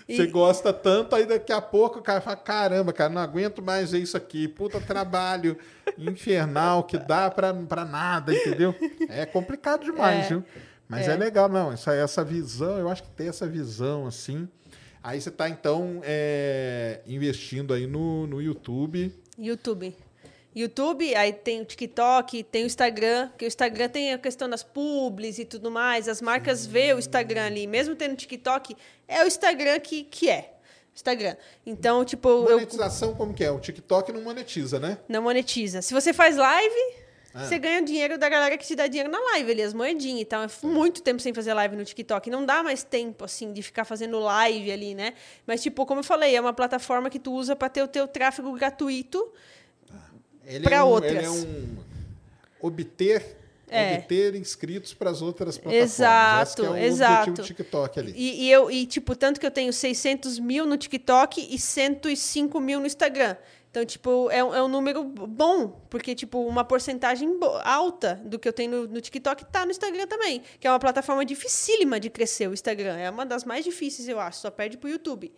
[0.08, 3.62] E- Você gosta tanto, aí daqui a pouco o cara fala: caramba, cara, não aguento
[3.62, 4.48] mais ver isso aqui.
[4.48, 5.56] Puta trabalho
[5.96, 8.74] infernal que dá pra, pra nada, entendeu?
[9.10, 10.44] É complicado demais, É, viu?
[10.90, 11.12] Mas é.
[11.12, 11.16] é.
[11.16, 11.72] legal, não.
[11.72, 14.50] Essa, essa visão, eu acho que tem essa visão assim.
[15.02, 19.14] Aí você tá, então, é, investindo aí no, no YouTube.
[19.38, 19.96] YouTube.
[20.54, 24.64] YouTube, aí tem o TikTok, tem o Instagram, que o Instagram tem a questão das
[24.64, 26.08] publis e tudo mais.
[26.10, 28.76] As marcas vê o Instagram ali, mesmo tendo TikTok,
[29.08, 30.56] é o Instagram que, que é.
[30.94, 31.36] Instagram.
[31.66, 33.52] Então, tipo, eu Monetização, como que é?
[33.52, 34.98] O TikTok não monetiza, né?
[35.08, 35.82] não monetiza.
[35.82, 36.96] Se você faz live,
[37.34, 37.46] Ah.
[37.46, 40.22] você ganha o dinheiro da galera que te dá dinheiro na live, ali, as moedinhas
[40.22, 40.44] e tal.
[40.44, 42.30] É muito tempo sem fazer live no TikTok.
[42.30, 45.14] Não dá mais tempo, assim, de ficar fazendo live ali, né?
[45.46, 48.08] Mas, tipo, como eu falei, é uma plataforma que tu usa para ter o teu
[48.08, 49.32] tráfego gratuito.
[50.46, 51.12] Ele Pra é um, outras.
[51.16, 51.78] Ele é um
[52.62, 53.38] obter,
[53.70, 53.98] É.
[53.98, 55.94] obter inscritos para as outras plataformas.
[55.94, 57.32] Exato, Esse que é o exato.
[57.34, 58.14] do TikTok ali.
[58.16, 62.60] E, e eu, e, tipo, tanto que eu tenho 600 mil no TikTok e 105
[62.60, 63.36] mil no Instagram.
[63.72, 68.48] Então, tipo, é, um- é um número bom, porque, tipo, uma porcentagem alta do que
[68.48, 72.10] eu tenho no, no TikTok tá no Instagram também, que é uma plataforma dificílima de
[72.10, 72.98] crescer o Instagram.
[72.98, 75.32] É uma das mais difíceis, eu acho, só perde pro YouTube.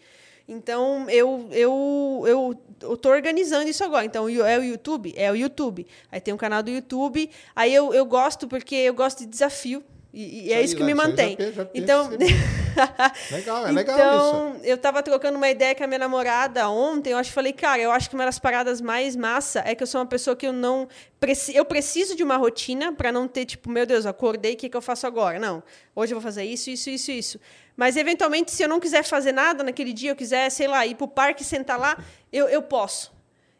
[0.47, 4.05] Então, eu, eu, eu, eu tô organizando isso agora.
[4.05, 5.13] Então, é o YouTube?
[5.15, 5.85] É o YouTube.
[6.11, 7.29] Aí tem um canal do YouTube.
[7.55, 9.83] Aí eu, eu gosto porque eu gosto de desafio.
[10.13, 11.37] E, e é Isso isso que me já mantém.
[11.39, 12.09] já pensei então,
[13.31, 17.17] Legal, é legal então, eu tava trocando uma ideia com a minha namorada ontem, eu
[17.17, 19.87] acho que falei, cara, eu acho que uma das paradas mais massa é que eu
[19.87, 20.87] sou uma pessoa que eu não
[21.19, 24.69] preci eu preciso de uma rotina para não ter tipo, meu Deus, acordei, o que
[24.69, 25.39] que eu faço agora?
[25.39, 25.63] Não.
[25.95, 27.39] Hoje eu vou fazer isso, isso, isso, isso.
[27.77, 30.95] Mas eventualmente se eu não quiser fazer nada naquele dia, eu quiser, sei lá, ir
[30.95, 31.97] pro parque sentar lá,
[32.31, 33.13] eu, eu posso.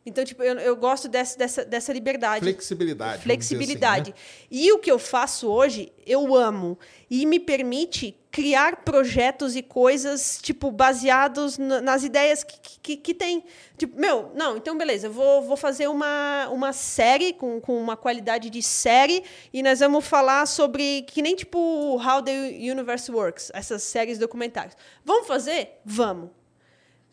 [0.03, 2.41] Então, tipo, eu, eu gosto dessa, dessa, dessa liberdade.
[2.43, 3.17] Flexibilidade.
[3.17, 4.11] dizer Flexibilidade.
[4.11, 4.47] assim, né?
[4.49, 6.77] E o que eu faço hoje, eu amo.
[7.07, 13.13] E me permite criar projetos e coisas, tipo, baseados na- nas ideias que, que, que
[13.13, 13.43] tem.
[13.77, 17.95] Tipo, meu, não, então beleza, eu vou, vou fazer uma, uma série com, com uma
[17.95, 19.23] qualidade de série
[19.53, 21.59] e nós vamos falar sobre, que nem tipo
[22.03, 24.75] How the Universe Works, essas séries documentárias.
[25.05, 25.79] Vamos fazer?
[25.85, 26.29] Vamos.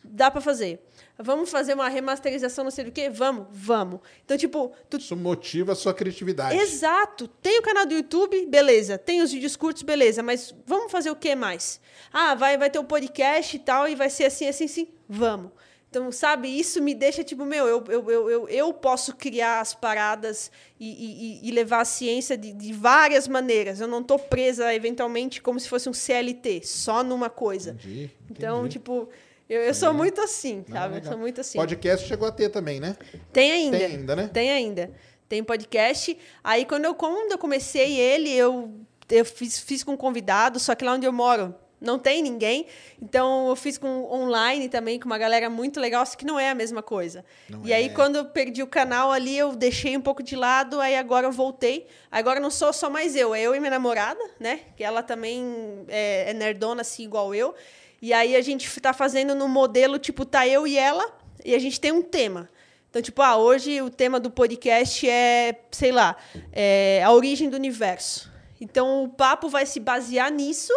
[0.03, 0.81] Dá pra fazer.
[1.21, 3.11] Vamos fazer uma remasterização, não sei do que?
[3.11, 4.01] Vamos, vamos.
[4.25, 6.57] Então, tipo, tu Isso motiva a sua criatividade.
[6.57, 7.27] Exato.
[7.27, 8.97] Tem o canal do YouTube, beleza.
[8.97, 10.23] Tem os vídeos curtos, beleza.
[10.23, 11.81] Mas vamos fazer o que mais?
[12.13, 14.89] Ah, vai, vai ter o podcast e tal, e vai ser assim, assim, assim.
[15.09, 15.51] Vamos.
[15.91, 20.51] Então, sabe, isso me deixa tipo, meu, eu, eu, eu, eu, posso criar as paradas
[20.79, 23.81] e, e, e levar a ciência de, de várias maneiras.
[23.81, 27.71] Eu não tô presa, eventualmente, como se fosse um CLT, só numa coisa.
[27.71, 28.73] Entendi, Então, entendi.
[28.75, 29.09] tipo,
[29.49, 30.95] eu, eu sou muito assim, sabe?
[30.95, 31.13] Eu legal.
[31.13, 31.59] sou muito assim.
[31.59, 32.97] Podcast chegou a ter também, né?
[33.33, 33.79] Tem ainda.
[33.79, 34.31] Tem ainda, né?
[34.33, 34.91] Tem ainda.
[35.29, 36.17] Tem podcast.
[36.43, 38.73] Aí, quando eu, quando eu comecei ele, eu,
[39.11, 42.67] eu fiz, fiz com convidado, só que lá onde eu moro não tem ninguém.
[43.01, 46.51] Então, eu fiz com online também, com uma galera muito legal, só que não é
[46.51, 47.25] a mesma coisa.
[47.49, 47.89] Não e aí, é.
[47.89, 51.33] quando eu perdi o canal ali, eu deixei um pouco de lado, aí agora eu
[51.33, 51.87] voltei.
[52.11, 54.61] Agora não sou só mais eu, é eu e minha namorada, né?
[54.77, 57.55] Que ela também é, é nerdona, assim, igual eu.
[58.01, 61.11] E aí a gente tá fazendo no modelo, tipo, tá eu e ela,
[61.45, 62.49] e a gente tem um tema.
[62.91, 66.17] Então, tipo, ah, hoje o tema do podcast é, sei lá,
[66.53, 68.31] é a origem do universo.
[68.61, 70.73] Então, o papo vai se basear nisso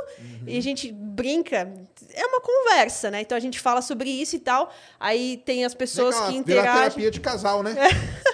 [0.45, 1.73] e a gente brinca.
[2.14, 3.22] É uma conversa, né?
[3.22, 4.72] Então, a gente fala sobre isso e tal.
[4.99, 6.73] Aí tem as pessoas Legal, que interagem.
[6.73, 7.76] terapia de casal, né?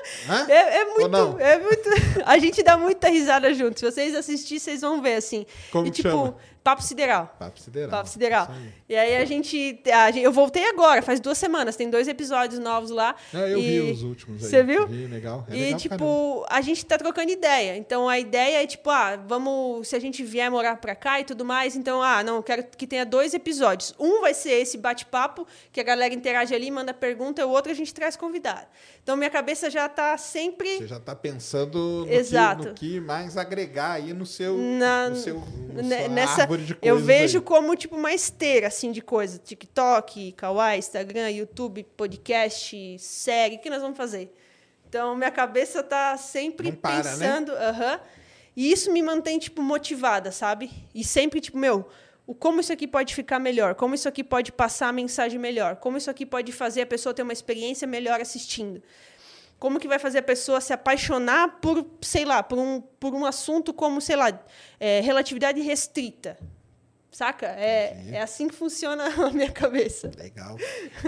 [0.47, 1.31] É, é Ou não?
[1.31, 1.89] muito, é muito.
[2.25, 3.77] A gente dá muita risada junto.
[3.77, 5.45] Se vocês assistirem, vocês vão ver, assim.
[5.69, 6.35] Como e, tipo, chama?
[6.67, 7.33] Papo Sideral.
[7.39, 7.89] Papo sideral.
[7.89, 8.47] Papo Sideral.
[8.51, 8.73] Aí.
[8.89, 11.77] E aí a gente, a gente- Eu voltei agora, faz duas semanas.
[11.77, 13.15] Tem dois episódios novos lá.
[13.33, 14.49] É, eu vi os últimos aí.
[14.49, 14.85] Você viu?
[14.85, 15.47] Vi, legal.
[15.49, 17.77] É e, legal tipo, a gente tá trocando ideia.
[17.77, 19.87] Então, a ideia é, tipo, ah, vamos...
[19.87, 22.85] Se a gente vier morar pra cá e tudo mais, então, ah, não, quero que
[22.85, 23.95] tenha dois episódios.
[23.97, 27.71] Um vai ser esse bate-papo, que a galera interage ali, manda pergunta, e o outro
[27.71, 28.67] a gente traz convidado.
[29.01, 30.79] Então, minha cabeça já tá sempre...
[30.79, 32.63] Você já tá pensando no, Exato.
[32.63, 36.73] Que, no que mais agregar aí no seu, na, no seu no nessa árvore de
[36.73, 37.43] eu coisas vejo aí.
[37.43, 39.37] como tipo uma esteira assim de coisa.
[39.37, 43.55] TikTok Kawaii Instagram YouTube podcast série.
[43.55, 44.33] O que nós vamos fazer?
[44.89, 47.03] Então minha cabeça tá sempre para, né?
[47.03, 47.99] pensando aham.
[48.55, 50.71] e isso me mantém tipo motivada sabe?
[50.93, 51.87] E sempre tipo meu
[52.25, 53.73] o como isso aqui pode ficar melhor?
[53.75, 55.77] Como isso aqui pode passar a mensagem melhor?
[55.77, 58.83] Como isso aqui pode fazer a pessoa ter uma experiência melhor assistindo
[59.59, 63.25] como que vai fazer a pessoa se apaixonar por, sei lá, por um, por um
[63.25, 64.39] assunto como, sei lá,
[64.79, 66.37] é, relatividade restrita.
[67.11, 67.47] Saca?
[67.47, 70.11] É, é assim que funciona a minha cabeça.
[70.17, 70.55] Legal.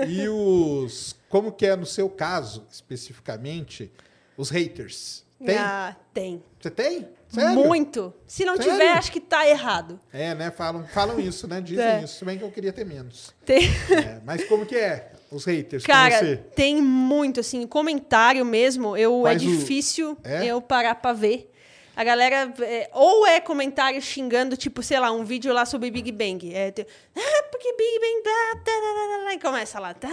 [0.07, 1.15] E os.
[1.29, 3.91] Como que é no seu caso, especificamente,
[4.35, 5.23] os haters?
[5.45, 5.57] Tem?
[5.57, 6.43] Ah, tem.
[6.59, 7.07] Você tem?
[7.29, 7.53] Sério?
[7.53, 8.13] Muito.
[8.25, 8.71] Se não Sério?
[8.73, 9.99] tiver, acho que tá errado.
[10.11, 10.49] É, né?
[10.51, 11.61] Falam, falam isso, né?
[11.61, 12.03] Dizem É.
[12.03, 12.17] isso.
[12.17, 13.33] Se bem que eu queria ter menos.
[13.45, 13.63] Tem.
[13.91, 15.13] É, mas como que é?
[15.31, 20.45] Os haters Cara, tem muito, assim, comentário mesmo, eu, é Faz o- difícil É?
[20.45, 21.51] eu parar pra ver.
[21.95, 26.11] A galera, é, ou é comentário xingando, tipo, sei lá, um vídeo lá sobre Big
[26.13, 26.53] Bang.
[26.53, 26.85] É, tem,
[27.15, 30.09] ah, porque Big Bang, tá, tá, tá, tá, tá", e começa lá, tá,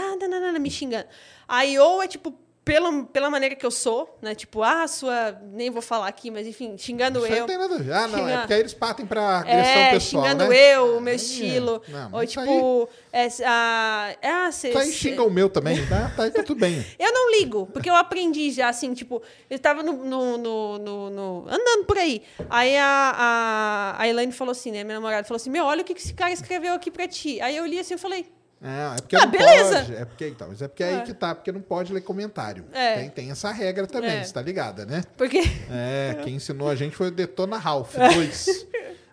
[0.58, 1.06] me xingando.
[1.46, 2.34] Aí, ou é, tipo,
[2.66, 4.34] pela, pela maneira que eu sou, né?
[4.34, 5.40] Tipo, ah, sua.
[5.52, 7.38] Nem vou falar aqui, mas enfim, xingando Isso eu.
[7.38, 7.92] não tem nada a ver.
[7.92, 8.28] Ah, não.
[8.28, 10.74] É porque aí eles partem pra agressão É, pessoal, xingando né?
[10.74, 11.80] eu, o meu estilo.
[11.86, 15.48] Não, ou mas isso aí- tipo, é, ah, ah, cê, Isso aí xinga o meu
[15.48, 16.10] também, tá?
[16.16, 16.84] Tá, tá tudo bem.
[16.98, 21.10] eu não ligo, porque eu aprendi já, assim, tipo, eu tava no, no, no, no-
[21.10, 22.20] no- andando por aí.
[22.50, 24.82] Aí a, a, a Elaine falou assim, né?
[24.82, 27.40] Minha namorada falou assim: Meu, olha o que esse cara escreveu aqui pra ti.
[27.40, 28.26] Aí eu li assim, eu falei:
[28.62, 29.78] É, é porque Ah, não beleza.
[29.80, 29.94] pode.
[29.96, 31.00] É porque, então, mas é porque aí É.
[31.02, 32.64] que tá, porque não pode ler comentário.
[32.72, 32.94] É.
[33.00, 34.24] Tem, tem essa regra também, É.
[34.24, 35.02] você tá ligada, né?
[35.16, 35.42] Porque.
[35.70, 38.66] É, quem ensinou a gente foi o Detona Ralph 2.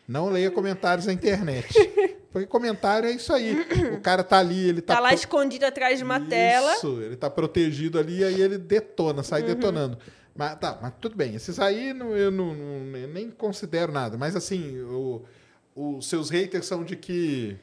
[0.08, 1.74] Não leia comentários na internet.
[2.32, 3.56] Porque comentário é isso aí.
[3.96, 4.96] O cara tá ali, ele tá.
[4.96, 6.74] Tá lá pro- escondido atrás de uma tela.
[6.76, 9.24] Isso, ele tá protegido ali aí ele detona, Uhum.
[9.24, 9.98] sai detonando.
[10.36, 11.36] Mas tá, mas tudo bem.
[11.36, 14.18] Esses aí não- eu não, não- nem considero nada.
[14.18, 15.22] Mas assim, o-
[15.76, 17.56] os seus haters são de que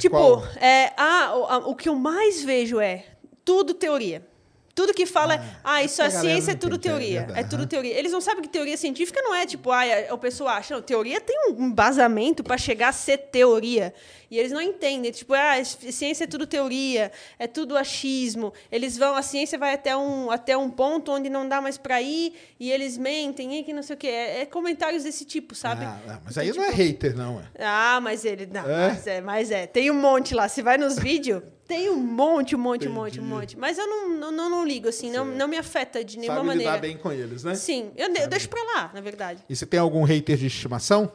[0.00, 0.42] tipo, qual?
[0.60, 3.04] é, ah, o, a- o que eu mais vejo é
[3.44, 4.26] tudo teoria.
[4.74, 7.20] Tudo que fala, ah, isso que é a galera ciência, é tudo é teoria.
[7.20, 7.94] É, verdade, tudo teoria.
[7.98, 10.74] Eles não sabem que teoria científica não é tipo, ah, a pessoa acha.
[10.74, 13.94] Não, teoria tem um embasamento para chegar a ser teoria.
[14.30, 15.10] E eles não entendem.
[15.10, 18.52] Tipo, ah, ciência é tudo teoria, é tudo achismo.
[18.70, 22.00] Eles vão, a ciência vai até um, até um ponto onde não dá mais para
[22.02, 24.08] ir e eles mentem, e que não sei o quê.
[24.08, 25.84] É, é comentários desse tipo, sabe?
[25.84, 27.40] Ah, ah, mas Então, aí não é tipo, hater, não.
[27.40, 27.64] É.
[27.64, 28.46] ah, mas ele.
[28.46, 28.88] Não, É?
[28.88, 29.66] Mas é, mas é.
[29.66, 30.48] Tem um monte lá.
[30.48, 33.58] Você vai nos vídeos, tem um monte, um monte, um monte, um monte.
[33.58, 36.46] Mas eu não, não, não, não ligo, assim, não, não me afeta de nenhuma Sabe
[36.48, 36.72] maneira.
[36.72, 37.54] lidar bem com eles, né?
[37.54, 39.44] Sim, eu, eu deixo pra lá, na verdade.
[39.48, 41.10] E você tem algum hater de estimação?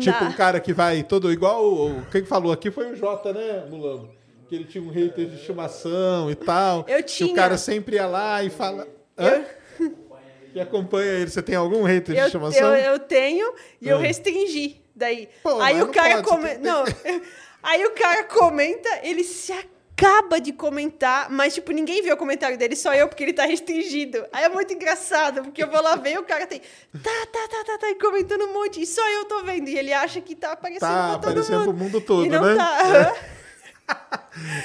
[0.00, 1.90] Tipo um cara que vai todo igual.
[2.10, 4.08] Quem falou aqui foi o Jota, né, Mulambo?
[4.48, 6.84] Que ele tinha um hater de estimação e tal.
[6.88, 7.32] Eu Que tinha.
[7.32, 8.88] o cara sempre ia lá e fala.
[9.18, 9.44] Hã?
[10.52, 11.30] Que acompanha ele.
[11.30, 12.74] Você tem algum hater de Eu, estimação?
[12.74, 14.00] eu, eu tenho e eu Ah.
[14.00, 14.80] restringi.
[14.96, 15.28] Daí.
[15.42, 16.58] Pô, aí o cara comenta.
[16.58, 16.84] Não.
[17.62, 19.52] aí o cara comenta, ele se
[20.06, 23.44] acaba de comentar, mas, tipo, ninguém viu o comentário dele, só eu, porque ele tá
[23.44, 24.24] restringido.
[24.32, 26.60] Aí é muito engraçado, porque eu vou lá ver e o cara tem.
[26.60, 28.80] Tá, tá, tá, tá, tá, e comentando um monte.
[28.82, 29.68] E só eu tô vendo.
[29.68, 31.64] E ele acha que tá aparecendo Tá pra todo aparecendo mundo.
[31.74, 32.54] pro mundo todo, e não né?
[32.56, 33.14] tá.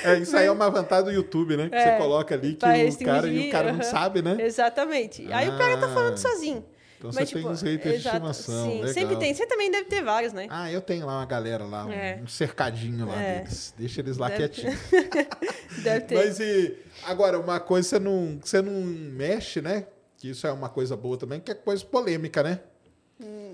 [0.03, 1.69] É, isso aí é uma vantagem do YouTube, né?
[1.69, 2.59] Que É, você coloca ali que o
[3.07, 4.37] cara, e o cara não sabe, né?
[4.39, 5.27] Exatamente.
[5.33, 6.17] Aí o cara tá falando Ah.
[6.17, 6.65] sozinho.
[7.09, 8.93] Então você tem uns haters de exato, estimação, Sim, legal.
[8.93, 9.33] sempre tem.
[9.33, 10.47] Você também deve ter vários, né?
[10.49, 12.19] Ah, eu tenho lá uma galera lá, um, É.
[12.23, 13.35] um cercadinho lá É.
[13.39, 13.73] deles.
[13.77, 14.79] Deixa eles lá Deve- quietinhos.
[15.83, 16.15] Deve ter.
[16.15, 19.85] Mas e agora, uma coisa você não, você não mexe, né?
[20.17, 22.59] Que isso é uma coisa boa também, que é coisa polêmica, né?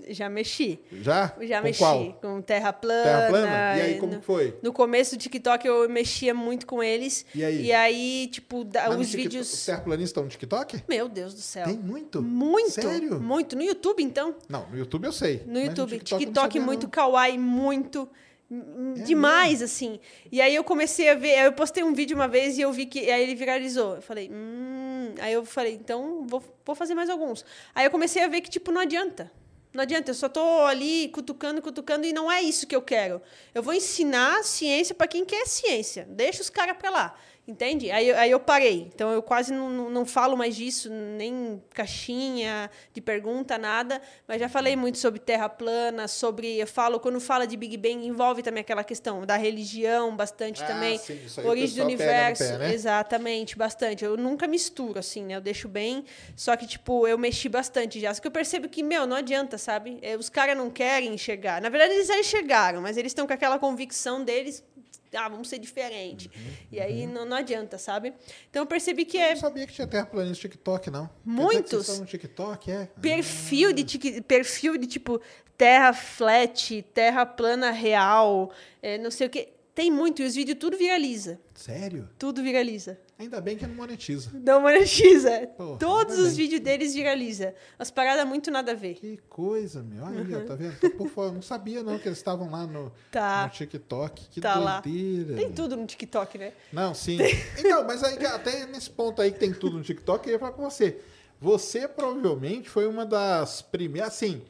[0.10, 0.80] Já mexi.
[0.92, 1.36] Já?
[1.42, 2.14] Já Com mexi qual?
[2.22, 3.04] com terra plana.
[3.04, 3.78] Terra plana?
[3.78, 4.58] E aí, como no, que foi?
[4.64, 7.26] No começo do TikTok eu mexia muito com eles.
[7.36, 7.66] E aí?
[7.68, 9.54] E aí, tipo, da- no os TikTok- vídeos.
[9.54, 10.84] Os terraplanistas estão no TikTok?
[10.90, 11.66] Meu Deus do céu.
[11.66, 12.22] Tem muito?
[12.24, 12.72] Muito.
[12.72, 13.22] Sério?
[13.22, 13.56] Muito.
[13.56, 14.36] No YouTube, então.
[14.50, 15.44] Não, no YouTube eu sei.
[15.46, 15.92] No YouTube.
[15.92, 16.90] TikTok não TikTok sabia, muito, não.
[16.90, 18.10] É kawaii muito.
[18.50, 20.00] hum, Demais, assim.
[20.32, 21.38] E aí eu comecei a ver.
[21.46, 23.12] Eu postei um vídeo uma vez e eu vi que.
[23.12, 23.96] Aí ele viralizou.
[23.98, 25.14] Eu falei, hum.
[25.20, 27.46] Aí eu falei, então vou, vou fazer mais alguns.
[27.76, 29.32] Aí eu comecei a ver que, tipo, não adianta.
[29.74, 33.22] Não adianta, eu só tô ali cutucando, cutucando e não é isso que eu quero.
[33.54, 36.06] Eu vou ensinar ciência para quem quer ciência.
[36.10, 37.16] Deixa os caras para lá.
[37.52, 37.92] Entende?
[37.92, 38.90] Aí, eu- aí eu parei.
[38.96, 44.02] Então eu quase não, não, não falo mais disso, nem caixinha de pergunta, nada.
[44.26, 46.58] Mas já falei muito sobre terra plana, sobre.
[46.58, 50.68] Eu falo, quando fala de Big Bang, envolve também aquela questão da religião bastante Ah,
[50.68, 50.98] também.
[50.98, 52.44] sim, isso aí o origem do universo.
[52.44, 52.74] pé, né?
[52.74, 54.06] Exatamente, bastante.
[54.06, 55.36] Eu nunca misturo, assim, né?
[55.36, 56.06] Eu deixo bem.
[56.38, 58.14] Só que, tipo, eu mexi bastante já.
[58.14, 60.00] Só que eu percebo que, meu, não adianta, sabe?
[60.02, 61.62] É, Os caras não querem enxergar.
[61.62, 64.64] Na verdade, eles já enxergaram, mas eles estão com aquela convicção deles.
[65.14, 66.30] Ah, vamos ser diferente.
[66.36, 68.14] Uhum, E aí não, não adianta, sabe?
[68.50, 71.10] Então eu percebi que Eu é não sabia que tinha terraplanista no TikTok, não.
[71.26, 71.86] Muitos.
[71.86, 72.90] vocês no TikTok, é?
[73.02, 75.20] perfil de, tique- perfil de tipo
[75.58, 78.52] terra flat, terra plana real,
[78.82, 79.50] é, não sei o que.
[79.82, 81.40] Tem muito, e os vídeos tudo viraliza.
[81.56, 82.08] Sério?
[82.20, 83.00] Tudo viraliza.
[83.18, 84.30] Ainda bem que não monetiza.
[84.32, 85.48] Não monetiza.
[85.58, 86.36] Porra, Todos os bem.
[86.38, 87.56] vídeos deles viraliza.
[87.80, 88.94] As paradas muito nada a ver.
[88.94, 90.06] Que coisa, meu.
[90.06, 90.80] Aí, ó, tá vendo?
[90.80, 91.32] Tô por fora.
[91.32, 92.92] Não sabia, não, que eles estavam lá no, Uhum.
[93.10, 93.46] Tá.
[93.46, 94.30] no TikTok.
[94.30, 94.82] Que Tá lá.
[94.82, 95.34] doideira.
[95.36, 95.56] Tem meu.
[95.56, 96.54] tudo no TikTok, né?
[96.72, 97.18] Não, sim.
[97.58, 100.52] Então, mas aí, até nesse ponto aí que tem tudo no TikTok, eu ia falar
[100.52, 101.00] com você.
[101.40, 104.44] Você provavelmente foi uma das primeiras, assim,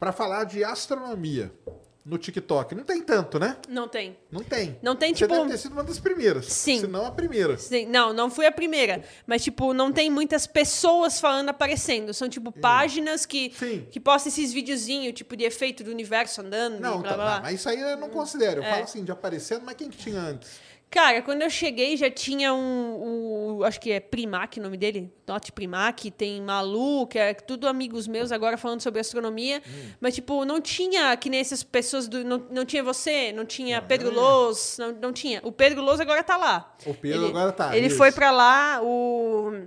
[0.00, 1.52] pra falar de astronomia
[2.08, 2.74] no TikTok.
[2.74, 3.56] Não tem tanto, né?
[3.68, 4.16] Não tem.
[4.30, 4.78] Não tem.
[4.82, 6.46] Não tem, Você tipo- deve ter sido uma das primeiras.
[6.46, 6.80] Sim.
[6.80, 7.56] Se não a primeira.
[7.58, 9.02] Sim, Não, não fui a primeira.
[9.26, 12.12] Mas, tipo, não tem muitas pessoas falando aparecendo.
[12.14, 13.86] São, tipo, páginas que, Sim.
[13.90, 16.80] que postam esses videozinhos, tipo, de efeito do universo andando.
[16.80, 17.34] Não, blá, tá, blá, blá.
[17.36, 18.60] não, mas isso aí eu não considero.
[18.60, 18.70] Eu É.
[18.70, 20.50] falo assim, de aparecendo, mas quem que tinha antes?
[20.90, 25.12] Cara, quando eu cheguei já tinha um, o- acho que é Primac o nome dele,
[25.26, 29.90] Not Primac, tem Malu, que é tudo amigos meus agora falando sobre astronomia, Hum.
[30.00, 33.82] mas tipo, não tinha que nem essas pessoas, do, não, não tinha você, não tinha
[33.82, 34.12] Pedro é.
[34.12, 35.40] Loz, não, não tinha.
[35.44, 36.74] O Pedro Loz agora tá lá.
[36.86, 37.96] O Pedro agora tá, Ele isso.
[37.98, 39.66] foi pra lá, o...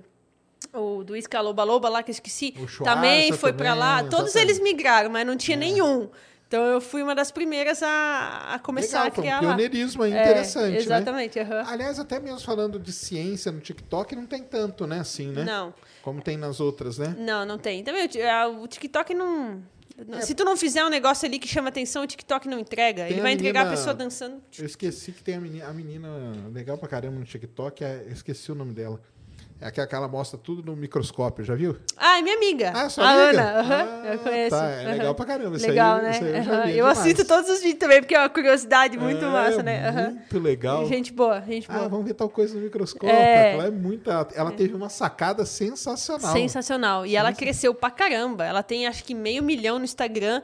[0.73, 2.53] O do Iscaloba Loba lá, que eu esqueci.
[2.83, 4.03] Também foi pra lá.
[4.05, 4.37] Todos exatamente.
[4.37, 4.41] É.
[4.43, 6.09] eles migraram, mas não tinha nenhum.
[6.51, 10.03] Então eu fui uma das primeiras a, a começar Legal, a foi um criar pioneirismo
[10.03, 10.77] aí É, interessante, né?
[10.79, 11.63] Exatamente, aham.
[11.65, 14.99] Aliás, até mesmo falando de ciência no TikTok, não tem tanto, né?
[14.99, 15.45] Assim, né?
[15.45, 17.15] Não, Como tem nas outras, né?
[17.17, 17.81] não, não tem.
[17.85, 18.05] Também
[18.61, 19.63] o TikTok não.
[20.11, 20.19] É.
[20.19, 23.03] Se tu não fizer um negócio ali que chama atenção, o TikTok não entrega.
[23.03, 24.41] Tem Ele a vai entregar a menina- pessoa dançando.
[24.59, 26.09] Eu esqueci que tem a menina, a menina
[26.53, 28.99] legal pra caramba no TikTok, é- eu esqueci o nome dela.
[29.61, 31.77] É aquela que ela mostra tudo no microscópio, já viu?
[31.95, 32.71] Ah, é minha amiga.
[32.75, 33.41] Ah, sua a amiga?
[33.41, 33.59] Ana.
[33.59, 34.49] aham, Ah, eu conheço.
[34.55, 36.11] tá, é legal pra caramba, isso aí- Legal, né?
[36.11, 39.23] isso aí eu é Eu assisto todos os vídeos também, porque é uma curiosidade muito
[39.23, 40.09] É, massa, né?
[40.09, 40.87] Muito legal.
[40.87, 41.89] Gente boa, gente Ah, boa.
[41.89, 43.09] vamos ver tal coisa no microscópio.
[43.15, 43.53] É.
[43.53, 44.27] Ela é muita.
[44.33, 46.33] Ela teve uma sacada sensacional.
[46.33, 47.05] Sensacional.
[47.05, 48.43] E ela cresceu pra caramba.
[48.43, 50.41] Ela tem acho que meio milhão no Instagram.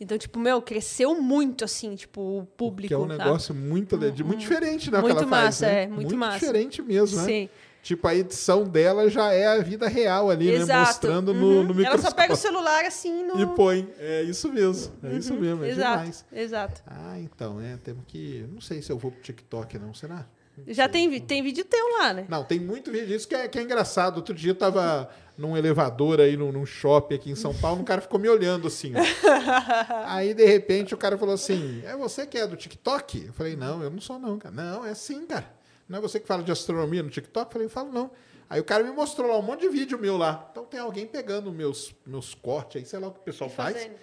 [0.00, 2.88] Então, tipo, meu, cresceu muito, assim, tipo, o público.
[2.88, 3.18] Que é um sabe?
[3.18, 4.98] negócio muito, muito diferente, né?
[5.00, 5.82] Muito ela faz, massa, né?
[5.82, 6.38] é, muito massa.
[6.38, 7.24] diferente mesmo, né?
[7.24, 7.48] Sim.
[7.82, 10.54] Tipo, a edição dela já é a vida real ali, né?
[10.56, 10.86] Exato.
[10.86, 11.54] Mostrando no, Uhum.
[11.62, 12.10] no Ela microscópio.
[12.10, 13.40] só pega o celular assim no.
[13.40, 13.88] E põe.
[13.98, 14.92] É isso mesmo.
[15.02, 15.64] É isso mesmo.
[15.64, 16.24] É exato, demais.
[16.32, 16.82] exato.
[16.86, 17.76] Ah, então, é.
[17.82, 18.46] Temos que.
[18.52, 19.94] Não sei se eu vou pro TikTok, não.
[19.94, 20.26] Será?
[20.68, 22.26] Já tem, tem vídeo teu lá, né?
[22.28, 24.16] Não, tem muito vídeo disso que é, que é engraçado.
[24.16, 25.08] Outro dia eu tava
[25.38, 28.66] num elevador aí, num, num shopping aqui em São Paulo, um cara ficou me olhando
[28.68, 28.92] assim.
[30.04, 33.26] aí, de repente, o cara falou assim: É você que é do TikTok?
[33.28, 34.54] Eu falei, não, eu não sou, não, cara.
[34.54, 35.46] Não, é sim, cara.
[35.90, 37.46] Não é você que fala de astronomia no TikTok?
[37.46, 38.12] Eu falei, eu falo, não.
[38.48, 40.48] Aí o cara me mostrou lá um monte de vídeo meu lá.
[40.52, 43.52] Então tem alguém pegando meus, meus cortes aí, sei lá o que o pessoal E
[43.52, 43.94] faz, fazendo.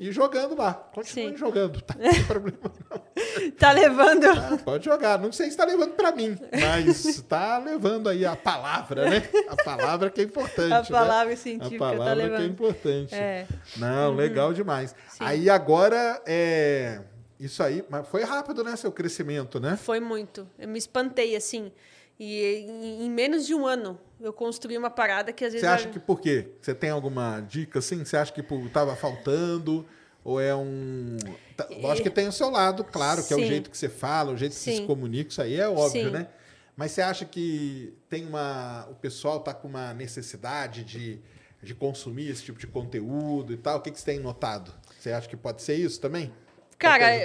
[0.00, 0.74] e jogando lá.
[0.74, 1.36] Continue Sim.
[1.36, 1.94] jogando, tá?
[1.98, 2.58] Não tem problema
[2.90, 3.50] não.
[3.52, 4.24] Tá levando.
[4.26, 5.20] Ah, pode jogar.
[5.20, 9.28] Não sei se está levando para mim, mas está levando aí a palavra, né?
[9.48, 10.72] A palavra que é importante.
[10.72, 10.88] A né?
[10.88, 13.14] palavra científica A tá palavra que é importante.
[13.14, 13.46] É.
[13.76, 14.94] Não, legal demais.
[15.20, 17.02] Aí agora, é...
[17.38, 19.76] isso aí, mas foi rápido, né, seu crescimento, né?
[19.76, 20.48] Foi muito.
[20.58, 21.70] Eu me espantei, assim.
[22.18, 22.64] E
[23.02, 25.66] em, menos de um ano, eu construí uma parada que às vezes.
[25.68, 26.48] Você acha que por quê?
[26.62, 28.02] Você tem alguma dica assim?
[28.04, 29.84] Você acha que pô, tava faltando?
[30.24, 31.16] Ou é um.
[31.56, 33.46] tá- Lógico que tem o seu lado, claro, que é o Sim.
[33.46, 34.76] jeito que você fala, o jeito que você Sim.
[34.78, 36.10] se comunica, isso aí é óbvio, Sim.
[36.10, 36.28] né?
[36.74, 38.88] Mas você acha que tem uma.
[38.90, 41.20] O pessoal tá com uma necessidade de,
[41.62, 43.78] de consumir esse tipo de conteúdo e tal?
[43.78, 44.72] O que, que você tem notado?
[44.98, 46.32] Você acha que pode ser isso também?
[46.78, 47.16] Cara,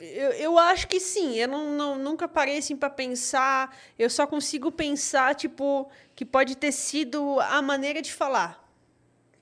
[0.00, 1.34] eu, eu acho que sim.
[1.36, 3.76] Eu não, não- nunca parei assim pra pensar.
[3.98, 8.62] Eu só consigo pensar, tipo, que pode ter sido a maneira de falar.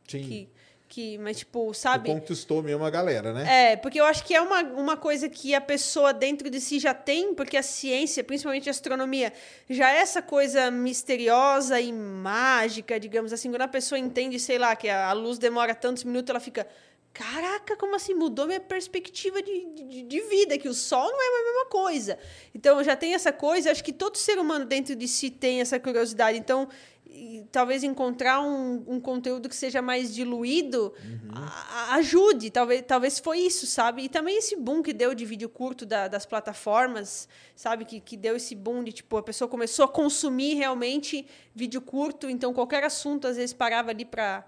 [0.08, 0.22] Sim.
[0.22, 0.48] Que,
[0.88, 2.10] que, mas, tipo, sabe?
[2.10, 3.72] conquistou mesmo a galera, né?
[3.72, 6.80] É, porque eu acho que é uma, uma coisa que a pessoa dentro de si
[6.80, 9.32] já tem, porque a ciência, principalmente a astronomia,
[9.68, 13.50] já é essa coisa misteriosa e mágica, digamos assim.
[13.50, 16.66] Quando a pessoa entende, sei lá, que a luz demora tantos minutos, ela fica.
[17.12, 18.14] Caraca, como assim?
[18.14, 22.18] Mudou minha perspectiva de, de, de vida, que o sol não é a mesma coisa.
[22.54, 25.78] Então, já tem essa coisa, acho que todo ser humano dentro de si tem essa
[25.80, 26.38] curiosidade.
[26.38, 26.68] Então,
[27.12, 30.92] e talvez encontrar um, um conteúdo que seja mais diluído
[31.34, 32.50] a- a- ajude.
[32.50, 34.02] Talvez, talvez foi isso, sabe?
[34.04, 37.84] E também esse boom que deu de vídeo curto da- das plataformas, sabe?
[37.84, 42.28] Que, que deu esse boom de, tipo, a pessoa começou a consumir realmente vídeo curto.
[42.30, 44.44] Então, qualquer assunto, às vezes, parava ali para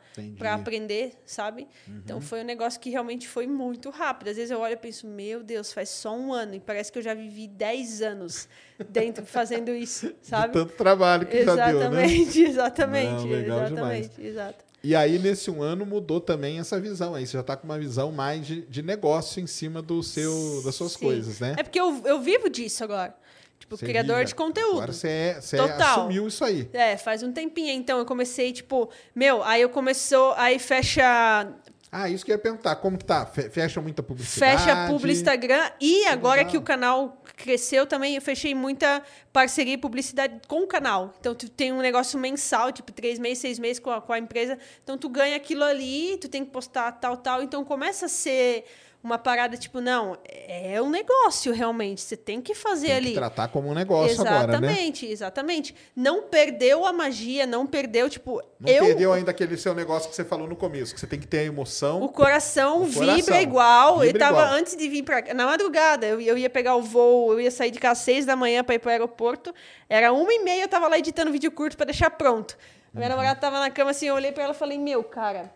[0.55, 1.67] aprender, sabe?
[1.89, 4.29] Então, foi um negócio que realmente foi muito rápido.
[4.29, 6.55] Às vezes eu olho e penso, meu Deus, faz só um ano.
[6.55, 8.49] E parece que eu já vivi 10 anos
[8.89, 10.49] dentro fazendo isso, sabe?
[10.49, 12.05] De tanto trabalho que já deu, né?
[12.07, 14.65] Exatamente, exatamente, Não, legal exatamente, exato.
[14.85, 17.15] E aí, nesse um ano, mudou também essa visão.
[17.15, 20.61] Aí você já está com uma visão mais de, de negócio em cima do seu,
[20.65, 20.99] das suas Sim.
[21.05, 21.55] coisas, né?
[21.57, 23.15] É porque eu, eu vivo disso agora.
[23.61, 24.73] Tipo, Você criador de conteúdo.
[24.79, 26.01] Agora você, é, você Total.
[26.01, 26.69] assumiu isso aí.
[26.73, 27.71] É, faz um tempinho.
[27.71, 31.47] Então, eu comecei, tipo, meu, aí eu começou, aí fecha
[31.93, 32.75] Ah, isso que eu ia perguntar.
[32.75, 33.25] Como que tá?
[33.25, 34.65] Fe- Fecha muita publicidade?
[34.65, 36.51] Fecha publi Instagram e agora legal.
[36.51, 39.03] que o canal cresceu também, eu fechei muita
[39.33, 41.13] parceria e publicidade com o canal.
[41.19, 44.19] Então, tu tem um negócio mensal, tipo, três meses, seis meses com a, com a
[44.19, 44.57] empresa.
[44.85, 47.43] Então, tu ganha aquilo ali, tu tem que postar tal, tal.
[47.43, 48.65] Então, começa a ser
[49.03, 52.01] uma parada, tipo, não, é um negócio realmente.
[52.01, 53.09] Você tem que fazer Tem ali.
[53.09, 54.69] que tratar como um negócio agora, né?
[54.69, 55.75] Exatamente, exatamente.
[55.97, 60.15] Não perdeu a magia, não perdeu, tipo, Não eu perdeu ainda aquele seu negócio que
[60.15, 62.01] você falou no começo, que você tem que ter a emoção.
[62.03, 63.17] o coração, O coração.
[63.17, 63.99] vibra igual.
[63.99, 64.55] Vibra eu tava igual.
[64.55, 67.51] antes de vir pra cá, na madrugada, eu, eu ia pegar o voo, eu ia
[67.51, 69.53] sair de casa às seis da manhã para ir pro aeroporto.
[69.89, 72.57] Era uma e meia, eu tava lá editando vídeo curto para deixar pronto.
[72.95, 75.51] Minha namorada tava na cama assim, eu olhei para ela e falei: "Meu, cara,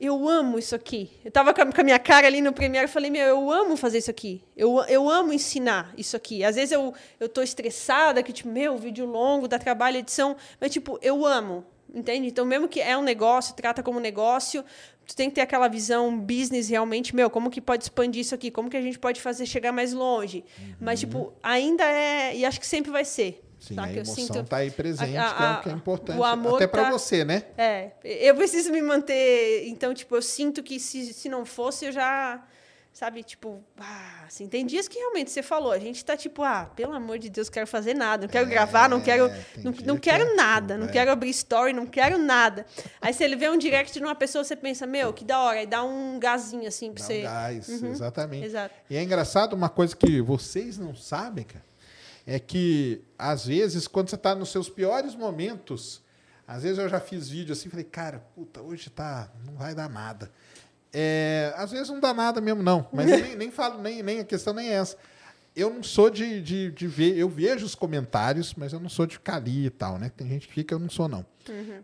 [0.00, 1.10] eu amo isso aqui.
[1.24, 3.98] Eu tava com a, minha cara ali no Premiere e falei, meu, eu amo fazer
[3.98, 4.42] isso aqui.
[4.56, 6.44] Eu, eu amo ensinar isso aqui.
[6.44, 10.36] Às vezes eu, eu tô estressada, que, tipo, meu, vídeo longo, dá trabalho, edição.
[10.60, 11.64] Mas, tipo, eu amo.
[11.92, 12.28] Entende?
[12.28, 14.64] Então, mesmo que é um negócio, trata como negócio,
[15.06, 18.50] tu tem que ter aquela visão business realmente, meu, como que pode expandir isso aqui?
[18.50, 20.44] Como que a gente pode fazer chegar mais longe?
[20.80, 22.36] Mas, tipo, ainda é...
[22.36, 23.42] E acho que sempre vai ser.
[23.68, 23.84] Sim, tá?
[23.84, 26.18] a Que emoção sinto- tá aí presente, a- que é a- o que é importante.
[26.18, 27.42] o amor Até pra tá- você, né?
[27.56, 29.66] É, eu preciso me manter.
[29.68, 32.42] Então, tipo, eu sinto que se, se não fosse, eu já.
[32.90, 36.68] Sabe, tipo, ah, assim, tem dias que realmente você falou, a gente tá tipo, ah,
[36.74, 39.96] pelo amor de Deus, quero fazer nada, não quero gravar, não quero, É, não, não
[39.96, 40.90] que é quero nada, não é.
[40.90, 42.66] quero abrir story, não quero nada.
[43.00, 45.66] Aí você vê um direct de uma pessoa, você pensa, meu, que da hora, e
[45.66, 47.18] dá um gazinho assim pra Dá você.
[47.20, 48.46] um gás, exatamente.
[48.46, 48.74] Exato.
[48.90, 51.64] E é engraçado, uma coisa que vocês não sabem, cara,
[52.30, 56.02] é que, às vezes, quando você está nos seus piores momentos,
[56.46, 59.88] às vezes eu já fiz vídeo assim, falei, cara, puta, hoje tá, não vai dar
[59.88, 60.30] nada.
[60.92, 62.86] É, às vezes não dá nada mesmo, não.
[62.92, 64.98] Mas nem, nem falo, nem, nem a questão nem é essa.
[65.56, 69.06] Eu não sou de, de, de ver, eu vejo os comentários, mas eu não sou
[69.06, 70.12] de ficar ali e tal, né?
[70.14, 71.24] Tem gente que fica, eu não sou, não.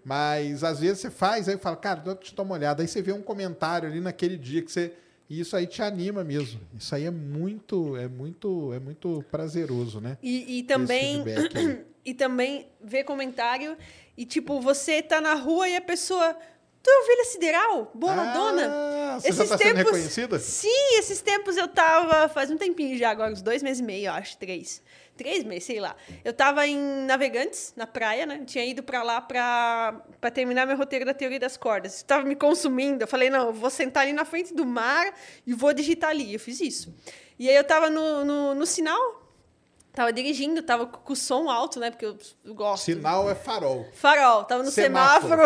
[0.04, 2.82] Mas às vezes você faz, aí fala, cara, deixa eu dar uma olhada.
[2.82, 4.92] Aí você vê um comentário ali naquele dia que você,
[5.28, 6.60] E isso aí te anima mesmo.
[6.78, 10.18] Isso aí é muito, é muito, é muito prazeroso, né?
[10.22, 11.24] E, e também
[12.04, 13.76] e também ver comentário
[14.16, 16.36] e tipo você tá na rua e a pessoa
[16.84, 17.90] Tu é ovelha sideral?
[17.94, 18.68] Boladona?
[18.70, 20.38] Ah, você já tá sendo reconhecida?
[20.38, 22.28] Sim, esses tempos eu tava.
[22.28, 24.82] Faz um tempinho já, agora, uns dois meses e meio, eu acho, três.
[25.16, 25.94] Três meses, sei lá.
[26.24, 28.42] Eu tava em Navegantes, na praia, né?
[28.44, 32.02] Tinha ido pra lá pra terminar meu roteiro da teoria das cordas.
[32.02, 33.04] Tava me consumindo.
[33.04, 35.14] Eu falei, não, eu vou sentar ali na frente do mar
[35.46, 36.34] e vou digitar ali.
[36.34, 36.92] Eu fiz isso.
[37.38, 39.23] E aí eu tava no, no, no sinal,
[39.94, 41.88] Tava dirigindo, tava com o som alto, né?
[41.90, 42.16] Porque eu
[42.52, 42.84] gosto.
[42.86, 43.86] Sinal é farol.
[43.92, 45.42] Farol, tava no semáforo.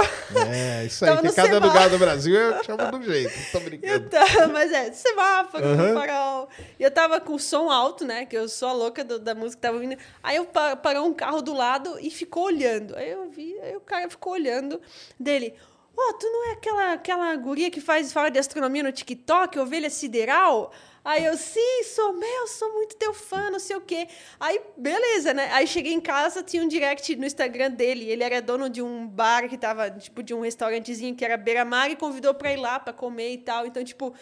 [0.50, 1.14] É, isso aí.
[1.18, 1.66] Que cada semáforo.
[1.66, 3.32] lugar do Brasil eu chamo do jeito.
[3.52, 4.08] Tô brincando.
[4.10, 5.94] tava, mas é, semáforo, Aham.
[5.94, 6.48] farol.
[6.80, 8.24] E eu tava com o som alto, né?
[8.24, 9.98] Que eu sou a louca do- da música que tava ouvindo.
[10.22, 12.96] Aí eu pa- parou um carro do lado e ficou olhando.
[12.96, 14.80] Aí eu vi, aí o cara ficou olhando
[15.20, 15.54] dele.
[16.00, 19.90] Ô, tu não é aquela, aquela guria que faz fala de astronomia no TikTok, ovelha
[19.90, 20.72] sideral?
[21.04, 24.06] Aí eu, sim, sou meu, sou muito teu fã, não sei o quê.
[24.38, 25.50] Aí, beleza, né?
[25.52, 28.08] Aí cheguei em casa, tinha um direct no Instagram dele.
[28.08, 31.90] Ele era dono de um bar que tava, tipo, de um restaurantezinho que era beira-mar
[31.90, 33.66] e convidou pra ir lá pra comer e tal.
[33.66, 34.14] Então, tipo,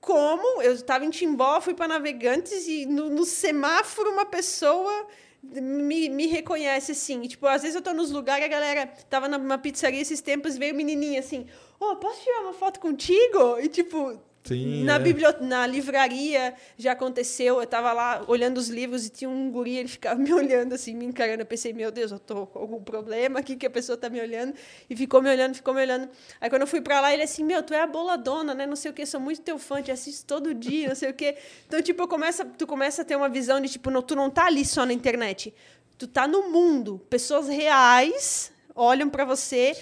[0.00, 5.06] como eu estava em Timbó, fui para Navegantes e no, no semáforo uma pessoa
[5.42, 7.22] me, me reconhece assim.
[7.22, 10.56] E, tipo, às vezes eu tô nos lugares, a galera tava numa pizzaria esses tempos,
[10.56, 11.46] veio menininha assim:
[11.78, 13.58] Ô, posso tirar uma foto contigo?
[13.60, 14.20] E, tipo.
[14.42, 15.40] Sim, na, é.
[15.42, 19.88] na livraria já aconteceu, eu tava lá olhando os livros e tinha um guri, ele
[19.88, 21.42] ficava me olhando assim, me encarando.
[21.42, 24.20] Eu pensei, meu Deus, eu tô com algum problema aqui que a pessoa tá me
[24.20, 24.54] olhando.
[24.88, 26.08] E ficou me olhando, ficou me olhando.
[26.40, 28.66] Aí quando eu fui pra lá, ele assim, meu, tu é a boladona, né?
[28.66, 31.14] Não sei o que, sou muito teu fã, te assisto todo dia, não sei o
[31.14, 31.36] que.
[31.66, 34.16] Então, tipo, eu começo, a- tu começa a ter uma visão de, tipo, não, tu
[34.16, 35.54] não tá ali só na internet.
[35.98, 36.98] Tu tá no mundo.
[37.10, 38.50] Pessoas reais
[38.82, 39.72] olham pra você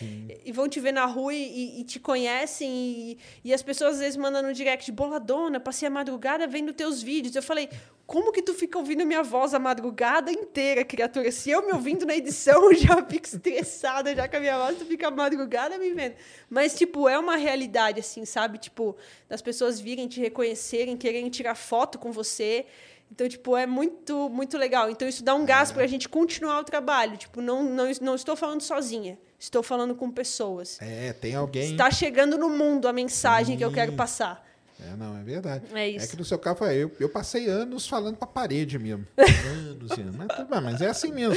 [0.45, 2.69] e vão te ver na rua e, e- e te conhecem.
[2.71, 7.01] E, e as pessoas às vezes mandam no direct, boladona, passei a madrugada vendo teus
[7.01, 7.37] vídeos.
[7.37, 7.69] Eu falei,
[8.07, 11.31] como que tu fica ouvindo minha voz a madrugada inteira, criatura?
[11.31, 14.79] Se eu me ouvindo na edição, eu já fico estressada já com a minha voz,
[14.79, 16.15] tu fica a madrugada me vendo.
[16.51, 18.59] Mas, tipo, é uma realidade, assim, sabe?
[18.59, 18.97] Tipo,
[19.29, 22.65] das pessoas virem te reconhecerem, quererem tirar foto com você.
[23.11, 24.91] Então, tipo, é muito, muito legal.
[24.91, 27.17] Então, isso dá um gás pra gente continuar o trabalho.
[27.17, 29.19] Tipo, não, não, não estou falando sozinha.
[29.39, 30.79] Estou falando com pessoas.
[30.81, 31.73] É, tem alguém.
[31.73, 33.97] Está chegando no mundo a mensagem que eu quero Sim.
[33.97, 34.47] passar.
[34.81, 35.65] É, não, é verdade.
[35.75, 36.11] É isso.
[36.11, 39.07] que no seu caso, eu, eu passei anos falando pra parede mesmo.
[39.17, 40.17] anos e anos.
[40.17, 41.35] Mas, tudo bem, mas é assim mesmo.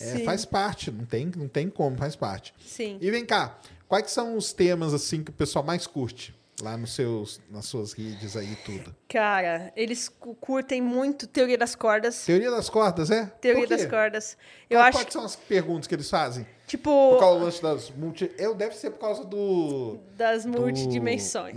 [0.00, 0.24] É, Sim.
[0.24, 2.54] faz parte, não tem, não tem como, faz parte.
[2.64, 2.98] Sim.
[3.00, 6.94] E vem cá, quais são os temas assim que o pessoal mais curte lá nos
[6.94, 8.94] seus, nas suas redes aí e tudo?
[9.08, 12.24] Cara, eles cu- curtem muito teoria das cordas.
[12.24, 13.26] Teoria das cordas, é?
[13.40, 14.36] Teoria das cordas.
[14.68, 16.46] Eu Qual- acho Quais são as perguntas que eles fazem?
[16.66, 18.30] tipo, Por causa do lance das multi...
[18.36, 19.98] Eu deve ser por causa do...
[20.16, 21.54] das do multidimensões.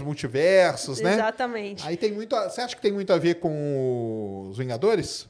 [0.00, 1.14] Multiversos, né?
[1.14, 1.86] Exatamente.
[1.86, 2.36] Aí tem muito.
[2.36, 5.28] a- Você acha que tem muito a ver com os Vingadores?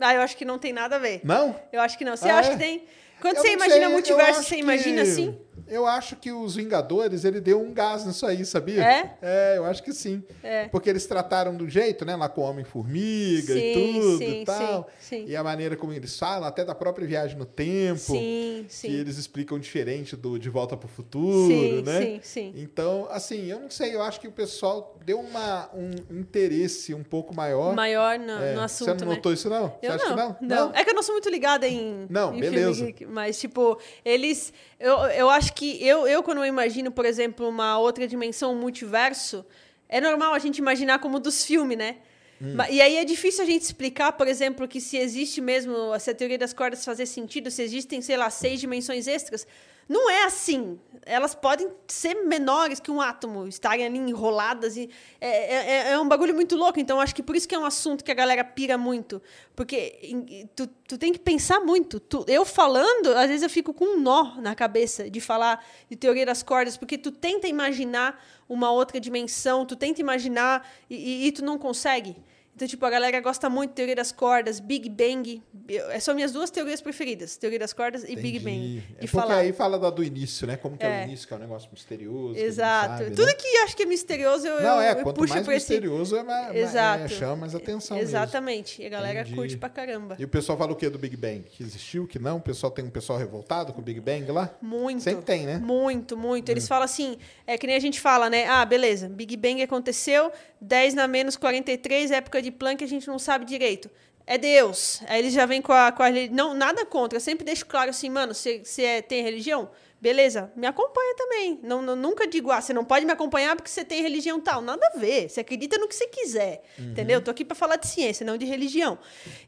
[0.00, 1.20] Ah, eu acho que não tem nada a ver.
[1.24, 1.58] Não?
[1.72, 2.16] Eu acho que não.
[2.16, 2.52] Você Ah, acha é?
[2.52, 2.84] que tem?
[3.20, 5.38] Quando Eu você imagina sei, multiverso, você que- imagina assim?
[5.66, 8.82] Eu acho que os Vingadores, ele deu um gás nisso aí, sabia?
[8.84, 9.18] É?
[9.22, 10.22] É, eu acho que sim.
[10.42, 10.68] É.
[10.68, 12.14] Porque eles trataram do jeito, né?
[12.16, 14.88] Lá com o Homem-Formiga e tudo sim, e tal.
[15.00, 15.30] sim, sim.
[15.30, 17.98] E a maneira como eles falam, até da própria viagem no tempo.
[17.98, 18.92] Sim, Que sim.
[18.92, 22.00] eles explicam diferente do De Volta pro Futuro, Sim, né?
[22.02, 22.52] sim, sim.
[22.56, 27.02] Então, assim, eu não sei, eu acho que o pessoal deu uma, um interesse um
[27.02, 27.74] pouco maior.
[27.74, 29.16] Maior no, É, no assunto, Você não né?
[29.16, 29.76] notou isso, não?
[29.82, 32.06] Eu você acha não, que não, É que eu não sou muito ligada em.
[32.08, 32.74] Não, em beleza.
[32.74, 34.52] filme mas, tipo, eles.
[34.78, 35.84] Eu, eu acho que.
[35.86, 39.44] Eu, eu, quando eu imagino, por exemplo, uma outra dimensão, um multiverso,
[39.88, 41.96] é normal a gente imaginar como dos filmes, né?
[42.40, 42.56] Hum.
[42.70, 46.14] E aí é difícil a gente explicar, por exemplo, que se existe mesmo, se a
[46.14, 49.46] teoria das cordas fazer sentido, se existem, sei lá, seis dimensões extras.
[49.88, 50.78] Não é assim.
[51.06, 54.76] Elas podem ser menores que um átomo, estarem ali enroladas.
[54.76, 56.78] E é, é, é um bagulho muito louco.
[56.78, 59.22] Então, acho que por isso que é um assunto que a galera pira muito.
[59.56, 61.98] Porque tu, tu tem que pensar muito.
[61.98, 65.96] Tu- eu falando, às vezes eu fico com um nó na cabeça de falar de
[65.96, 71.26] teoria das cordas, porque tu tenta imaginar uma outra dimensão, tu tenta imaginar e, e-
[71.28, 72.14] e tu não consegue.
[72.58, 75.40] Então, tipo, a galera gosta muito de teoria das cordas, Big Bang.
[75.68, 78.56] É, São minhas duas teorias preferidas: teoria das cordas e Big Bang.
[78.56, 78.78] Entendi.
[78.78, 79.36] É porque falar.
[79.36, 80.56] aí fala da do início, né?
[80.56, 81.04] Como que é, É.
[81.04, 82.34] o início, que é um negócio misterioso.
[82.34, 82.98] que Exato.
[83.04, 83.32] sabe, Tudo né?
[83.34, 85.72] que acho que é misterioso, eu, Não, é, eu, eu quanto puxo mais pra esse.
[85.72, 87.04] misterioso, é mais, Exato.
[87.04, 88.10] é, chama mais atenção mesmo.
[88.10, 88.82] Exatamente.
[88.82, 89.36] E a galera Entendi.
[89.36, 90.16] curte pra caramba.
[90.18, 91.42] E o pessoal fala o que do Big Bang?
[91.48, 92.38] Que existiu, que não?
[92.38, 94.50] O pessoal tem um pessoal revoltado com o Big Bang lá?
[94.60, 95.00] Muito.
[95.04, 95.58] Sempre tem, né?
[95.58, 96.48] Muito, muito.
[96.48, 98.46] Eles falam assim, é que nem a gente fala, né?
[98.48, 103.18] Ah, beleza, Big Bang aconteceu, 10 na menos 43, época de Planck, a gente não
[103.18, 103.90] sabe direito.
[104.26, 105.00] É Deus.
[105.08, 107.16] Aí eles já vêm com a, com a Não, nada contra.
[107.16, 109.70] Eu sempre deixo claro assim, mano, você você é- tem religião?
[110.00, 111.58] Beleza, me acompanha também.
[111.62, 114.60] Não, não- nunca digo, ah, você não pode me acompanhar porque você tem religião tal.
[114.60, 115.28] Nada a ver.
[115.28, 116.62] Você acredita no que você quiser.
[116.78, 117.20] Entendeu?
[117.20, 118.96] Tô aqui pra falar de ciência, não de religião.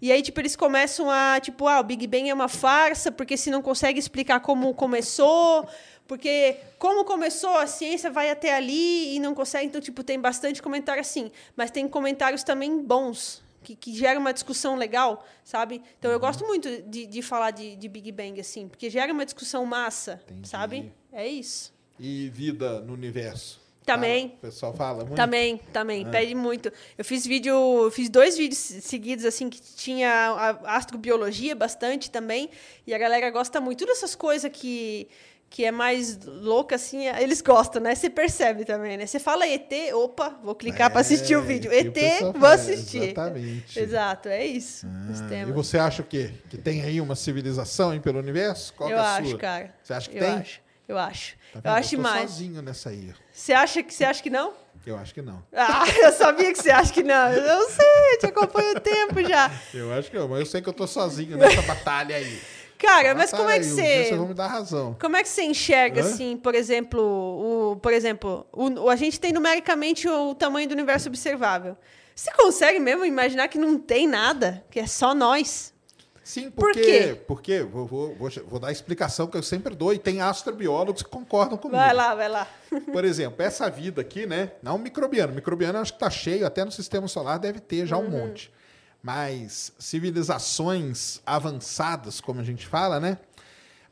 [0.02, 3.36] E aí, tipo, eles começam a, tipo, ah, o Big Bang é uma farsa, porque
[3.36, 5.68] se não consegue explicar como começou.
[6.10, 9.66] Porque como começou, a ciência vai até ali e não consegue.
[9.66, 11.30] Então, tipo, tem bastante comentário assim.
[11.54, 15.80] Mas tem comentários também bons, que, que geram uma discussão legal, sabe?
[16.00, 19.24] Então, eu gosto muito de, de falar de, de Big Bang, assim, porque gera uma
[19.24, 20.48] discussão massa, Entendi.
[20.48, 20.92] sabe?
[21.12, 21.72] É isso.
[21.96, 23.60] E vida no universo?
[23.86, 24.30] Também.
[24.30, 25.14] Fala, o pessoal fala muito?
[25.14, 26.72] Também, também, pede muito.
[26.98, 32.50] Eu fiz vídeo, fiz dois vídeos seguidos, assim, que tinha astrobiologia bastante também,
[32.84, 33.78] e a galera gosta muito.
[33.78, 35.08] Todas essas coisas que,
[35.50, 37.92] que é mais louca, assim, eles gostam, né?
[37.92, 39.04] Você percebe também, né?
[39.04, 41.70] Você fala ET, opa, vou clicar para assistir o É, vídeo.
[41.72, 43.02] o ET, pessoal vou assistir.
[43.02, 43.78] exatamente.
[43.80, 44.86] Exato, é isso.
[44.86, 46.30] Ah, e você acha o quê?
[46.48, 48.72] Que tem aí uma civilização aí pelo universo?
[48.74, 49.38] Qual eu é a acho, sua?
[49.40, 49.74] cara.
[49.82, 50.30] Você acha que eu tem?
[50.36, 51.34] Acho, eu acho.
[51.52, 52.30] Tá eu acho tô demais.
[52.30, 53.12] sozinho nessa aí.
[53.32, 54.54] Você acha que você acha que não?
[54.86, 55.42] Eu acho que não.
[55.52, 57.28] Ah, eu sabia que você acha que não.
[57.32, 59.50] Eu sei, eu te acompanho o tempo já.
[59.74, 62.40] Eu acho que não, mas eu sei que eu tô sozinho nessa batalha aí.
[62.80, 64.04] Cara, mas como é que um você.
[64.04, 64.96] Vocês vão me dar razão.
[65.00, 66.04] Como é que você enxerga, Hã?
[66.04, 67.00] assim, por exemplo,
[67.72, 71.76] o, por exemplo, o, a gente tem numericamente o, tamanho do universo observável.
[72.14, 75.72] Você consegue mesmo imaginar que não tem nada, que é só nós?
[76.22, 76.80] Sim, Por porque.
[76.82, 77.20] quê?
[77.26, 81.02] Porque vou, vou, vou, vou dar a explicação que eu sempre dou, e tem astrobiólogos
[81.02, 81.78] que concordam comigo.
[81.80, 82.46] Vai lá, vai lá.
[82.92, 84.52] Por exemplo, essa vida aqui, né?
[84.62, 85.32] Não microbiano.
[85.34, 88.10] Microbiano acho que tá cheio, até no sistema solar deve ter já um Uhum.
[88.10, 88.52] monte.
[89.02, 93.18] Mas civilizações avançadas, como a gente fala, né?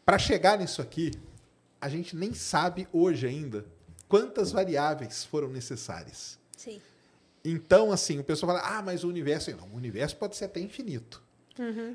[0.05, 1.12] Para chegar nisso aqui,
[1.80, 3.64] a gente nem sabe hoje ainda
[4.09, 6.39] quantas variáveis foram necessárias.
[6.56, 6.80] Sim.
[7.44, 9.51] Então, assim, o pessoal fala, ah, mas o universo.
[9.56, 11.22] Não, o universo pode ser até infinito.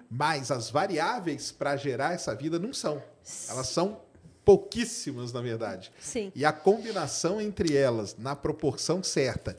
[0.10, 3.02] Mas as variáveis para gerar essa vida não são.
[3.48, 4.02] Elas são
[4.44, 5.92] pouquíssimas, na verdade.
[6.00, 6.32] Sim.
[6.36, 9.56] E a combinação entre elas, na proporção certa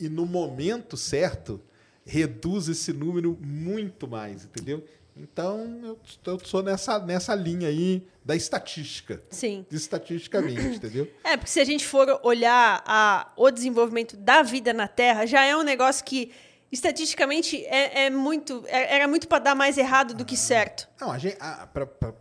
[0.00, 1.60] e no momento certo,
[2.06, 4.84] reduz esse número muito mais, entendeu?
[5.16, 9.22] Então, eu, eu sou nessa, nessa linha aí da estatística.
[9.30, 9.64] Sim.
[9.70, 11.10] Estatisticamente, entendeu?
[11.24, 15.42] É, porque se a gente for olhar a, o desenvolvimento da vida na Terra, já
[15.44, 16.30] é um negócio que,
[16.70, 18.62] estatisticamente, é, é muito.
[18.66, 20.86] é- era muito para dar mais errado do que certo.
[21.00, 22.14] Não, a gente, a, pra- pra-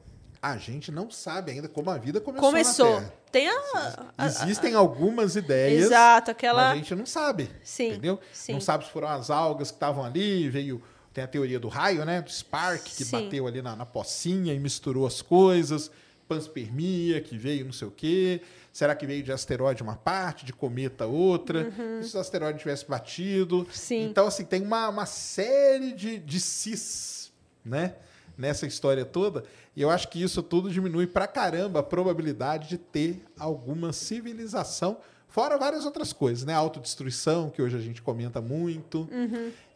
[0.52, 3.04] a gente não sabe ainda como a vida começou, Começou.
[3.32, 4.12] Tem a.
[4.18, 7.50] a- Existem algumas ideias, Exato, aquela- a gente não sabe.
[7.64, 8.20] Sim, Entendeu?
[8.34, 8.54] sim.
[8.54, 10.82] Não sabe se foram as algas que estavam ali, veio.
[11.14, 12.22] Tem a teoria do raio, né?
[12.22, 13.12] Do Spark, que Sim.
[13.24, 15.90] bateu ali na, na pocinha e misturou as coisas.
[16.28, 18.42] Panspermia, que veio não sei o quê.
[18.74, 21.72] Será que veio de asteroide uma parte, de cometa outra?
[22.02, 23.60] E se o asteroide tivesse batido?
[23.60, 23.66] Uhum.
[23.72, 24.04] Sim.
[24.08, 27.32] Então, assim, tem uma, uma série de, de cis,
[27.64, 27.94] né?
[28.38, 29.44] Nessa história toda.
[29.76, 34.98] E eu acho que isso tudo diminui pra caramba a probabilidade de ter alguma civilização,
[35.36, 36.54] fora várias outras coisas, né?
[36.54, 39.06] Autodestruição, que hoje a gente comenta muito,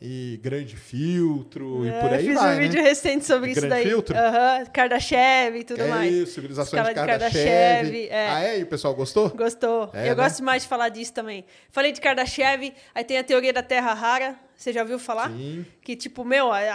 [0.01, 1.95] e grande filtro, e Uhum.
[1.97, 2.87] É, por aí fiz vai, um vídeo né?
[2.87, 3.85] recente sobre De isso grande daí.
[3.91, 4.15] filtro?
[4.17, 6.13] Aham, Kardashev e tudo é mais.
[6.13, 7.19] isso, civilizações de Kardashev.
[7.45, 8.29] Kardashev, é.
[8.29, 8.59] Ah, é?
[8.59, 9.29] E o pessoal gostou?
[9.31, 9.89] Gostou.
[9.93, 10.23] É, eu né?
[10.23, 11.43] gosto mais de falar disso também.
[11.69, 14.39] Falei de Kardashev, aí tem a teoria da Terra rara.
[14.55, 15.29] Você já ouviu falar?
[15.31, 15.65] Sim.
[15.81, 16.67] Que, tipo, meu, é-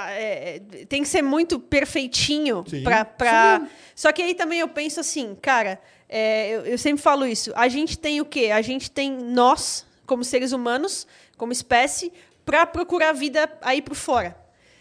[0.57, 2.83] é- tem que ser muito perfeitinho Sim.
[2.83, 3.05] pra.
[3.05, 3.67] pra...
[3.95, 5.79] Só que aí também eu penso assim, cara,
[6.09, 7.53] é, eu, eu sempre falo isso.
[7.55, 8.51] A gente tem o quê?
[8.53, 11.07] A gente tem nós, como seres humanos,
[11.37, 12.13] como espécie,
[12.45, 14.37] pra procurar vida aí por fora.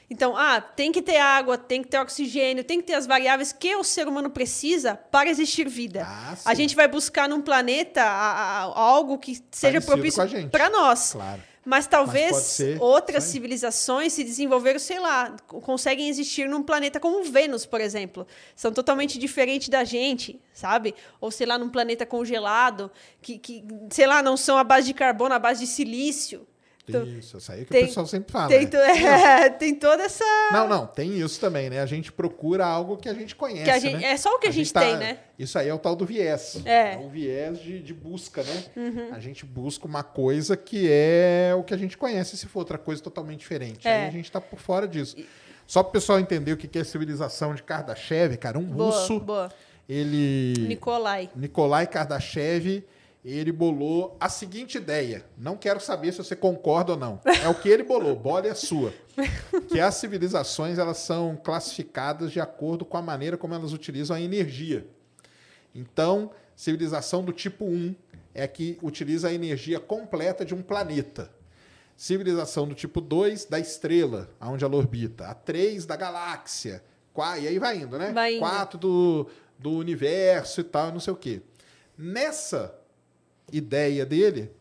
[0.09, 3.51] Então, ah, tem que ter água, tem que ter oxigênio, tem que ter as variáveis
[3.51, 6.05] que o ser humano precisa para existir vida.
[6.07, 8.33] Ah, a gente vai buscar num planeta a-
[8.65, 11.13] a- algo que seja Parecido propício para nós.
[11.13, 11.41] Claro.
[11.65, 17.23] Mas talvez ser outras civilizações se desenvolveram, sei lá, co- conseguem existir num planeta como
[17.23, 18.27] Vênus, por exemplo.
[18.55, 20.93] São totalmente diferentes da gente, sabe?
[21.21, 22.91] Ou sei lá, num planeta congelado,
[23.21, 26.45] que, que sei lá, não são à base de carbono, à base de silício.
[26.87, 28.49] Então, Isso, isso aí que tem- o pessoal sempre fala.
[28.49, 29.03] tem, né?
[29.45, 30.25] é, tem toda essa.
[30.51, 31.79] Não, não, tem isso também, né?
[31.79, 33.69] A gente procura algo que a gente conhece.
[33.71, 34.11] A gente- né?
[34.11, 35.19] é só o que a gente tem, né?
[35.39, 36.61] Isso aí é o tal do viés.
[36.65, 36.97] É.
[36.97, 37.05] Uhum.
[37.05, 38.65] o viés de, de busca, né?
[39.13, 42.77] A gente busca uma coisa que é o que a gente conhece, se for outra
[42.77, 43.87] coisa totalmente diferente.
[43.87, 44.01] É.
[44.01, 45.15] Aí a gente tá por fora disso.
[45.65, 48.91] Só para o pessoal entender o que que é civilização de Kardashev, cara, um Boa,
[48.91, 49.49] russo, boa.
[49.87, 50.53] ele...
[50.67, 51.29] Nikolai.
[51.33, 52.83] Nikolai Kardashev,
[53.23, 55.25] ele bolou a seguinte ideia.
[55.37, 57.21] Não quero saber se você concorda ou não.
[57.41, 58.93] É o que ele bolou, bola é a sua.
[59.69, 64.21] Que as civilizações elas são classificadas de acordo com a maneira como elas utilizam a
[64.21, 64.85] energia.
[65.73, 67.95] Então, civilização do tipo 1
[68.33, 71.31] é a que utiliza a energia completa de um planeta.
[71.95, 75.27] Civilização do tipo 2 da estrela, aonde ela orbita.
[75.27, 76.83] A 3 da galáxia.
[77.39, 78.11] E aí vai indo, né?
[78.11, 78.39] Vai indo.
[78.39, 81.41] 4 do, do universo e tal, não sei o quê.
[81.95, 82.82] Nessa
[83.53, 84.51] ideia dele,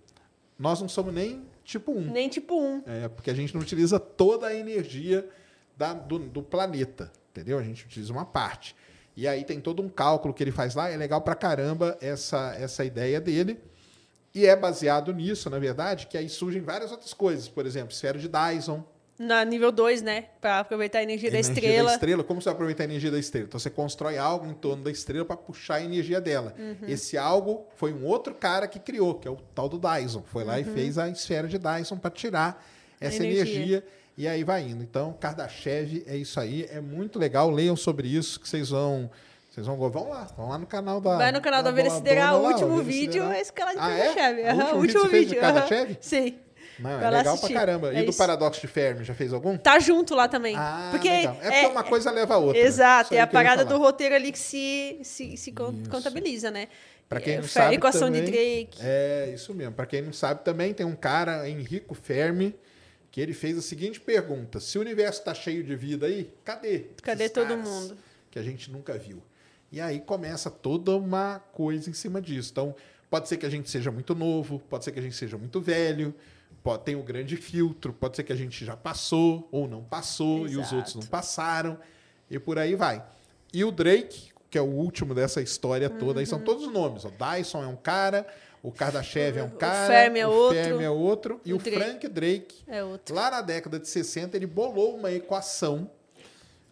[0.59, 2.12] nós não somos nem tipo 1.
[2.12, 2.82] Nem tipo um.
[2.86, 5.28] É, porque a gente não utiliza toda a energia
[5.77, 7.59] da- do, do planeta, entendeu?
[7.59, 8.77] A gente utiliza uma parte.
[9.16, 12.55] E aí tem todo um cálculo que ele faz lá, é legal pra caramba essa,
[12.59, 13.59] essa ideia dele.
[14.35, 17.48] E é baseado nisso, na verdade, que aí surgem várias outras coisas.
[17.48, 18.82] Por exemplo, esfera de Dyson,
[19.27, 20.24] Na nível 2, né?
[20.40, 21.89] Pra aproveitar a energia, da estrela.
[21.89, 22.24] da estrela.
[22.24, 23.47] Como você vai aproveitar a energia da estrela?
[23.47, 26.55] Então você constrói algo em torno da estrela para puxar a energia dela.
[26.59, 26.89] Uhum.
[26.89, 30.23] Esse algo foi um outro cara que criou, que é o tal do Dyson.
[30.27, 32.65] Foi lá e fez a esfera de Dyson para tirar
[33.01, 33.28] essa Uhum.
[33.31, 33.55] energia.
[33.55, 33.85] energia.
[34.16, 34.82] E aí vai indo.
[34.82, 36.66] Então, Kardashev é isso aí.
[36.70, 37.51] É muito legal.
[37.51, 39.11] Leiam sobre isso que vocês vão.
[39.51, 41.16] Vocês vão, vão lá, vão lá no canal da.
[41.16, 44.15] Vai no canal da Vera Sideral, o último vídeo é esse cara de Ah, é?
[44.15, 44.40] Kardashev.
[44.40, 45.40] O Aham, último o vídeo último do vídeo.
[45.44, 45.53] aham.
[45.53, 45.97] Kardashev?
[46.01, 46.39] Sim.
[46.82, 47.52] Não, é legal assistir.
[47.52, 47.94] pra caramba.
[47.94, 48.12] É e do.
[48.12, 49.56] Paradoxo de Fermi, já fez algum?
[49.56, 50.54] Tá junto lá também.
[50.56, 51.36] Ah, porque legal.
[51.40, 52.60] É porque uma coisa leva a outra.
[52.60, 56.68] Exato, é a parada do roteiro ali que se, se, se con- contabiliza, né?
[57.09, 58.78] Pra quem É, não sabe Equação também, de Drake.
[58.80, 59.74] É, isso mesmo.
[59.74, 62.54] Pra quem não sabe também, tem um cara, Henrico Fermi,
[63.10, 66.86] que ele fez a seguinte pergunta: se o universo tá cheio de vida aí, cadê?
[67.02, 67.96] Cadê todo mundo?
[68.30, 69.22] Que a gente nunca viu.
[69.70, 72.50] E aí começa toda uma coisa em cima disso.
[72.52, 72.74] Então,
[73.10, 75.60] pode ser que a gente seja muito novo, pode ser que a gente seja muito
[75.60, 76.14] velho,
[76.62, 80.47] pode ter o grande filtro, pode ser que a gente já passou ou não passou
[80.47, 80.76] e os Exato.
[80.76, 81.78] outros não passaram,
[82.30, 83.05] e por aí vai.
[83.52, 86.44] E o Drake, que é o último dessa história toda, aí são Uhum.
[86.44, 87.05] todos os nomes.
[87.05, 88.26] O Dyson é um cara,
[88.62, 91.56] o Kardashev é um O cara, Fermi é o outro, Fermi é outro, e o
[91.56, 93.14] o Drake Frank Drake, É outro.
[93.14, 95.90] lá na década de 60, ele bolou uma equação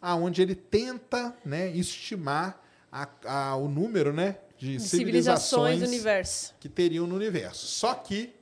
[0.00, 2.62] aonde ele tenta né, estimar
[2.92, 6.54] a- a- o número né, de, De civilizações, civilizações do universo.
[6.60, 7.66] que teriam no universo.
[7.66, 8.32] Só que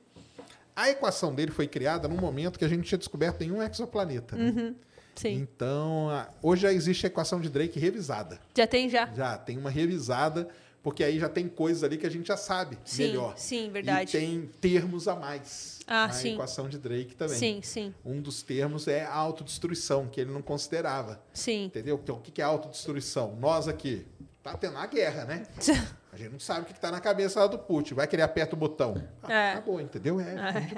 [0.81, 4.35] a equação dele foi criada num momento que a gente tinha descoberto nenhum exoplaneta.
[4.35, 4.49] né?
[4.51, 4.75] Uhum.
[5.15, 5.33] Sim.
[5.33, 8.39] Então, a- hoje já existe a equação de Drake revisada.
[8.55, 9.05] Já tem já?
[9.13, 10.47] Já tem uma revisada,
[10.81, 13.33] porque aí já tem coisas ali que a gente já sabe Sim, melhor.
[13.37, 14.15] sim, verdade.
[14.15, 16.33] E tem termos a mais Ah, na sim.
[16.35, 17.35] equação de Drake também.
[17.37, 21.21] Sim, sim, Um dos termos é a autodestruição, que ele não considerava.
[21.33, 21.65] sim.
[21.65, 21.99] Entendeu?
[22.01, 23.35] Então, o que que é autodestruição?
[23.41, 24.05] Nós aqui,
[24.43, 25.43] tá tendo uma guerra, né?
[26.11, 27.93] A gente não sabe o que que tá na cabeça lá do Putin.
[27.93, 28.95] Vai que ele aperta o botão.
[29.21, 29.51] Ah, É.
[29.51, 30.19] Acabou, entendeu?
[30.19, 30.33] É,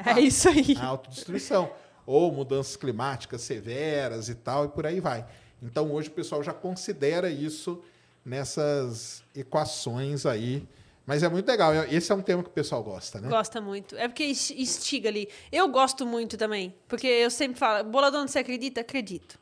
[0.05, 0.75] É, é isso aí.
[0.77, 1.71] A autodestruição.
[2.05, 5.25] Ou mudanças climáticas severas e tal, e por aí vai.
[5.61, 7.81] Então, hoje o pessoal já considera isso
[8.25, 10.67] nessas equações aí.
[11.05, 11.73] Mas é muito legal.
[11.89, 13.27] Esse é um tema que o pessoal gosta, né?
[13.27, 13.95] Gosta muito.
[13.97, 15.27] É porque instiga ali.
[15.51, 16.73] Eu gosto muito também.
[16.87, 18.81] Porque eu sempre falo, Boladão, você acredita?
[18.81, 19.39] Acredito.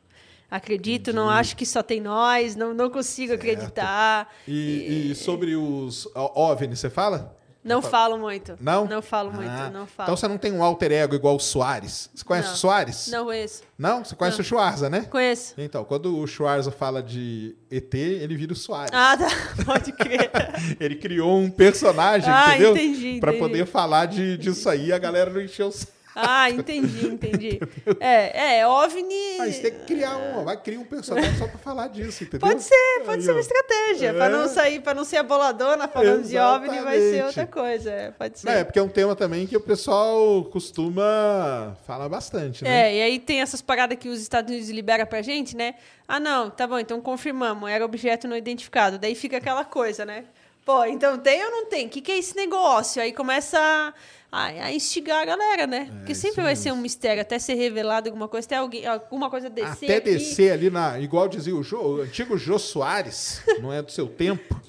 [0.50, 4.28] Acredito, não acho que só tem nós, não, não consigo acreditar.
[4.48, 7.36] E, e sobre os OVNI, você fala?
[7.62, 8.56] Não falo muito.
[8.58, 8.86] Não?
[8.86, 10.06] Não falo muito, Ah, não falo.
[10.06, 12.08] Então você não tem um alter ego igual o Soares?
[12.14, 12.54] Você conhece Não.
[12.54, 13.08] o Soares?
[13.08, 13.62] Não conheço.
[13.78, 14.02] Não?
[14.02, 14.42] Você conhece Não.
[14.42, 15.02] o Schwarza, né?
[15.10, 15.52] Conheço.
[15.58, 18.90] Então, quando o Schwarza fala de ET, ele vira o Soares.
[18.94, 19.28] Ah, tá.
[19.64, 20.30] Pode crer.
[20.80, 22.72] Ele criou um personagem, Ah, entendeu?
[22.74, 23.46] entendi, Pra entendi.
[23.46, 25.92] poder falar de, disso aí e a galera não encheu o saco.
[26.22, 27.60] Ah, entendi, entendi.
[28.00, 29.36] É, é, OVNI...
[29.38, 32.46] Mas tem que criar um, vai criar um personagem só pra falar disso, entendeu?
[32.48, 34.14] Pode ser, pode Aí, ser uma estratégia.
[34.14, 34.48] Pra não É.
[34.48, 37.26] sair, para não ser a boladona falando de OVNI, vai ser Exatamente.
[37.26, 37.90] outra coisa.
[37.90, 38.46] é, Pode ser.
[38.46, 42.88] Não, é porque é um tema também que o pessoal costuma falar bastante, né?
[42.90, 45.74] É, e aí tem essas paradas que os Estados Unidos liberam pra gente, né?
[46.06, 48.98] Ah, não, tá bom, então confirmamos, era objeto não identificado.
[48.98, 50.24] Daí fica aquela coisa, né?
[50.64, 51.86] Pô, então tem ou não tem?
[51.86, 53.00] O que, que é esse negócio?
[53.00, 53.92] Aí começa a,
[54.32, 55.88] a, a instigar a galera, né?
[55.98, 56.62] Porque sempre É, vai mesmo.
[56.62, 60.10] ser um mistério, até ser revelado alguma coisa, até alguém, alguma coisa descer Até aqui.
[60.12, 60.98] descer ali na.
[61.00, 64.60] Igual dizia o, Jô, o antigo Jô Soares, não é do seu tempo,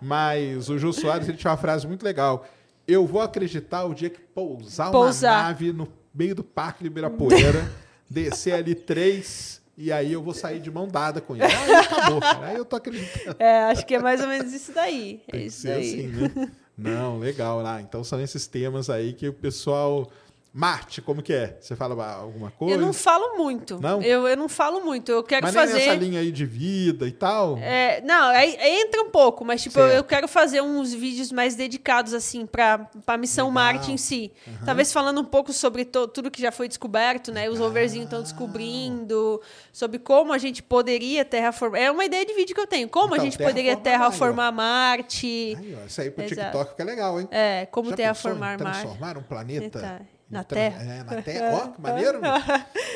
[0.00, 2.46] mas o Jô Soares ele tinha uma frase muito legal.
[2.86, 5.32] Eu vou acreditar o dia que pousar, Pousar.
[5.38, 7.70] uma nave no meio do Parque de Ibirapuera,
[8.08, 11.44] descer ali três, e aí eu vou sair de mão dada com ele.
[11.44, 12.20] Aí acabou.
[12.20, 12.46] cara.
[12.46, 13.36] Aí eu tô acreditando.
[13.38, 15.22] É, acho que é mais ou menos isso daí.
[15.28, 15.78] É Tem isso daí.
[15.80, 16.50] assim, né?
[16.76, 17.80] Não, legal lá.
[17.80, 20.10] Então são esses temas aí que o pessoal.
[20.56, 21.56] Marte, como que é?
[21.60, 22.76] Você fala alguma coisa?
[22.76, 23.80] Eu não falo muito.
[23.80, 24.00] Não?
[24.00, 25.10] Eu, eu não falo muito.
[25.10, 25.78] Eu quero Mas nem fazer.
[25.78, 27.58] nessa linha aí de vida e tal.
[27.58, 31.56] É, não, aí entra um pouco, mas tipo, eu, eu quero fazer uns vídeos mais
[31.56, 33.64] dedicados, assim, pra, pra missão Legal.
[33.64, 34.32] Marte em si.
[34.64, 37.50] Talvez falando um pouco sobre to- tudo que já foi descoberto, né?
[37.50, 41.80] Os roverzinhos estão descobrindo, sobre como a gente poderia terraformar.
[41.80, 42.88] É uma ideia de vídeo que eu tenho.
[42.88, 45.56] Como Então, a gente poderia terraformar Marte.
[45.58, 46.40] Aí, ó, isso aí pro Exato.
[46.42, 47.26] TikTok fica legal, hein?
[47.32, 48.80] É, como Já terraformar Marte.
[48.80, 50.00] transformar um planeta Eita,
[50.34, 50.82] na tra- Terra.
[50.82, 51.50] É, na Terra.
[51.64, 52.20] Ó, que maneiro.
[52.20, 52.30] meu.
[52.34, 52.42] Aí,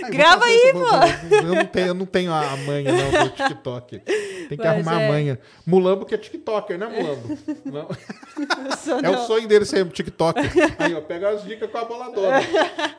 [0.02, 3.24] vou Grava fazer aí, vou- vou- Eu não tenho, eu não tenho a manha não
[3.24, 3.98] do TikTok.
[3.98, 5.06] Tem que Mas arrumar é.
[5.06, 5.38] a manha.
[5.66, 7.38] Mulambo que é TikToker, né, Mulambo?
[7.64, 7.88] Não.
[8.78, 9.14] Sou É não.
[9.24, 10.44] o sonho dele ser TikToker.
[10.78, 12.40] Aí, ó, pega as dicas com a boladona.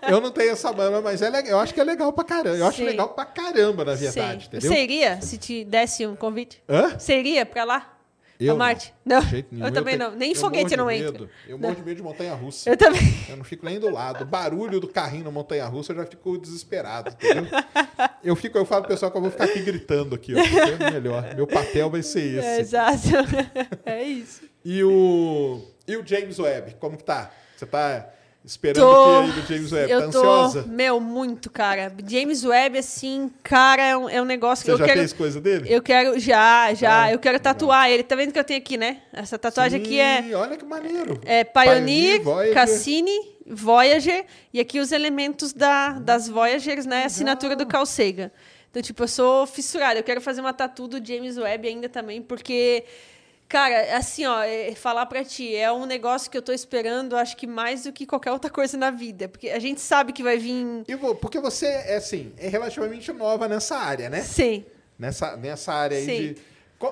[0.08, 1.52] Eu não tenho essa manha, mas é legal.
[1.52, 2.58] Eu acho que é legal pra caramba.
[2.58, 2.86] Eu acho Sim.
[2.86, 4.48] legal pra caramba, na verdade, Sei.
[4.60, 4.72] entendeu?
[4.72, 6.62] Seria, se te desse um convite?
[6.70, 7.00] Hã?
[7.00, 7.99] Seria pra lá?
[8.40, 8.94] Eu a Marte?
[9.04, 9.66] Não, nenhum.
[9.66, 10.18] eu também tenho- não.
[10.18, 11.30] Nem eu foguete eu não medo.
[11.46, 12.70] Eu morro de medo de montanha-russa.
[12.70, 13.02] Eu também.
[13.28, 14.24] Eu não fico nem do lado.
[14.24, 17.46] O barulho do carrinho na montanha-russa eu já fico desesperado, entendeu?
[18.24, 20.40] Eu fico, eu falo pro pessoal que eu vou ficar aqui gritando aqui, ó.
[20.40, 21.36] É melhor.
[21.36, 22.48] Meu papel vai ser esse.
[22.48, 23.08] É, exato.
[23.86, 24.42] é isso.
[24.64, 27.32] E o e o James Webb, como que tá?
[27.58, 28.08] Você tá
[28.44, 29.22] esperando Tô.
[29.22, 29.92] o que do James Webb?
[29.92, 30.64] Eu tá tô, ansiosa?
[30.68, 31.94] meu, muito, cara.
[32.08, 35.00] James Webb, assim, cara, é um, é um negócio que Você eu já quero.
[35.00, 35.72] fez coisa dele?
[35.72, 37.04] Eu quero, já, já.
[37.04, 38.04] Ah, eu quero tatuar ele.
[38.04, 39.02] Tá vendo que eu tenho aqui, né?
[39.14, 41.20] Essa tatuagem aqui é, Sim, Olha que maneiro.
[41.26, 42.54] é Pioneer, Voyager.
[42.54, 44.26] Cassini, Voyager.
[44.54, 47.06] E aqui os elementos da, das Voyagers, né?
[47.06, 48.32] Assinatura do Carl Sagan.
[48.72, 50.00] Então, tipo, eu sou fissurada.
[50.00, 52.84] Eu quero fazer uma tatu do James Webb ainda também, porque...
[53.50, 57.36] Cara, assim, ó, é, falar pra ti, é um negócio que eu tô esperando, acho
[57.36, 59.28] que mais do que qualquer outra coisa na vida.
[59.28, 60.84] Porque a gente sabe que vai vir...
[60.88, 64.22] E vo- porque você é assim, é relativamente nova nessa área, né?
[64.22, 64.64] Sim.
[65.00, 66.18] Nessa, nessa área aí Sim.
[66.34, 66.38] de.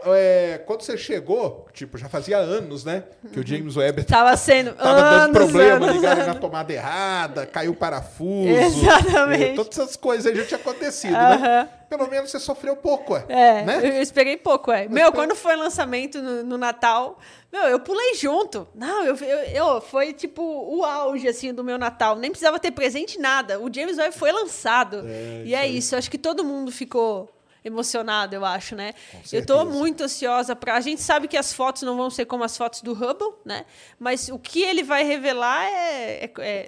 [0.08, 3.04] É, quando você chegou, tipo, já fazia anos, né?
[3.32, 6.34] Que o James Webb Tava sendo tava dando anos, problema, anos, ligaram anos.
[6.36, 8.50] na tomada errada, caiu o parafuso.
[8.50, 9.44] Exatamente.
[9.44, 11.34] é, todas essas coisas aí já tinha acontecido, né?
[11.36, 11.70] Aham.
[11.90, 13.24] Pelo menos você sofreu pouco, é.
[13.30, 13.80] É, né?
[13.82, 14.90] eu esperei pouco, é.
[14.90, 17.18] Meu, quando foi o lançamento no, no Natal,
[17.50, 18.68] meu, eu pulei junto.
[18.76, 19.38] Não, eu, eu,
[19.76, 22.18] eu- foi tipo o auge, assim, do meu Natal.
[22.18, 23.58] Nem precisava ter presente, nada.
[23.62, 25.06] O James Webb foi lançado.
[25.08, 27.30] É, e é isso, acho que todo mundo ficou
[27.68, 28.94] emocionado, eu acho, né?
[29.32, 29.66] Eu tô certeza.
[29.66, 32.82] muito ansiosa para A gente sabe que as fotos não vão ser como as fotos
[32.82, 33.66] do Hubble, né?
[34.00, 36.66] Mas o que ele vai revelar é, é- é-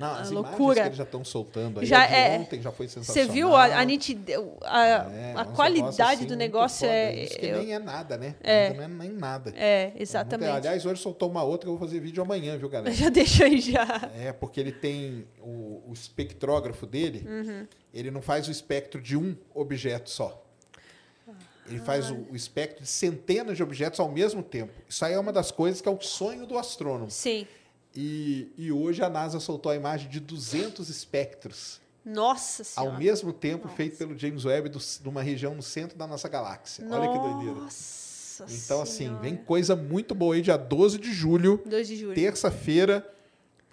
[0.00, 0.80] Não, a as loucura.
[0.80, 1.86] que eles já estão soltando aí.
[1.86, 3.32] Já de é- ontem já foi Você sensacional.
[3.32, 6.92] viu a, a nitidez, a, É, a qualidade assim, do negócio foda.
[6.92, 7.24] é.
[7.24, 8.34] Isso que eu- nem é nada, né?
[8.42, 8.72] É.
[8.74, 9.52] Não é nem nada.
[9.56, 10.50] É, exatamente.
[10.50, 12.92] Aliás, hoje soltou uma outra que eu vou fazer vídeo amanhã, viu, galera?
[12.94, 14.10] Já deixa aí já.
[14.16, 17.66] É, porque ele tem o, o espectrógrafo dele, Uhum.
[17.92, 20.42] ele não faz o espectro de um objeto só.
[21.68, 24.72] Ele faz o, o espectro de centenas de objetos ao mesmo tempo.
[24.88, 27.10] Isso aí é uma das coisas que é o sonho do astrônomo.
[27.10, 27.46] Sim.
[27.94, 32.92] E, e hoje a NASA soltou a imagem de 200 espectros Nossa senhora.
[32.92, 36.28] ao mesmo tempo, feito pelo James Webb do- de uma região no centro da nossa
[36.28, 36.84] galáxia.
[36.88, 37.60] Olha que doideira.
[37.62, 39.20] Nossa Então, assim, Senhora.
[39.22, 42.14] vem coisa muito boa aí, dia 12 de julho, 2 de julho.
[42.14, 43.06] terça-feira.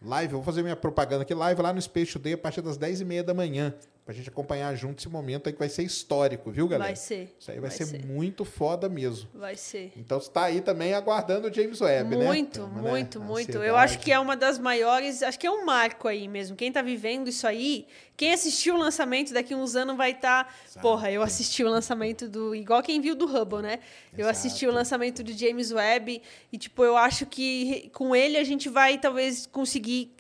[0.02, 2.78] Live, eu vou fazer minha propaganda aqui, live lá no Space Today a partir das
[2.78, 3.74] 10h30 da manhã.
[4.08, 6.92] Pra gente acompanhar junto esse momento aí que vai ser histórico, viu, galera?
[6.92, 7.36] Vai ser.
[7.38, 8.06] Isso aí vai, vai ser, ser.
[8.06, 9.28] muito foda mesmo.
[9.34, 9.92] Vai ser.
[9.98, 12.26] Então você tá aí também aguardando o James Webb, né?
[12.26, 12.90] Muito, Tamo, né?
[12.90, 13.58] muito, muito.
[13.58, 16.56] Eu acho que é uma das maiores, acho que é um marco aí mesmo.
[16.56, 17.86] Quem tá vivendo isso aí,
[18.16, 22.56] quem assistiu o lançamento daqui uns anos vai estar, porra, eu assisti o lançamento do,
[22.56, 23.80] igual quem viu do Hubble, né?
[24.14, 24.30] Eu Exato.
[24.30, 28.70] assisti o lançamento do James Webb e tipo, eu acho que com ele a gente
[28.70, 30.14] vai talvez conseguir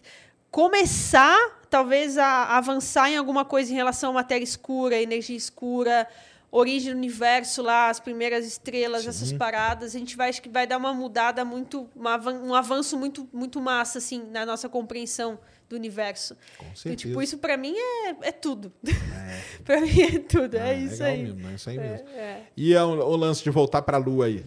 [0.52, 6.08] começar, talvez, a avançar em alguma coisa em relação à matéria escura, energia escura,
[6.52, 9.96] origem do universo lá, as primeiras estrelas, essas paradas.
[9.96, 13.60] A gente vai, acho que vai dar uma mudada muito, uma um avanço muito, muito
[13.62, 15.38] massa, assim, na nossa compreensão
[15.70, 16.38] do universo.
[16.58, 16.96] Com certeza.
[16.96, 18.72] tipo, isso pra mim é, é tudo.
[19.66, 21.24] pra mim é tudo, é, Ah, isso legal aí.
[21.24, 22.08] Mesmo, é isso aí mesmo.
[22.10, 22.42] é.
[22.56, 24.46] E é o, o lance de voltar pra Lua aí?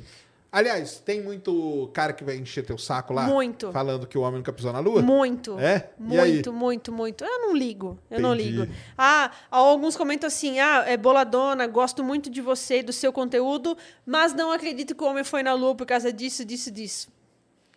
[0.53, 3.23] Aliás, tem muito cara que vai encher teu saco lá?
[3.23, 3.71] Muito.
[3.71, 5.01] Falando que o homem nunca pisou na Lua?
[5.01, 5.57] Muito.
[5.61, 5.91] É?
[5.97, 7.25] Muito, muito, muito.
[7.25, 7.97] Eu não ligo.
[8.11, 8.51] Eu não Entendi.
[8.51, 8.73] ligo.
[8.99, 13.77] Ah, alguns comentam assim: ah, é boladona, gosto muito de você e do seu conteúdo,
[14.05, 17.09] mas não acredito que o homem foi na lua por causa disso, disso, disso.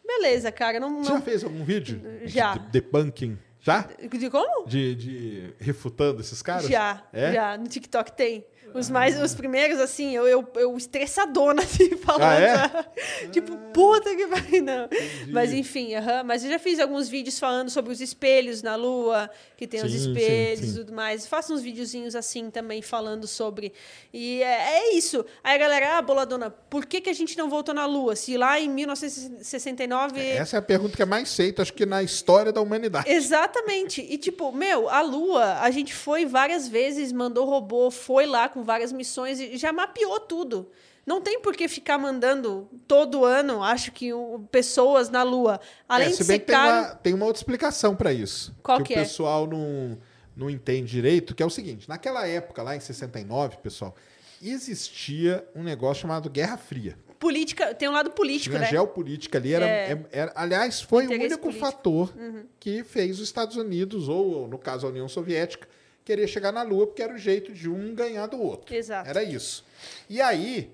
[0.05, 0.79] Beleza, cara.
[0.79, 1.21] Não, Você já não...
[1.21, 2.01] fez algum vídeo?
[2.25, 2.55] Já.
[2.55, 3.37] De debunking?
[3.59, 3.87] Já?
[4.11, 4.67] De como?
[4.67, 6.67] De, de refutando esses caras?
[6.67, 7.31] Já, É?
[7.33, 7.57] já.
[7.57, 8.43] No TikTok tem.
[8.73, 12.23] Os mais, os primeiros, assim, eu, eu, eu estressadona, assim, falando.
[12.23, 12.85] Ah,
[13.21, 13.27] é?
[13.29, 14.89] Tipo, puta que vai, não.
[15.29, 16.23] Mas enfim, aham.
[16.23, 19.91] Mas eu já fiz alguns vídeos falando sobre os espelhos na Lua, que tem os
[19.91, 21.27] Sim, sim, espelhos e tudo mais.
[21.27, 23.73] Faço uns videozinhos assim também falando sobre.
[24.11, 25.23] E é, é isso.
[25.43, 28.15] Aí a galera, ah, boladona, por que, que a gente não voltou na Lua?
[28.15, 30.19] Se lá em 1969.
[30.19, 33.09] Essa é a pergunta que é mais feita, acho que na história da humanidade.
[33.09, 34.01] Exatamente.
[34.01, 38.62] E, tipo, meu, a Lua, a gente foi várias vezes, mandou robô, foi lá com
[38.63, 40.69] várias missões e já mapeou tudo.
[41.05, 45.59] Não tem por que ficar mandando todo ano, acho que, o- pessoas na Lua.
[45.87, 46.85] Além É, de se ser bem que tem caro...
[46.87, 48.55] uma, tem uma outra explicação para isso.
[48.63, 49.03] Qual que, que o é?
[49.03, 49.97] pessoal não,
[50.35, 53.93] não entende direito, que é o seguinte: naquela época, lá em 69, pessoal,
[54.41, 56.97] existia um negócio chamado Guerra Fria.
[57.19, 58.65] Política, tem um lado político, né?
[58.67, 59.53] geopolítica ali.
[59.53, 59.91] Era, É.
[59.93, 61.47] é- era- aliás, foi o único político.
[61.47, 61.53] Uhum.
[61.53, 62.13] fator
[62.59, 65.67] que fez os Estados Unidos, ou no caso a União Soviética,
[66.03, 68.73] querer chegar na Lua, porque era o jeito de um ganhar do outro.
[68.73, 69.09] Exato.
[69.09, 69.65] Era isso.
[70.09, 70.71] E aí,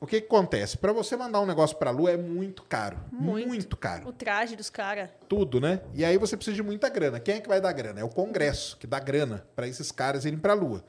[0.00, 0.76] o que, que acontece?
[0.78, 2.98] Para você mandar um negócio para a Lua é muito caro.
[3.10, 3.48] Muito.
[3.48, 4.08] Muito, caro.
[4.08, 5.10] O traje dos caras.
[5.28, 5.80] Tudo, né?
[5.94, 7.18] E aí você precisa de muita grana.
[7.18, 8.00] Quem é que vai dar grana?
[8.00, 10.84] É o Congresso que dá grana para esses caras irem para a Lua.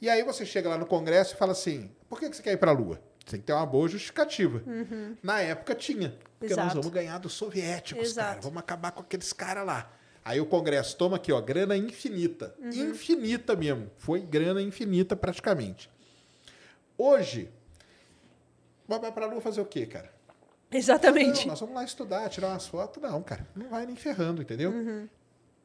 [0.00, 2.52] E aí você chega lá no Congresso e fala assim: por que, que você quer
[2.52, 3.00] ir para a Lua?
[3.26, 4.62] Tem que ter uma boa justificativa.
[5.22, 6.14] Na época tinha.
[6.38, 6.80] Porque nós Exato.
[6.80, 8.28] vamos ganhar dos soviéticos, Exato.
[8.28, 8.40] cara.
[8.42, 9.90] Vamos acabar com aqueles caras lá.
[10.24, 12.54] Aí o Congresso toma aqui, ó, grana infinita.
[12.62, 13.90] Infinita mesmo.
[13.98, 15.90] Foi grana infinita praticamente.
[16.96, 17.50] Hoje,
[18.88, 20.12] vai pra Lua fazer o quê, cara?
[20.70, 21.40] Exatamente.
[21.40, 23.02] Não, nós vamos lá estudar, tirar umas fotos.
[23.02, 24.70] Não, cara, não vai nem ferrando, entendeu?
[24.70, 25.08] Uhum.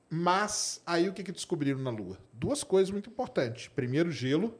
[0.10, 2.18] Mas aí o que, que descobriram na Lua?
[2.34, 3.68] Duas coisas muito importantes.
[3.70, 4.60] Primeiro, gelo,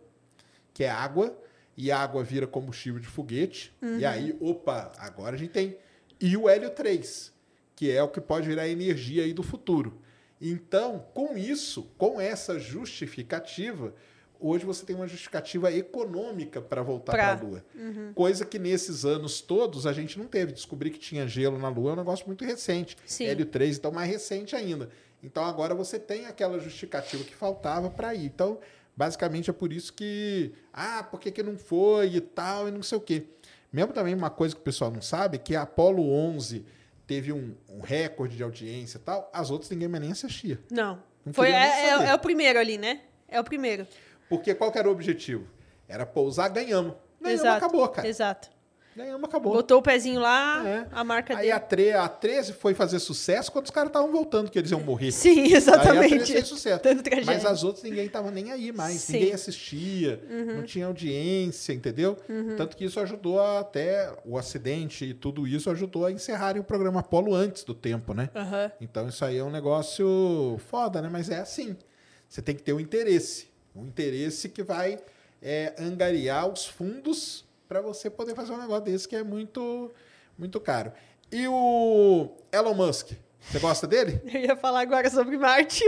[0.74, 1.38] que é água,
[1.76, 3.76] e a água vira combustível de foguete.
[3.82, 4.00] Uhum.
[4.00, 5.78] E aí, opa, agora a gente tem.
[6.20, 7.34] E o hélio 3,
[7.80, 10.02] que é o que pode virar energia aí do futuro.
[10.42, 13.96] Então, com isso, com essa justificativa,
[14.38, 17.66] hoje você tem uma justificativa econômica para voltar para a Lua.
[18.14, 20.52] Coisa que nesses anos todos a gente não teve.
[20.52, 22.98] Descobrir que tinha gelo na Lua é um negócio muito recente.
[23.06, 23.28] Sim.
[23.28, 24.90] Hélio 3, então mais recente ainda.
[25.24, 28.26] Então agora você tem aquela justificativa que faltava para ir.
[28.26, 28.60] Então,
[28.94, 30.52] basicamente é por isso que.
[30.74, 33.24] Ah, por que, que não foi e tal, e não sei o quê.
[33.72, 36.66] Mesmo também uma coisa que o pessoal não sabe, que a Apollo 11
[37.10, 40.60] teve um, um recorde de audiência e tal, as outras ninguém mais nem assistia.
[40.70, 41.02] Não.
[41.26, 43.02] Não Foi, é, é- é o primeiro ali, né?
[43.28, 43.88] É o primeiro.
[44.30, 45.48] Porque qual era o objetivo?
[45.88, 46.94] Era pousar, ganhamos.
[47.20, 47.58] Ganhamos, Exato.
[47.66, 48.08] acabou, cara.
[48.08, 48.52] Exato.
[48.96, 49.54] Ganhamos, acabou.
[49.54, 50.88] Botou o pezinho lá, É.
[50.92, 51.52] a marca Aí dele.
[51.52, 54.82] a, tre a 13 foi fazer sucesso quando os caras estavam voltando, que eles iam
[54.82, 55.12] morrer.
[55.12, 56.34] Sim, Aí a 13 exatamente.
[56.34, 56.82] fez sucesso.
[57.26, 59.02] Mas as outras ninguém tava nem aí mais.
[59.02, 59.14] Sim.
[59.14, 59.20] Uhum.
[59.20, 60.22] Ninguém assistia,
[60.56, 62.18] não tinha audiência, entendeu?
[62.58, 66.64] Tanto que isso ajudou a até o acidente e tudo isso ajudou a encerrarem o
[66.66, 68.30] programa Apolo antes do tempo, né?
[68.36, 68.72] Aham.
[68.82, 71.10] Então isso aí é um negócio foda, né?
[71.12, 71.76] Mas é assim.
[72.28, 73.48] Você tem que ter um interesse.
[73.76, 75.00] Um interesse que vai
[75.42, 79.92] é, angariar os fundos para você poder fazer um negócio desse que é muito,
[80.36, 80.92] muito caro.
[81.32, 84.20] E o Elon Musk, você gosta dele?
[84.26, 85.84] Eu ia falar agora sobre Marte.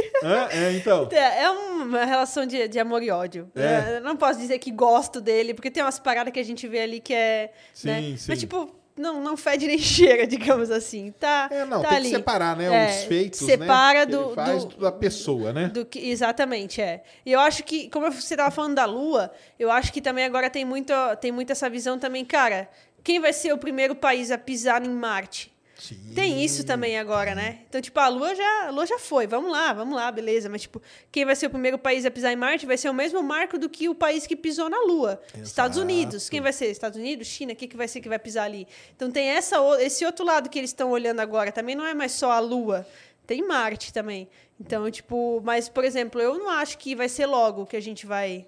[0.51, 1.09] É, então.
[1.11, 3.51] É é uma relação de, de amor e ódio.
[3.55, 3.97] É.
[3.97, 6.81] Eu não posso dizer que gosto dele, porque tem umas paradas que a gente vê
[6.81, 7.51] ali que é.
[7.73, 8.01] Sim, né?
[8.15, 8.25] sim.
[8.29, 11.11] Mas, tipo, não, não fede nem cheira, digamos assim.
[11.19, 12.09] Tá, É, não, tá tem ali.
[12.11, 12.65] que separar, né?
[12.65, 14.05] É, os feitos, separa né?
[14.05, 15.67] do- faz do- da pessoa, né?
[15.67, 17.03] Do que, exatamente, é.
[17.25, 20.49] E eu acho que, como você estava falando da Lua, eu acho que também agora
[20.49, 22.69] tem muito, tem muito essa visão também, cara.
[23.03, 25.50] Quem vai ser o primeiro país a pisar em Marte?
[25.81, 26.11] Sim.
[26.13, 27.61] Tem isso também agora, né?
[27.67, 29.25] Então, tipo, a Lua já, a Lua já foi.
[29.25, 30.47] Vamos lá, vamos lá, beleza.
[30.47, 30.79] Mas, tipo,
[31.11, 33.57] quem vai ser o primeiro país a pisar em Marte vai ser o mesmo marco
[33.57, 35.19] do que o país que pisou na Lua.
[35.41, 35.91] Estados Exato.
[35.91, 36.29] Unidos.
[36.29, 36.67] Quem vai ser?
[36.67, 37.25] Estados Unidos?
[37.25, 37.53] China?
[37.53, 38.67] O que, que vai ser que vai pisar ali?
[38.95, 41.51] Então, tem essa, esse outro lado que eles estão olhando agora.
[41.51, 42.85] Também não é mais só a Lua.
[43.25, 44.29] Tem Marte também.
[44.59, 45.41] Então, tipo...
[45.43, 48.45] Mas, por exemplo, eu não acho que vai ser logo que a gente vai...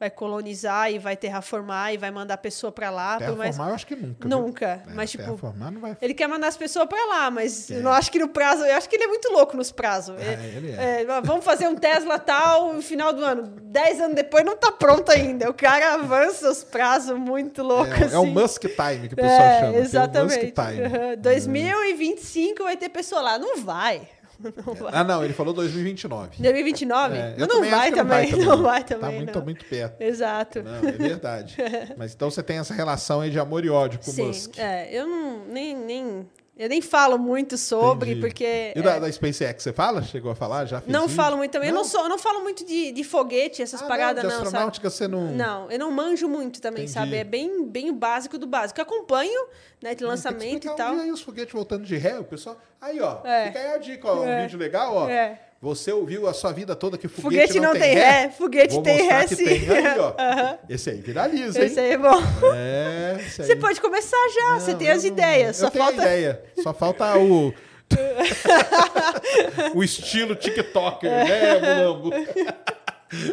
[0.00, 3.18] Vai colonizar e vai terraformar e vai mandar a pessoa pra lá.
[3.18, 3.18] mais-
[3.56, 4.28] Terraformar eu acho que nunca.
[4.28, 4.66] Nunca.
[4.88, 5.96] É, mas, tipo, Terraformar não vai...
[6.00, 7.78] ele quer mandar as pessoas pra lá, mas É.
[7.78, 8.64] eu não acho que no prazo.
[8.64, 10.14] Eu acho que ele é muito louco nos prazos.
[10.20, 11.00] É, ele é.
[11.02, 13.42] É, vamos fazer um Tesla tal no final do ano.
[13.60, 15.50] Dez anos depois não tá pronto ainda.
[15.50, 17.90] O cara avança os prazos muito louco.
[17.92, 18.14] É, assim.
[18.14, 19.70] é o Musk Time que o pessoal É, chama.
[19.72, 20.44] que é o exatamente.
[20.44, 20.82] Musk Time.
[21.16, 21.16] Uhum.
[21.20, 23.38] 2025 vai ter pessoa lá.
[23.38, 24.02] Não vai.
[24.38, 24.92] Não vai.
[24.94, 26.40] Ah, não, ele falou 2029.
[26.42, 27.16] 2029?
[27.16, 28.32] É, Mas não também acho vai que também.
[28.46, 29.16] Não vai Tá também.
[29.16, 29.44] muito, não.
[29.44, 30.00] muito perto.
[30.00, 30.62] Exato.
[30.62, 31.56] Não, é verdade.
[31.96, 34.58] Mas então você tem essa relação aí de amor e ódio com o Sim, Musk.
[34.58, 36.26] é, eu não nem, nem
[36.58, 38.26] eu nem falo muito sobre Entendi.
[38.26, 40.02] porque E da, é, da SpaceX, você fala?
[40.02, 40.64] Chegou a falar?
[40.66, 41.68] Já fez Não falo muito também.
[41.68, 44.36] Eu não, sou, eu não falo muito de, de foguete, essas Ah, paradas, não, não.
[44.40, 45.32] de astronáutica você não...
[45.32, 46.92] Não, eu não manjo muito também, Entendi.
[46.98, 47.16] sabe?
[47.16, 48.80] É bem, bem o básico do básico.
[48.80, 49.46] Eu acompanho,
[49.82, 50.92] né, de lançamento e tal.
[50.92, 52.56] um dia aí os foguetes voltando de ré, o pessoal...
[52.80, 53.46] Aí, ó, É.
[53.46, 54.42] fica aí a dica, ó, um É.
[54.42, 55.08] vídeo legal, ó.
[55.08, 55.40] É.
[55.60, 59.08] Você ouviu a sua vida toda que foguete, Foguete não tem ré, foguete Vou tem
[59.08, 59.44] ré, que sim.
[59.44, 60.12] tem aí, ó.
[60.18, 60.58] Aham.
[60.68, 61.66] Esse aí viraliza, hein?
[61.66, 62.20] Esse aí é bom.
[62.54, 63.28] É, aí.
[63.28, 65.56] Você pode começar já, você Não, tem as não- ideias.
[65.56, 66.00] Só falta.
[66.02, 66.42] a ideia.
[66.62, 67.52] Só falta o.
[69.74, 72.10] o estilo TikToker, né, Mulambo?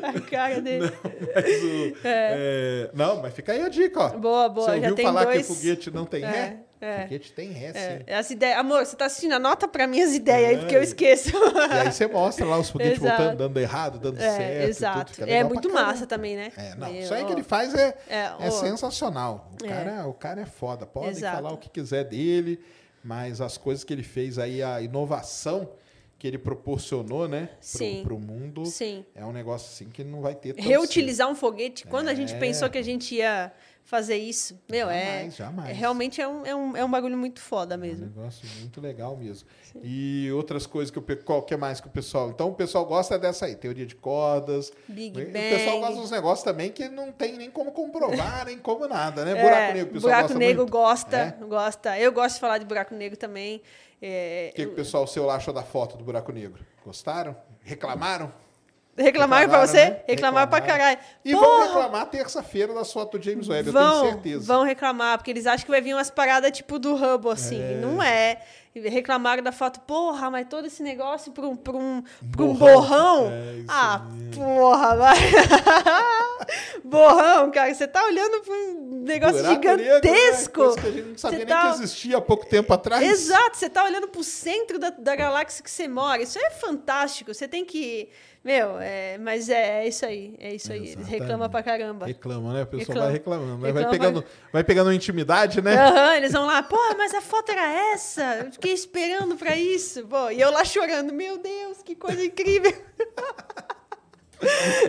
[0.03, 0.89] A cara dele.
[1.35, 4.09] Mas o- é, Não, mas fica aí a dica, ó.
[4.17, 4.67] Boa, boa.
[4.71, 5.45] Você já ouviu falar dois.
[5.45, 6.57] que foguete não tem É, ré?
[6.85, 7.01] É.
[7.03, 8.13] Foguete tem ré, É, sim.
[8.13, 8.57] as ideias.
[8.59, 9.33] Amor, você tá assistindo?
[9.33, 10.59] Anota pra mim as ideias aí, É.
[10.59, 11.29] porque eu esqueço.
[11.35, 13.17] E aí você mostra lá os foguetes Exato.
[13.23, 14.41] voltando, dando errado, dando certo.
[14.41, 15.23] É, tudo, exato.
[15.25, 16.51] É muito massa também, né?
[16.57, 19.51] É, não, E, isso aí ó, que ele faz é, É, é, sensacional.
[19.61, 19.69] O, É.
[19.69, 20.85] cara, o cara é foda.
[20.85, 21.35] Podem Exato.
[21.35, 22.59] falar o que quiser dele,
[23.03, 25.69] mas as coisas que ele fez aí, a inovação
[26.17, 28.01] que ele proporcionou, né, Sim.
[28.03, 29.05] pro mundo, Sim.
[29.13, 32.37] é um negócio assim que não vai ter Reutilizar um foguete, quando a gente É.
[32.39, 33.51] pensou que a gente ia
[33.85, 35.69] fazer isso, meu, é, Jamais, jamais.
[35.69, 38.07] é- Realmente é um, é, um, é um bagulho muito foda É um mesmo.
[38.07, 39.47] negócio muito legal mesmo.
[39.83, 42.29] E outras coisas que o pe- qual que é mais que o pessoal.
[42.31, 44.73] Então o pessoal gosta dessa aí, teoria de cordas.
[44.87, 45.31] Big o Bang.
[45.31, 49.31] pessoal gosta dos negócios também que não tem nem como comprovar, nem como nada, né?
[49.37, 50.71] É, Buraco negro, o pessoal buraco gosta negro muito.
[50.71, 51.31] gosta, É?
[51.45, 51.99] gosta.
[51.99, 53.61] Eu gosto de falar de buraco negro também.
[54.01, 56.65] É, O que, que o pessoal seu lá achou da foto do buraco negro?
[56.83, 57.35] Gostaram?
[57.61, 58.31] Reclamaram?
[58.97, 59.89] Reclamaram pra você?
[59.89, 59.99] né?
[60.07, 60.97] Reclamaram pra caralho.
[61.23, 61.65] E vão Porra!
[61.65, 64.45] reclamar terça-feira das fotos do James Webb, eu vão, tenho certeza.
[64.45, 67.59] vão reclamar, porque eles acham que vai vir umas paradas tipo do Hubble, assim.
[67.81, 68.41] Não é.
[68.73, 73.29] Reclamaram da foto, porra, mas todo esse negócio pra um, pra um, pra um Borrão.
[73.31, 74.01] É, ah,
[74.35, 75.15] porra, vai.
[76.83, 79.83] borrão, cara, você tá olhando pra um negócio Buraco negro, né?
[79.83, 80.75] gigantesco.
[80.75, 83.01] Que a gente não sabia Você nem tá- que existia há pouco tempo atrás.
[83.03, 86.21] Exato, você tá olhando pro centro da, da galáxia que você mora.
[86.21, 87.33] Isso é fantástico.
[87.33, 88.09] Você tem que.
[88.45, 90.35] Meu, é, mas é, é isso aí.
[90.39, 90.83] É isso aí.
[90.89, 91.09] Exatamente.
[91.09, 92.05] reclamam pra caramba.
[92.05, 92.61] Reclama, né?
[92.61, 93.01] O pessoal Reclama.
[93.05, 93.57] vai reclamando.
[93.57, 95.73] Vai, Reclama, pegando, vai pegando intimidade, né?
[95.75, 98.21] Aham, eles vão lá, porra, mas a foto era essa.
[98.45, 100.05] Eu fiquei esperando pra isso.
[100.05, 102.71] Pô, e eu lá chorando, meu Deus, que coisa incrível.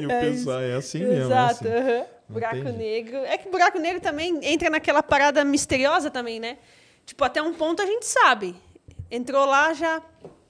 [0.01, 1.15] E o É pessoal é assim mesmo.
[1.23, 1.67] é Exato.
[1.69, 1.77] assim.
[1.79, 1.99] aham.
[2.29, 2.73] Não Buraco jeito.
[2.73, 3.17] negro.
[3.19, 6.59] É que buraco negro também entra naquela parada misteriosa também, né?
[7.07, 8.57] Tipo, até um ponto a gente sabe.
[9.11, 10.03] Entrou lá, já.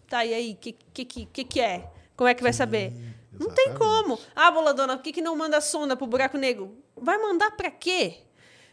[0.08, 0.52] Tá, e aí?
[0.52, 1.84] O que, que, que que é?
[2.16, 2.92] Como é que vai saber?
[3.38, 3.78] Não tem exatamente.
[4.04, 4.18] como.
[4.34, 6.78] Ah, boladona, por que, que não manda sonda pro buraco negro?
[6.96, 8.18] Vai mandar pra quê?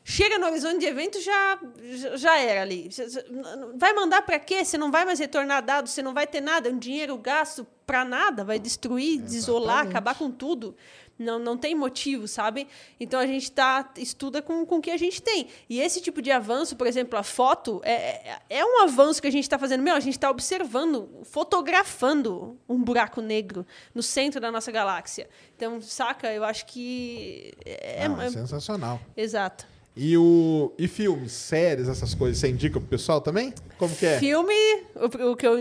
[0.06, 1.58] Chega no horizonte de evento, já,
[2.16, 2.90] já- era ali.
[3.78, 4.64] Vai mandar pra quê?
[4.66, 8.04] Você não vai mais retornar dados, você não vai ter nada, um dinheiro gasto pra
[8.04, 9.90] nada, vai destruir, desolar, Exatamente.
[9.92, 10.76] acabar com tudo.
[11.18, 12.68] Não, não tem motivo, sabe?
[13.00, 15.48] Então a gente tá, estuda com, com o que a gente tem.
[15.70, 17.94] E esse tipo de avanço, por exemplo, a foto, é,
[18.32, 19.84] é- é um avanço que a gente está fazendo.
[19.84, 25.30] Meu, a gente está observando, fotografando um buraco negro no centro da nossa galáxia.
[25.56, 26.32] Então, saca?
[26.34, 27.54] Eu acho que.
[27.66, 29.00] É, Não, é é- sensacional.
[29.16, 29.68] exato.
[29.96, 33.54] E, o, e filmes, séries, essas coisas, você indica pro pessoal também?
[33.78, 34.18] Como que é?
[34.18, 34.52] Filme,
[34.96, 35.60] o, o que eu.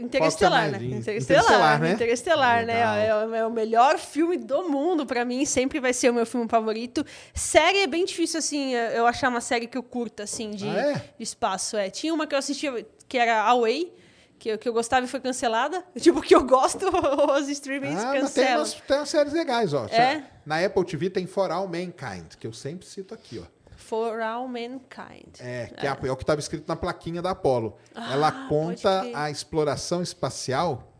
[0.00, 0.78] Interestelar, né?
[0.80, 0.84] É?
[0.84, 1.92] Interestelar, Interestelar, né?
[1.92, 2.72] Interestelar, né?
[2.74, 2.96] Legal.
[2.96, 6.24] É, o- é o melhor filme do mundo pra mim, sempre vai ser o meu
[6.24, 7.04] filme favorito.
[7.34, 10.78] Série é bem difícil, assim, eu achar uma série que eu curta, assim, de, Ah,
[10.78, 10.92] é?
[11.18, 11.76] de espaço.
[11.76, 11.90] É.
[11.90, 13.92] Tinha uma que eu assistia que era Away,
[14.38, 15.84] que, eu- que eu gostava e foi cancelada.
[16.00, 16.86] Tipo, que eu gosto,
[17.38, 18.58] os streamings Ah, mas tem cancelam.
[18.60, 19.84] umas, tem umas séries legais, ó.
[19.88, 20.24] É?
[20.46, 23.53] Na Apple TV tem For All Mankind, que eu sempre cito aqui, ó.
[23.88, 25.40] For All Mankind.
[25.40, 27.76] É, que é, a- é o que estava escrito na plaquinha da Apollo.
[27.94, 29.16] Ela Ah, conta pode crer.
[29.16, 30.92] a exploração espacial,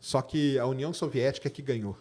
[0.00, 1.96] só que a União Soviética é que ganhou.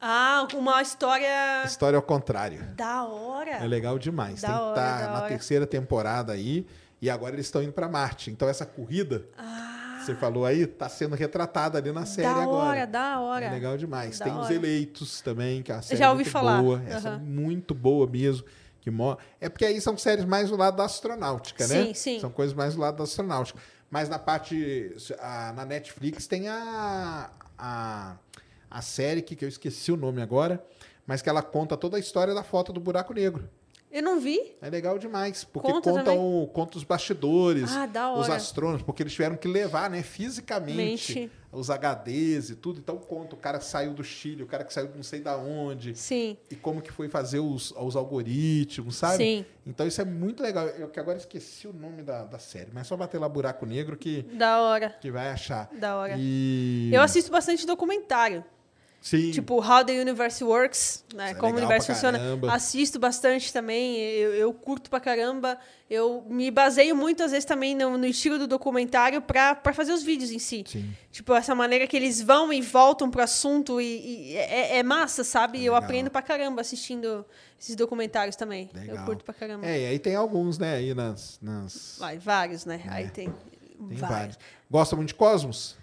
[0.00, 2.62] Ah, uma história História ao contrário.
[2.76, 3.50] da hora.
[3.52, 4.42] É legal demais.
[4.42, 5.28] Da Tem hora, da na hora.
[5.28, 6.66] terceira temporada aí.
[7.00, 8.30] E agora eles estão indo para Marte.
[8.30, 9.26] Então essa corrida,
[9.98, 12.34] você falou aí, tá sendo retratada ali na série Ah.
[12.34, 12.64] da agora.
[12.68, 13.44] hora, da hora.
[13.46, 14.18] É legal demais.
[14.18, 14.54] Da Tem os hora.
[14.54, 16.62] eleitos também, que é uma série Já ouvi muito falar.
[16.62, 16.82] boa.
[16.86, 18.46] Essa é muito boa mesmo.
[18.84, 19.16] Que mo...
[19.40, 21.86] É porque aí são séries mais do lado da astronáutica, né?
[21.86, 22.20] Sim, sim.
[22.20, 23.58] São coisas mais do lado da astronáutica.
[23.90, 24.94] Mas na parte.
[25.18, 28.16] a- na Netflix tem a, a,
[28.70, 30.62] a série que, que eu esqueci o nome agora,
[31.06, 33.48] mas que ela conta toda a história da foto do buraco negro.
[33.94, 34.56] Eu não vi.
[34.60, 36.18] É legal demais, porque Conta conta, também?
[36.18, 41.32] o, conta os bastidores, Ah, os astrônomos, porque eles tiveram que levar, né, fisicamente, Mente.
[41.52, 42.80] os HDs e tudo.
[42.80, 45.20] Então conta o cara que saiu do Chile, o cara que saiu de não sei
[45.20, 46.36] da onde, Sim.
[46.50, 49.18] e como que foi fazer os, os algoritmos, sabe?
[49.18, 49.46] Sim.
[49.64, 50.66] Então isso é muito legal.
[50.66, 53.64] Eu que agora esqueci o nome da, da série, mas é só bater lá Buraco
[53.64, 54.90] Negro que, Da hora.
[55.00, 55.70] que vai achar.
[55.78, 56.16] Da hora.
[56.18, 56.90] E...
[56.92, 58.44] Eu assisto bastante documentário.
[59.04, 59.32] Sim.
[59.32, 61.32] Tipo, How the Universe Works, né?
[61.32, 62.18] É Como o universo funciona.
[62.50, 63.98] Assisto bastante também.
[63.98, 65.58] Eu, eu curto pra caramba.
[65.90, 69.92] Eu me baseio muito, às vezes, também no, no estilo do documentário pra, pra fazer
[69.92, 70.64] os vídeos em si.
[70.66, 70.90] Sim.
[71.12, 75.22] Tipo, essa maneira que eles vão e voltam pro assunto e, e é, é massa,
[75.22, 75.58] sabe?
[75.58, 75.84] eu legal.
[75.84, 77.26] aprendo pra caramba assistindo
[77.60, 78.70] esses documentários também.
[78.72, 78.96] Legal.
[78.96, 79.66] Eu curto pra caramba.
[79.66, 81.38] É, e aí tem alguns, né, aí nas...
[81.42, 81.96] nas...
[82.00, 82.80] Vai, vários, né?
[82.88, 83.30] Aí tem, É.
[83.30, 84.08] Tem vários.
[84.08, 84.38] vários.
[84.70, 85.76] Gosta muito de Cosmos?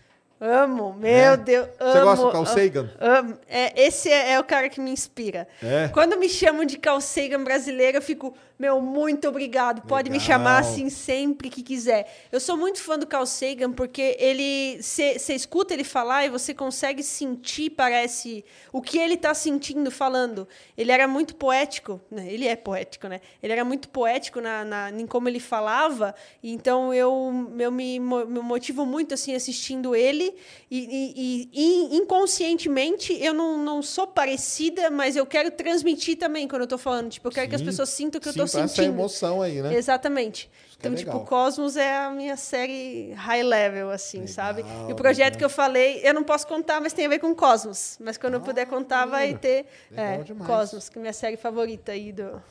[0.44, 1.38] Amo, meu É?
[1.38, 1.68] Deus.
[1.78, 2.90] Você amo, gosta do Carl Sagan?
[3.00, 3.38] amo.
[3.48, 5.48] É, esse é, é o cara que me inspira.
[5.62, 5.88] É?
[5.90, 9.82] Quando me chamam de Carl Sagan brasileira, eu fico, meu, muito obrigado.
[9.88, 10.28] Pode me Legal.
[10.28, 12.28] chamar assim sempre que quiser.
[12.32, 14.78] Eu sou muito fã do Carl Sagan porque ele.
[14.80, 20.48] Você escuta ele falar e você consegue sentir, parece, o que ele está sentindo falando.
[20.78, 22.28] Ele era muito poético, né?
[22.32, 23.20] Ele é poético, né?
[23.42, 26.14] Ele era muito poético na, na, em como ele falava.
[26.44, 27.12] Então eu,
[27.58, 30.36] eu me, me motivo muito assim assistindo ele.
[30.70, 36.62] E, e- e- inconscientemente eu não, não sou parecida, mas eu quero transmitir também quando
[36.62, 37.10] eu tô falando.
[37.10, 37.66] Tipo, eu quero que as Sim.
[37.66, 38.94] pessoas sintam que eu Sim, tô essa sentindo.
[38.94, 39.74] emoção aí, né?
[39.74, 40.50] Exatamente.
[40.50, 41.26] é Então, tipo, legal.
[41.26, 44.66] Cosmos é a minha série high level, assim, Legal, sabe?
[44.90, 45.38] E o projeto legal.
[45.40, 47.98] que eu falei, eu não posso contar, mas tem a ver com Cosmos.
[48.00, 49.40] Mas quando eu puder contar, vai maneiro.
[49.40, 49.66] ter
[49.96, 50.20] é.
[50.46, 52.42] Cosmos, que é a minha série favorita aí do.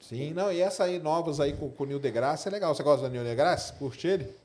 [0.00, 2.74] Sim, não, e essa aí, novas aí com, com o Neil deGrasse, é legal.
[2.74, 3.72] Você gosta do Neil deGrasse?
[3.74, 4.43] Curte ele?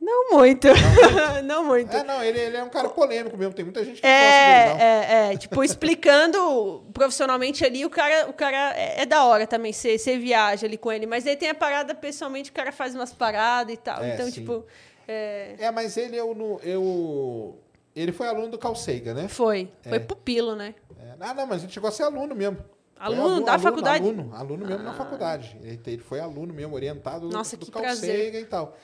[0.00, 0.68] Não muito.
[1.44, 1.96] não muito.
[1.96, 4.46] É, não, ele, ele é um cara polêmico mesmo, tem muita gente que não gosta
[4.46, 4.80] dele, não.
[4.80, 9.46] É, é, é, tipo, explicando profissionalmente ali, o cara, o cara é, é da hora
[9.46, 12.72] também, você você viaja ali com ele, mas aí tem a parada, pessoalmente, o cara
[12.72, 14.02] faz umas paradas e tal.
[14.02, 14.32] É, então, sim.
[14.32, 14.64] tipo,
[15.08, 16.58] é, É, mas ele eu não.
[16.60, 17.58] Eu,
[17.94, 19.28] Ele foi aluno do Carl Sagan, né?
[19.28, 19.70] Foi.
[19.82, 20.74] Foi pupilo, né?
[21.00, 22.58] É, ah, não, mas ele chegou a ser aluno mesmo.
[22.98, 24.04] Aluno da faculdade?
[24.04, 24.08] Ah.
[24.08, 25.56] Aluno, aluno mesmo na faculdade.
[25.62, 28.26] Ele, ele foi aluno mesmo, orientado Nossa, do, do Carl prazer.
[28.26, 28.76] Sagan e tal.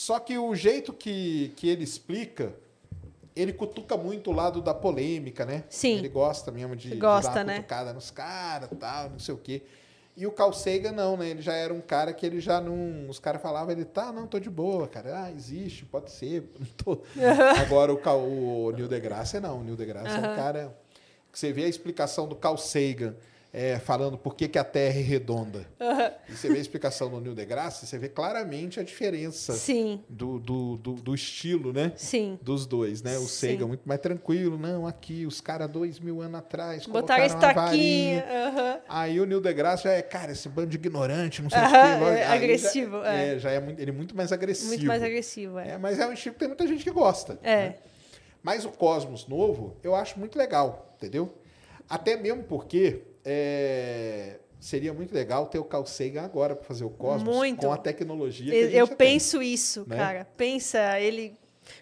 [0.00, 2.54] Só que o jeito que, que ele explica,
[3.36, 5.64] ele cutuca muito o lado da polêmica, né?
[5.68, 5.98] Sim.
[5.98, 7.56] Ele gosta mesmo de, Gosta, de dar uma né?
[7.56, 9.60] cutucada nos caras tal, não sei o quê.
[10.16, 11.28] E o Carl Sagan não, né?
[11.28, 13.10] Ele já era um cara que ele já não...
[13.10, 15.24] Os caras falavam, ele, tá, não, tô de boa, cara.
[15.24, 16.44] Ah, existe, pode ser.
[16.82, 17.02] Tô...
[17.60, 19.60] Agora o, Cal- o Neil deGrasse não.
[19.60, 20.74] O Neil deGrasse é um cara...
[21.30, 23.14] Você vê a explicação do Carl Sagan
[23.52, 25.66] é, falando por que, que a Terra é redonda.
[26.28, 30.38] E você vê a explicação do Neil deGrasse, você vê claramente a diferença Sim, do,
[30.38, 31.92] do, do, do estilo, né?
[31.96, 32.38] sim.
[32.40, 33.16] Dos dois, né?
[33.18, 33.52] O Sim.
[33.54, 34.56] Sagan muito mais tranquilo.
[34.56, 38.24] Não, aqui, os caras dois mil anos atrás Botaram varinha.
[38.30, 38.80] aham.
[38.88, 41.70] Aí o Neil deGrasse já é, cara, esse bando de ignorante, não sei o Aham,
[41.70, 41.76] quê.
[41.76, 43.34] é Aí já- agressivo, é.
[43.34, 44.68] é, já é muito, ele é muito mais agressivo.
[44.68, 45.70] Muito mais agressivo, é.
[45.70, 47.38] É, mas é um estilo que tem muita gente que gosta.
[47.42, 47.56] É.
[47.56, 47.74] né?
[48.42, 51.34] Mas o Cosmos novo, eu acho muito legal, entendeu?
[51.88, 56.90] Até mesmo porque é, seria muito legal ter o Carl Sagan agora para fazer o
[56.90, 57.60] Cosmos Muito.
[57.60, 59.96] com a tecnologia que Eu, penso isso, né?
[59.96, 60.24] cara.
[60.36, 61.34] Pensa ele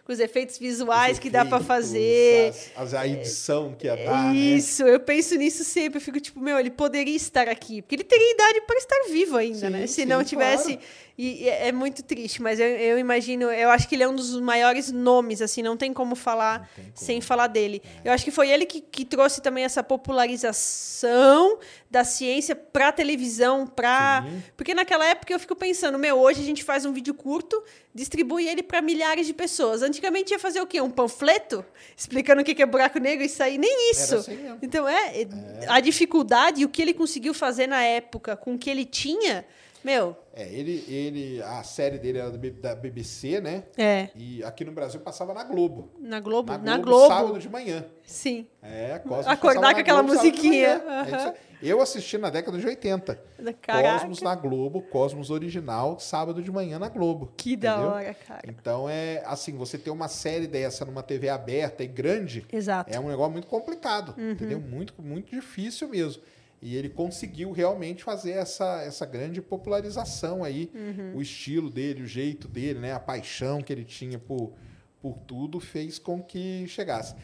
[0.05, 2.49] com os efeitos visuais Os que dá efeitos, fazer.
[2.51, 4.39] as- as- a edição que ia dar, né?
[4.39, 5.97] Isso, eu penso nisso sempre.
[5.97, 7.81] Eu fico tipo, meu, ele poderia estar aqui.
[7.81, 9.87] Porque ele teria idade para estar vivo ainda, Sim, né?
[9.87, 10.75] Se sim, não tivesse.
[10.77, 10.81] claro.
[11.19, 13.51] E, e é é muito triste, mas eu, eu imagino.
[13.51, 16.85] Eu acho que ele é um dos maiores nomes, assim, não tem como falar tem
[16.85, 16.89] como.
[16.89, 16.93] É.
[16.95, 17.83] sem falar dele.
[18.05, 21.59] Eu acho que foi ele que, que trouxe também essa popularização
[21.91, 24.25] da ciência pra televisão, pra.
[24.27, 24.43] Sim.
[24.57, 27.63] Porque naquela época eu fico pensando, meu, hoje a gente faz um vídeo curto,
[27.93, 29.83] distribui ele para milhares de pessoas.
[29.83, 30.81] Antigamente ia fazer o quê?
[30.81, 31.65] Um panfleto
[31.97, 34.17] explicando o que é buraco negro e sair nem isso.
[34.17, 34.39] assim.
[34.63, 35.27] Então é,
[35.67, 39.45] a dificuldade e o que ele conseguiu fazer na época com o que ele tinha,
[39.83, 42.39] meu, É, ele, ele, a série dele era da
[42.69, 43.65] da BBC, né?
[43.77, 45.91] é, E aqui no Brasil passava na Globo.
[45.99, 47.09] na Globo, Na na Globo, Globo.
[47.13, 47.85] sábado de manhã.
[48.07, 48.47] Sim.
[48.63, 50.81] É, Cosmos Acordar com aquela Globo, musiquinha.
[50.87, 51.33] aí.
[51.61, 53.21] Eu assisti na década de 80.
[53.61, 53.99] Caraca.
[53.99, 57.33] Cosmos na Globo, Cosmos original, sábado de manhã na Globo.
[57.37, 57.91] Que da entendeu?
[57.91, 58.43] hora, cara.
[58.47, 62.91] Então é assim, você ter uma série dessa numa TV aberta e grande Exato.
[62.93, 62.97] Uhum.
[62.97, 64.61] é um negócio muito complicado, entendeu?
[64.61, 66.23] Muito, muito difícil mesmo.
[66.61, 71.17] E ele conseguiu realmente fazer essa, essa grande popularização aí, Uhum.
[71.17, 72.93] o estilo dele, o jeito dele, né?
[72.93, 74.53] A paixão que ele tinha por,
[75.01, 77.15] por tudo fez com que chegasse.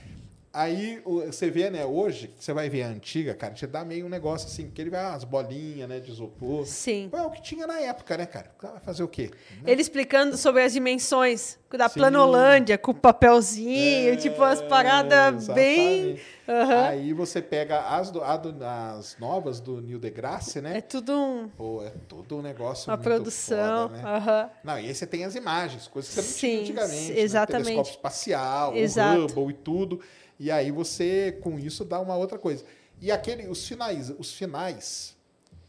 [0.56, 4.08] Aí você vê, né, hoje, você vai ver a antiga, cara, te dá meio um
[4.08, 6.64] negócio assim, porque ele vai ah, as bolinhas, né, de isopor.
[6.64, 7.08] Sim.
[7.10, 8.52] Pô, É o que tinha na época, né, cara?
[8.62, 9.32] Vai fazer o quê?
[9.66, 11.94] Ele explicando sobre as dimensões da Sim.
[11.98, 16.20] Planolândia, com o papelzinho, É, tipo umas paradas bem.
[16.48, 16.84] Aham.
[16.86, 20.78] Aí você pega as, do- as novas do Neil deGrasse, né?
[20.78, 23.88] É tudo um- Pô, é todo um negócio uma produção.
[23.88, 24.02] foda, né?
[24.04, 24.50] aham.
[24.62, 27.12] Não, e aí você tem as imagens, coisas que você não tinha antigamente.
[27.12, 27.18] né?
[27.20, 27.64] exatamente.
[27.64, 29.20] Telescópio espacial, Exato.
[29.20, 30.00] o Hubble e tudo.
[30.38, 32.64] E aí você, com isso, dá uma outra coisa.
[33.00, 35.16] E aquele, os finais, os finais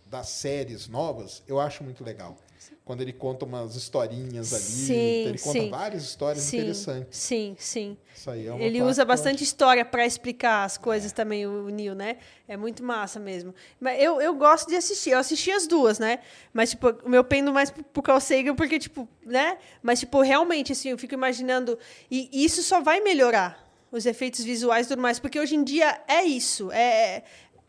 [0.06, 2.38] das séries novas, eu acho muito legal.
[2.84, 5.70] Quando ele conta umas historinhas ali, Sim, então ele conta sim.
[5.72, 7.18] várias histórias Sim, interessantes.
[7.18, 7.98] sim, sim.
[8.16, 11.96] Isso aí é uma Ele usa bastante história para explicar as coisas também, o Neil,
[11.96, 12.18] né?
[12.48, 13.56] É muito massa mesmo.
[13.80, 15.12] Mas eu, eu gosto de assistir.
[15.12, 16.20] Eu assisti as duas, né?
[16.54, 19.58] Mas, tipo, o meu pendo mais pro Carl Sagan, porque, tipo, né?
[19.82, 21.80] Mas, tipo, realmente, assim, eu fico imaginando...
[22.10, 23.65] E isso só vai melhorar
[23.95, 26.72] os efeitos visuais e tudo mais, porque hoje em dia é isso.
[26.72, 27.23] É,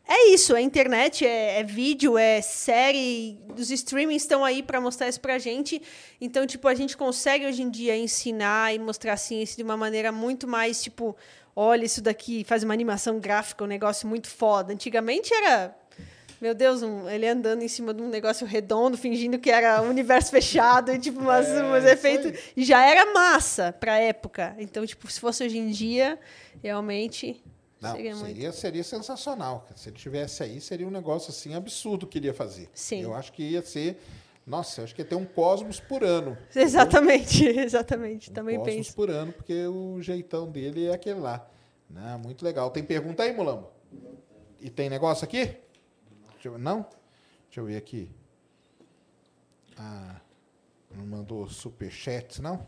[0.08, 5.08] é isso, é internet, é, é vídeo, é série, os streamings estão aí para mostrar
[5.08, 5.80] isso pra gente.
[6.20, 9.76] Então, tipo, a gente consegue hoje em dia ensinar e mostrar a ciência de uma
[9.76, 11.16] maneira muito mais, tipo,
[11.54, 14.72] olha isso daqui, faz uma animação gráfica, um negócio muito foda.
[14.72, 15.76] Antigamente era,
[16.40, 19.88] meu Deus, um- ele andando em cima de um negócio redondo, fingindo que era um
[19.88, 22.40] universo fechado, e, tipo, umas, É, isso efeitos.
[22.56, 24.54] E já era massa pra época.
[24.58, 26.18] Então, tipo, se fosse hoje em dia,
[26.62, 27.42] realmente.
[27.80, 28.26] Não, seria muito.
[28.28, 29.66] seria, seria sensacional.
[29.76, 32.68] Se ele tivesse aí, seria um negócio assim absurdo que ele ia fazer.
[32.72, 33.02] Sim.
[33.02, 34.00] Eu acho que ia ser.
[34.46, 36.38] Nossa, eu acho que ia ter um cosmos por ano.
[36.54, 38.30] Exatamente, exatamente.
[38.30, 38.94] Um Também cosmos penso.
[38.94, 41.46] por ano, porque o jeitão dele é aquele lá.
[41.90, 42.18] Né?
[42.22, 42.70] Muito legal.
[42.70, 43.68] Tem pergunta aí, Mulambo?
[44.60, 45.56] E tem negócio aqui?
[46.46, 46.82] Deixa eu, não?
[47.48, 48.08] Deixa eu ver aqui.
[49.76, 50.16] Ah,
[50.94, 52.66] não mandou superchat, não?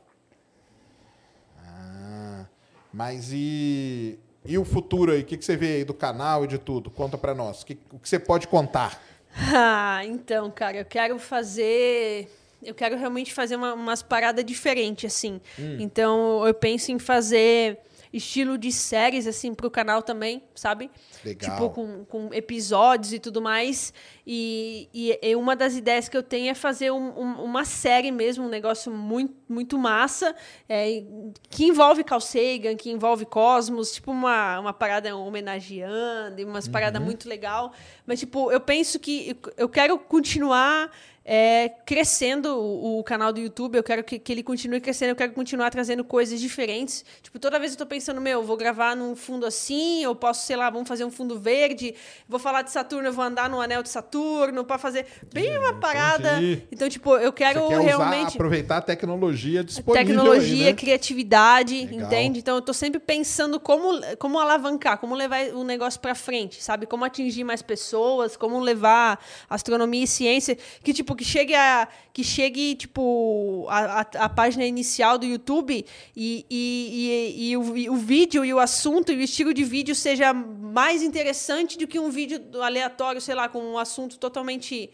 [1.65, 2.45] Ah,
[2.93, 5.21] mas e, e o futuro aí?
[5.21, 6.91] O que, que você vê aí do canal e de tudo?
[6.91, 7.63] Conta pra nós.
[7.63, 9.01] O que, o que você pode contar?
[9.55, 12.29] Ah, então, cara, eu quero fazer.
[12.61, 15.41] Eu quero realmente fazer uma- umas paradas diferentes, assim.
[15.79, 17.79] Então, eu penso em fazer
[18.13, 20.91] estilo de séries, assim, pro canal também, sabe?
[21.25, 21.51] Legal.
[21.51, 23.93] Tipo, com, com episódios e tudo mais.
[24.27, 28.11] E, e, e uma das ideias que eu tenho é fazer um- um- uma série
[28.11, 30.35] mesmo, um negócio muito, muito massa,
[30.69, 31.03] é,
[31.51, 36.73] que envolve Carl Sagan, que envolve Cosmos, tipo uma, uma parada homenageando, umas Uhum.
[36.73, 37.73] paradas muito legal.
[38.07, 40.91] Mas, tipo, eu penso que eu quero continuar
[41.31, 45.17] é, crescendo o, o canal do YouTube, eu quero que, que ele continue crescendo, eu
[45.17, 47.05] quero continuar trazendo coisas diferentes.
[47.21, 50.57] Tipo, toda vez eu tô pensando, meu, vou gravar num fundo assim, eu posso, sei
[50.57, 51.95] lá, vamos fazer um fundo verde,
[52.27, 55.75] vou falar de Saturno, eu vou andar no anel de Saturno, para fazer bem uma
[55.75, 56.39] parada.
[56.39, 56.63] entendi.
[56.73, 60.73] Então, tipo, eu quero Você quer usar, realmente aproveitar a tecnologia disponível tecnologia, aí, né?
[60.73, 62.07] criatividade, Legal.
[62.07, 62.39] entende?
[62.39, 66.87] Então eu tô sempre pensando como, como alavancar, como levar o negócio pra frente, sabe?
[66.87, 72.23] Como atingir mais pessoas, como levar astronomia e ciência, que tipo que chegue a que
[72.23, 75.85] chegue tipo a, a, a página inicial do YouTube
[76.17, 79.65] e, e, e, e o, e o vídeo e o assunto e o estilo de
[79.65, 84.91] vídeo seja mais interessante do que um vídeo aleatório, sei lá, com um assunto totalmente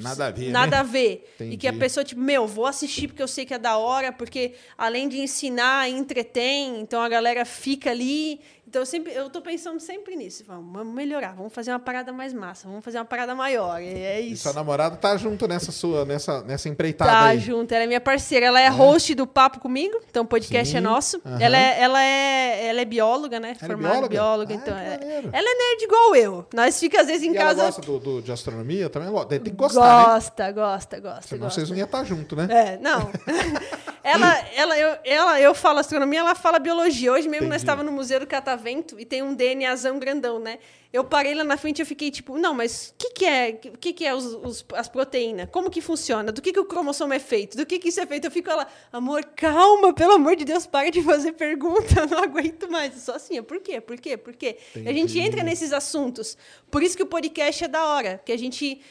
[0.00, 0.76] Nada a ver, Nada né?
[0.78, 1.28] a ver.
[1.40, 1.56] E Entendi.
[1.58, 4.54] que a pessoa, tipo, meu, vou assistir porque eu sei que é da hora, porque
[4.78, 8.40] além de ensinar, entretém, então a galera fica ali.
[8.66, 10.44] Então eu sempre, eu tô pensando sempre nisso.
[10.46, 13.82] Vamos, melhorar, vamos fazer uma parada mais massa, vamos fazer uma parada maior.
[13.82, 14.44] E é E isso.
[14.44, 17.38] sua namorada tá junto nessa sua, nessa, nessa empreitada Tá aí.
[17.38, 18.46] junto, ela é minha parceira.
[18.46, 21.20] Ela é host do Papo Comigo, então o podcast Sim, é nosso.
[21.26, 21.38] aham.
[21.38, 23.48] Ela, é, ela, é, ela é bióloga, né?
[23.48, 24.08] Ela é Formada bióloga?
[24.08, 24.54] bióloga.
[24.54, 26.46] Ah, então é- ela é nerd igual eu.
[26.54, 27.64] Nós fica às vezes em E ela casa.
[27.66, 29.08] gosta do, do- de astronomia também?
[29.08, 30.04] Ela Tem que gostar, né?
[30.04, 31.54] gosta, gosta, gosta, Senão gosta.
[31.60, 32.46] vocês não iam estar junto, né?
[32.50, 33.10] É, não.
[34.02, 37.12] ela, ela, eu, ela, eu falo astronomia, ela fala biologia.
[37.12, 37.62] Hoje mesmo nós Entendi.
[37.64, 40.58] estávamos no Museu do Catavento e tem um DNAzão grandão, né?
[40.92, 43.92] Eu parei lá na frente e fiquei tipo, não, mas o que, que é, que,
[43.94, 45.48] que é os, os- as proteínas?
[45.50, 46.30] Como que funciona?
[46.30, 47.56] Do que, que o cromossomo é feito?
[47.56, 48.26] Do que, que isso é feito?
[48.26, 52.18] Eu fico lá, amor, calma, pelo amor de Deus, para de fazer pergunta, eu não
[52.22, 52.92] aguento mais.
[53.00, 53.80] Só assim, é por quê?
[53.80, 54.18] Por quê?
[54.18, 54.58] Por quê?
[54.76, 55.20] E a gente Entendi.
[55.20, 56.36] entra nesses assuntos.
[56.70, 58.82] Por isso que o podcast é da hora, que a gente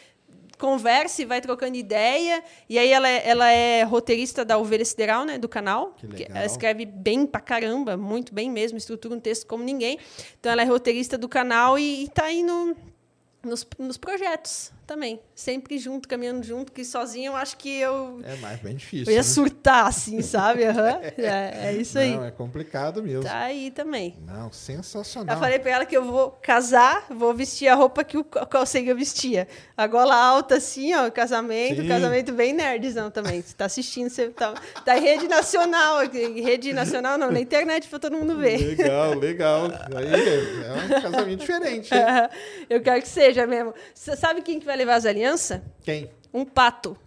[0.62, 2.44] conversa e vai trocando ideia.
[2.70, 5.96] E aí ela é, ela é roteirista da Ovelha Sideral, né, do canal.
[5.98, 6.38] Que legal.
[6.38, 9.98] Ela escreve bem pra caramba, muito bem mesmo, estrutura um texto como ninguém.
[10.40, 12.76] Então ela é roteirista do canal e, e tá aí no,
[13.44, 15.22] nos, nos projetos também.
[15.34, 19.06] Sempre junto, caminhando junto, que sozinho eu acho que eu, É mais bem difícil.
[19.08, 19.24] eu ia né?
[19.24, 20.66] surtar, assim, sabe?
[20.66, 21.00] Aham.
[21.18, 22.16] É, é isso aí.
[22.16, 23.24] Não, é complicado mesmo.
[23.24, 24.18] Tá aí também.
[24.26, 25.36] Não, sensacional.
[25.36, 28.66] Eu falei pra ela que eu vou casar, vou vestir a roupa que o Carl
[28.66, 29.48] Sagan vestia.
[29.78, 31.88] A gola alta, assim, ó, casamento, Sim.
[31.88, 33.42] casamento bem nerdzão também.
[33.42, 34.54] Você tá assistindo, você tá,
[34.84, 36.00] tá em rede nacional
[36.42, 38.58] Rede nacional não, na internet pra todo mundo ver.
[38.58, 39.66] Legal, legal.
[39.96, 41.94] Aí é um casamento diferente.
[41.94, 42.02] hein?
[42.70, 43.74] Eu quero que seja mesmo.
[43.94, 45.62] Você sabe quem que vai levar as alianças?
[45.84, 46.10] Quem?
[46.34, 46.98] Um pato.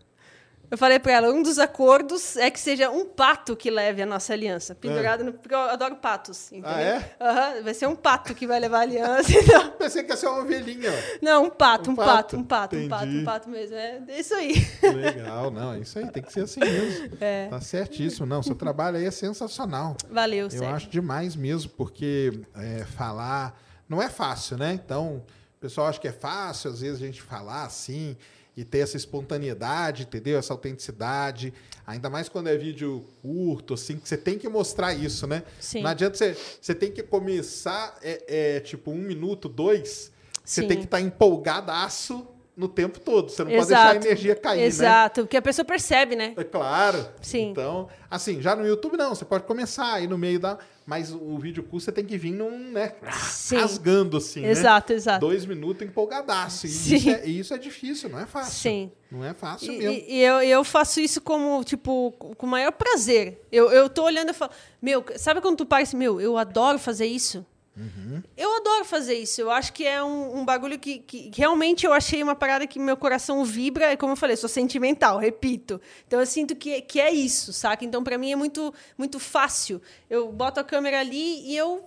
[0.71, 4.07] Eu falei pra ela, um dos acordos é que seja um pato que leve a
[4.07, 4.75] nossa aliança.
[4.75, 5.33] Pendurado no...
[5.33, 6.71] Porque eu adoro patos, entendeu?
[6.75, 7.17] Ah, é?
[7.21, 9.71] Aham, vai ser um pato que vai levar a aliança, então...
[9.73, 10.91] Pensei que ia ser uma ovelhinha.
[11.23, 12.09] Não, um pato, Um um, pato.
[12.09, 13.19] pato, um pato, um pato, Entendi.
[13.21, 13.77] um pato mesmo.
[13.77, 14.55] É isso aí.
[14.83, 17.15] Legal, não, é isso aí, tem que ser assim mesmo.
[17.21, 17.47] É.
[17.49, 18.27] Tá certíssimo.
[18.27, 19.97] Não, seu trabalho aí é sensacional.
[20.11, 20.75] Valeu, Eu Sérgio.
[20.75, 23.57] acho demais mesmo, porque é, falar
[23.89, 24.73] não é fácil, né?
[24.73, 25.23] Então,
[25.65, 28.17] pessoal acha que é fácil, às vezes, a gente falar assim
[28.55, 30.39] e ter essa espontaneidade, entendeu?
[30.39, 31.55] Essa autenticidade.
[31.87, 35.43] Ainda mais quando é vídeo curto, assim, que você tem que mostrar isso, né?
[35.59, 35.83] Sim.
[35.83, 36.37] Não adianta você.
[36.61, 40.13] Você tem que começar, é, é, tipo, um minuto, dois.
[40.45, 40.69] Você Sim.
[40.69, 43.31] tem que estar empolgadaço no tempo todo.
[43.31, 43.93] Você não pode Exato.
[43.93, 44.67] deixar a energia cair, né?
[44.67, 46.35] Exato, porque a pessoa percebe, né?
[46.37, 47.09] É claro.
[47.23, 47.51] Sim.
[47.51, 50.59] Então, assim, já no YouTube não, você pode começar aí no meio da.
[50.87, 52.93] Mas o vídeo curto você tem que vir num, né?
[53.31, 53.57] Sim.
[53.57, 54.41] Rasgando, assim.
[54.43, 54.51] né?
[54.51, 55.21] Exato, exato.
[55.21, 56.67] Dois minutos empolgadaço.
[56.67, 56.97] E Sim.
[56.97, 58.53] isso, é, e isso é difícil, não é fácil.
[58.53, 58.93] Sim.
[59.11, 59.93] Não é fácil E, mesmo.
[59.93, 63.41] e- e eu, eu faço isso como, tipo, com o maior prazer.
[63.51, 64.51] Eu, eu tô olhando e falo,
[64.83, 67.47] meu, sabe quando tu parece, meu, eu adoro fazer isso?
[67.77, 68.23] Uhum.
[68.37, 69.41] Eu adoro fazer isso.
[69.41, 72.79] Eu acho que é um, um bagulho que, que realmente eu achei uma parada que
[72.79, 73.93] meu coração vibra.
[73.93, 75.81] E como eu falei, sou sentimental, repito.
[76.07, 77.85] Então eu sinto que, que é isso, saca?
[77.85, 79.83] Então pra mim é muito, muito fácil.
[80.09, 81.85] Eu boto a câmera ali e eu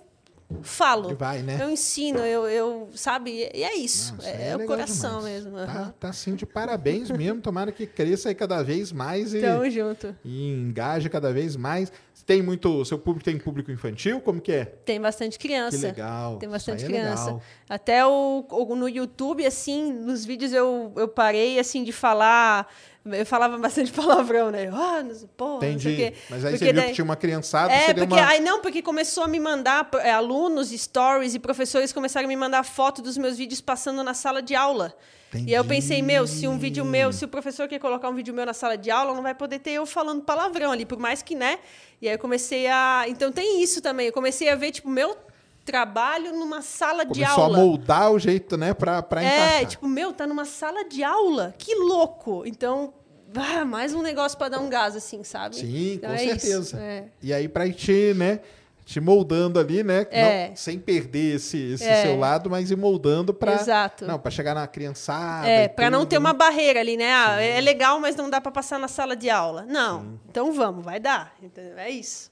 [0.62, 1.14] falo.
[1.16, 1.58] Vai, né?
[1.60, 3.50] Eu ensino, eu, eu sabe?
[3.54, 4.14] E é isso.
[4.22, 5.44] É aí é o coração demais.
[5.44, 5.56] mesmo.
[5.58, 5.94] Tá, aham.
[6.00, 7.40] tá assim de parabéns mesmo.
[7.40, 10.16] Tomara que cresça aí cada vez mais e, Tamo junto.
[10.24, 11.92] e engaje cada vez mais.
[12.26, 12.84] Tem muito.
[12.84, 14.20] Seu público tem público infantil?
[14.20, 14.64] Como que é?
[14.64, 15.76] Tem bastante criança.
[15.78, 16.36] Que legal.
[16.36, 17.24] Tem bastante é criança.
[17.24, 17.42] legal.
[17.68, 22.66] Até o, o- no YouTube, assim, nos vídeos eu, eu parei assim de falar
[23.04, 24.68] Eu falava bastante palavrão, né?
[24.72, 25.96] Ah, sei, porra, não sei o Entendi.
[25.96, 26.14] quê.
[26.28, 28.26] Mas aí Porque você viu daí- que tinha uma criançada, É, porque uma...
[28.28, 32.36] aí não, porque começou a me mandar é, alunos, stories e professores começaram a me
[32.36, 34.94] mandar foto dos meus vídeos passando na sala de aula.
[35.34, 38.14] E aí eu pensei, meu, se um vídeo meu, se o professor quer colocar um
[38.14, 40.98] vídeo meu na sala de aula, não vai poder ter eu falando palavrão ali, por
[40.98, 41.58] mais que, né?
[42.00, 43.04] E aí eu comecei a.
[43.08, 44.06] Então tem isso também.
[44.06, 45.14] Eu comecei a ver, tipo, meu
[45.72, 47.58] trabalho numa sala de Começou aula.
[47.58, 49.66] a moldar o jeito, né, pra, pra É, encaixar.
[49.66, 51.54] tipo, meu, tá numa sala de aula.
[51.58, 52.42] Que louco!
[52.46, 52.94] Então,
[53.34, 55.56] ah, mais um negócio pra dar um gás, assim, sabe?
[55.56, 56.78] Sim, Então com é certeza.
[56.80, 57.04] é.
[57.22, 58.40] E aí pra ir te, né,
[58.86, 60.48] te moldando ali, né, É.
[60.48, 62.02] não- sem perder esse, esse É.
[62.04, 63.52] seu lado, mas ir moldando pra...
[63.52, 64.06] Exato.
[64.06, 66.20] Não, pra chegar na criançada É, pra não ter né?
[66.20, 67.12] uma barreira ali, né?
[67.12, 69.66] Ah, é legal, mas não dá pra passar na sala de aula.
[69.68, 70.18] Não.
[70.30, 71.34] Então vamos, vai dar.
[71.76, 72.30] É isso.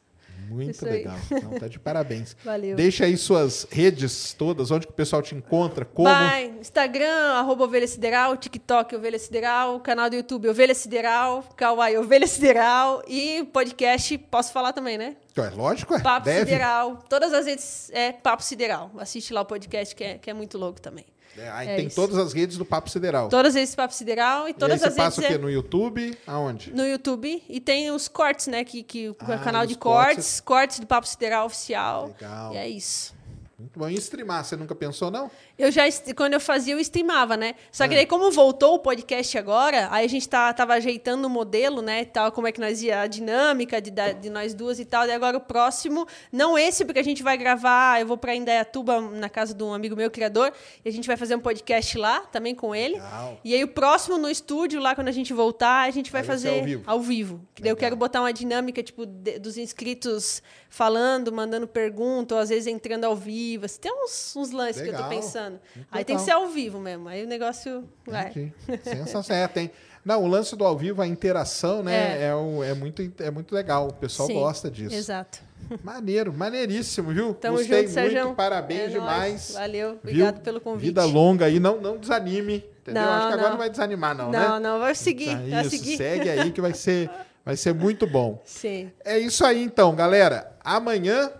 [0.48, 1.16] Muito legal.
[1.30, 2.36] Então, tá de parabéns.
[2.44, 2.76] Valeu.
[2.76, 6.08] Deixa aí suas redes todas, onde que o pessoal te encontra, como...
[6.08, 12.26] Vai, Instagram, arroba Ovelha Sideral, TikTok, Ovelha Sideral, canal do YouTube, Ovelha Sideral, Kawaii, Ovelha
[12.26, 15.16] Sideral e podcast, posso falar também, né?
[15.36, 16.00] É lógico, é.
[16.00, 16.50] Papo Deve.
[16.50, 17.04] Sideral.
[17.08, 18.90] Todas as redes é Papo Sideral.
[18.98, 21.04] Assiste lá o podcast, que é, que é muito louco também.
[21.38, 21.96] É, aí É tem isso.
[21.96, 23.28] todas as redes do Papo Sideral.
[23.28, 25.42] Todas as redes Papo Sideral e e todas aí as você passa o redes quê?
[25.42, 26.18] é No YouTube?
[26.26, 26.72] Aonde?
[26.72, 27.42] no YouTube.
[27.48, 28.64] E tem os cortes, né?
[28.64, 30.14] Que, que o Ah, canal os de cortes.
[30.14, 32.06] cortes, cortes do Papo Sideral Oficial.
[32.08, 32.52] Legal.
[32.54, 33.15] E é isso.
[33.58, 33.88] Muito bom.
[33.88, 35.30] E streamar, você nunca pensou, não?
[35.58, 35.84] Eu já,
[36.14, 37.54] quando eu fazia, eu streamava, né?
[37.72, 37.96] Só que É.
[37.98, 42.04] daí, como voltou o podcast agora, aí a gente tá, tava ajeitando o modelo, né?
[42.04, 45.06] Tal, como é que nós ia, a dinâmica de, de nós duas e tal.
[45.06, 49.00] E agora o próximo, não esse, porque a gente vai gravar, eu vou pra Indaiatuba,
[49.00, 50.52] na casa de um amigo meu, criador,
[50.84, 52.96] e a gente vai fazer um podcast lá, também com ele.
[52.96, 53.40] Legal.
[53.42, 56.50] E aí o próximo no estúdio, lá quando a gente voltar, a gente vai fazer
[56.50, 56.82] ao vivo.
[56.86, 57.40] ao vivo.
[57.54, 62.40] Que daí eu quero botar uma dinâmica, tipo, de- dos inscritos falando, mandando pergunta, ou
[62.42, 63.45] às vezes entrando ao vivo.
[63.62, 65.60] Assim, tem uns, uns lances que eu tô pensando.
[65.74, 67.08] Muito Aí tem que ser ao vivo mesmo.
[67.08, 68.52] Aí o negócio vai.
[68.82, 69.44] Sensacional.
[69.44, 69.70] É, tem.
[70.04, 72.20] Não, o lance do ao vivo, a interação, né?
[72.20, 72.26] É.
[72.26, 73.88] É, o- é muito, é muito legal.
[73.88, 74.94] O pessoal Sim, gosta disso.
[74.94, 75.40] Exato.
[75.82, 77.34] Maneiro, maneiríssimo, viu?
[77.34, 78.22] Tamo Gostei junto, Sérgio.
[78.26, 79.30] muito, parabéns É demais.
[79.30, 79.52] nóis.
[79.54, 79.98] Valeu, viu?
[79.98, 80.86] obrigado pelo convite.
[80.86, 83.02] Vida longa aí, não, não desanime, entendeu?
[83.02, 83.50] Não, Acho que agora não.
[83.50, 84.38] não vai desanimar não, né?
[84.38, 85.30] Não, não, vai seguir.
[85.34, 85.96] Tá, vai isso, seguir.
[85.96, 87.10] segue aí que vai ser,
[87.44, 88.40] vai ser muito bom.
[88.44, 88.92] Sim.
[89.04, 90.56] É isso aí então, galera.
[90.62, 91.32] Amanhã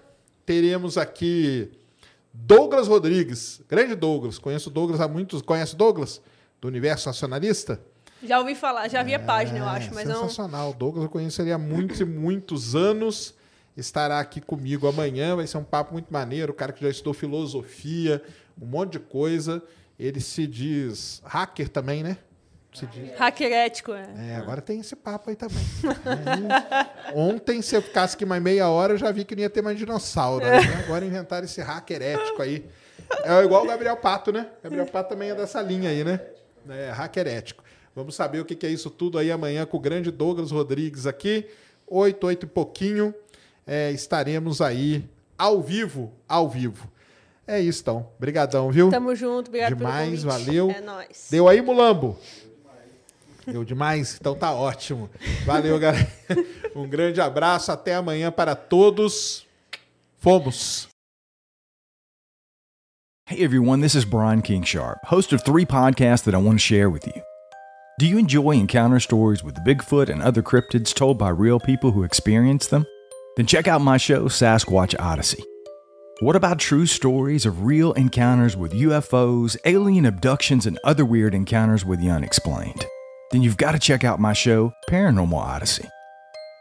[0.45, 1.71] teremos aqui
[2.39, 4.39] Douglas Rodrigues, grande Douglas.
[4.39, 5.41] Conheço Douglas há muitos.
[5.43, 6.21] Conhece Douglas?
[6.61, 7.81] Do Universo Nacionalista?
[8.23, 10.17] Já ouvi falar, já vi a página, eu acho, mas não.
[10.17, 10.71] É, Sensacional.
[10.71, 13.35] O Douglas eu conheço ele há muitos e muitos anos.
[13.77, 15.37] Estará aqui comigo amanhã.
[15.37, 16.53] Vai ser um papo muito maneiro.
[16.53, 18.23] O cara que já estudou filosofia,
[18.61, 19.63] um monte de coisa.
[19.99, 22.19] Ele se diz hacker também, né?
[22.79, 23.17] Se diz.
[23.19, 24.07] Hacker ético, é.
[24.33, 25.57] É, agora tem esse papo aí também.
[26.05, 29.49] Aí, ontem, se eu ficasse aqui mais meia hora, eu já vi que não ia
[29.49, 30.45] ter mais dinossauro.
[30.45, 30.59] né?
[30.85, 32.67] Agora inventaram esse hacker ético aí.
[33.25, 34.49] É igual o Gabriel Pato, né?
[34.63, 36.21] Gabriel Pato também é dessa linha aí, né?
[36.69, 37.65] É, hacker ético.
[37.95, 41.49] Vamos saber o que é isso tudo aí amanhã com o grande Douglas Rodrigues aqui.
[41.87, 43.15] Oito, oito e pouquinho.
[43.67, 45.09] É, estaremos aí
[45.39, 46.91] ao vivo, ao vivo.
[47.47, 48.09] É isso, então.
[48.19, 48.91] Obrigadão, viu?
[48.91, 50.47] Tamo junto, obrigado Demais, pelo convite.
[50.47, 50.71] valeu.
[50.71, 51.29] É nóis.
[51.31, 52.19] Deu aí, Mulambo?
[53.65, 54.17] Demais?
[54.21, 55.09] Então tá ótimo.
[55.45, 56.09] Valeu, galera.
[56.75, 57.73] Um grande abraço.
[57.73, 59.47] Até amanhã para todos.
[60.19, 60.89] Fomos.
[63.29, 66.65] Hey everyone, this is Brian King Sharp, host of three podcasts that I want to
[66.65, 67.23] share with you.
[67.99, 72.05] Do you enjoy encounter stories with Bigfoot and other cryptids told by real people who
[72.05, 72.87] experienced them?
[73.37, 75.43] Then check out my show, Sasquatch Odyssey.
[76.21, 81.85] What about true stories of real encounters with UFOs, alien abductions, and other weird encounters
[81.85, 82.87] with the unexplained?
[83.31, 85.89] Then you've got to check out my show, Paranormal Odyssey.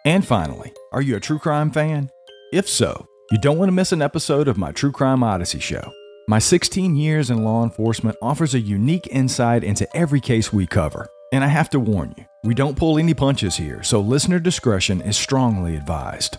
[0.05, 2.09] And finally, are you a true crime fan?
[2.53, 5.91] If so, you don't want to miss an episode of my True Crime Odyssey show.
[6.27, 11.07] My 16 years in law enforcement offers a unique insight into every case we cover.
[11.31, 15.01] And I have to warn you, we don't pull any punches here, so listener discretion
[15.01, 16.37] is strongly advised.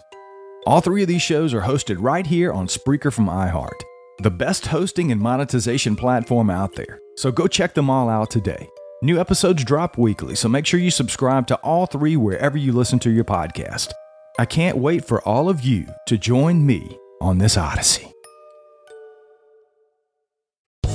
[0.66, 3.81] All three of these shows are hosted right here on Spreaker from iHeart,
[4.23, 6.98] the best hosting and monetization platform out there.
[7.16, 8.69] So go check them all out today.
[9.02, 12.98] New episodes drop weekly, so make sure you subscribe to all three wherever you listen
[13.01, 13.93] to your podcast.
[14.39, 18.16] I can't wait for all of you to join me on this odyssey.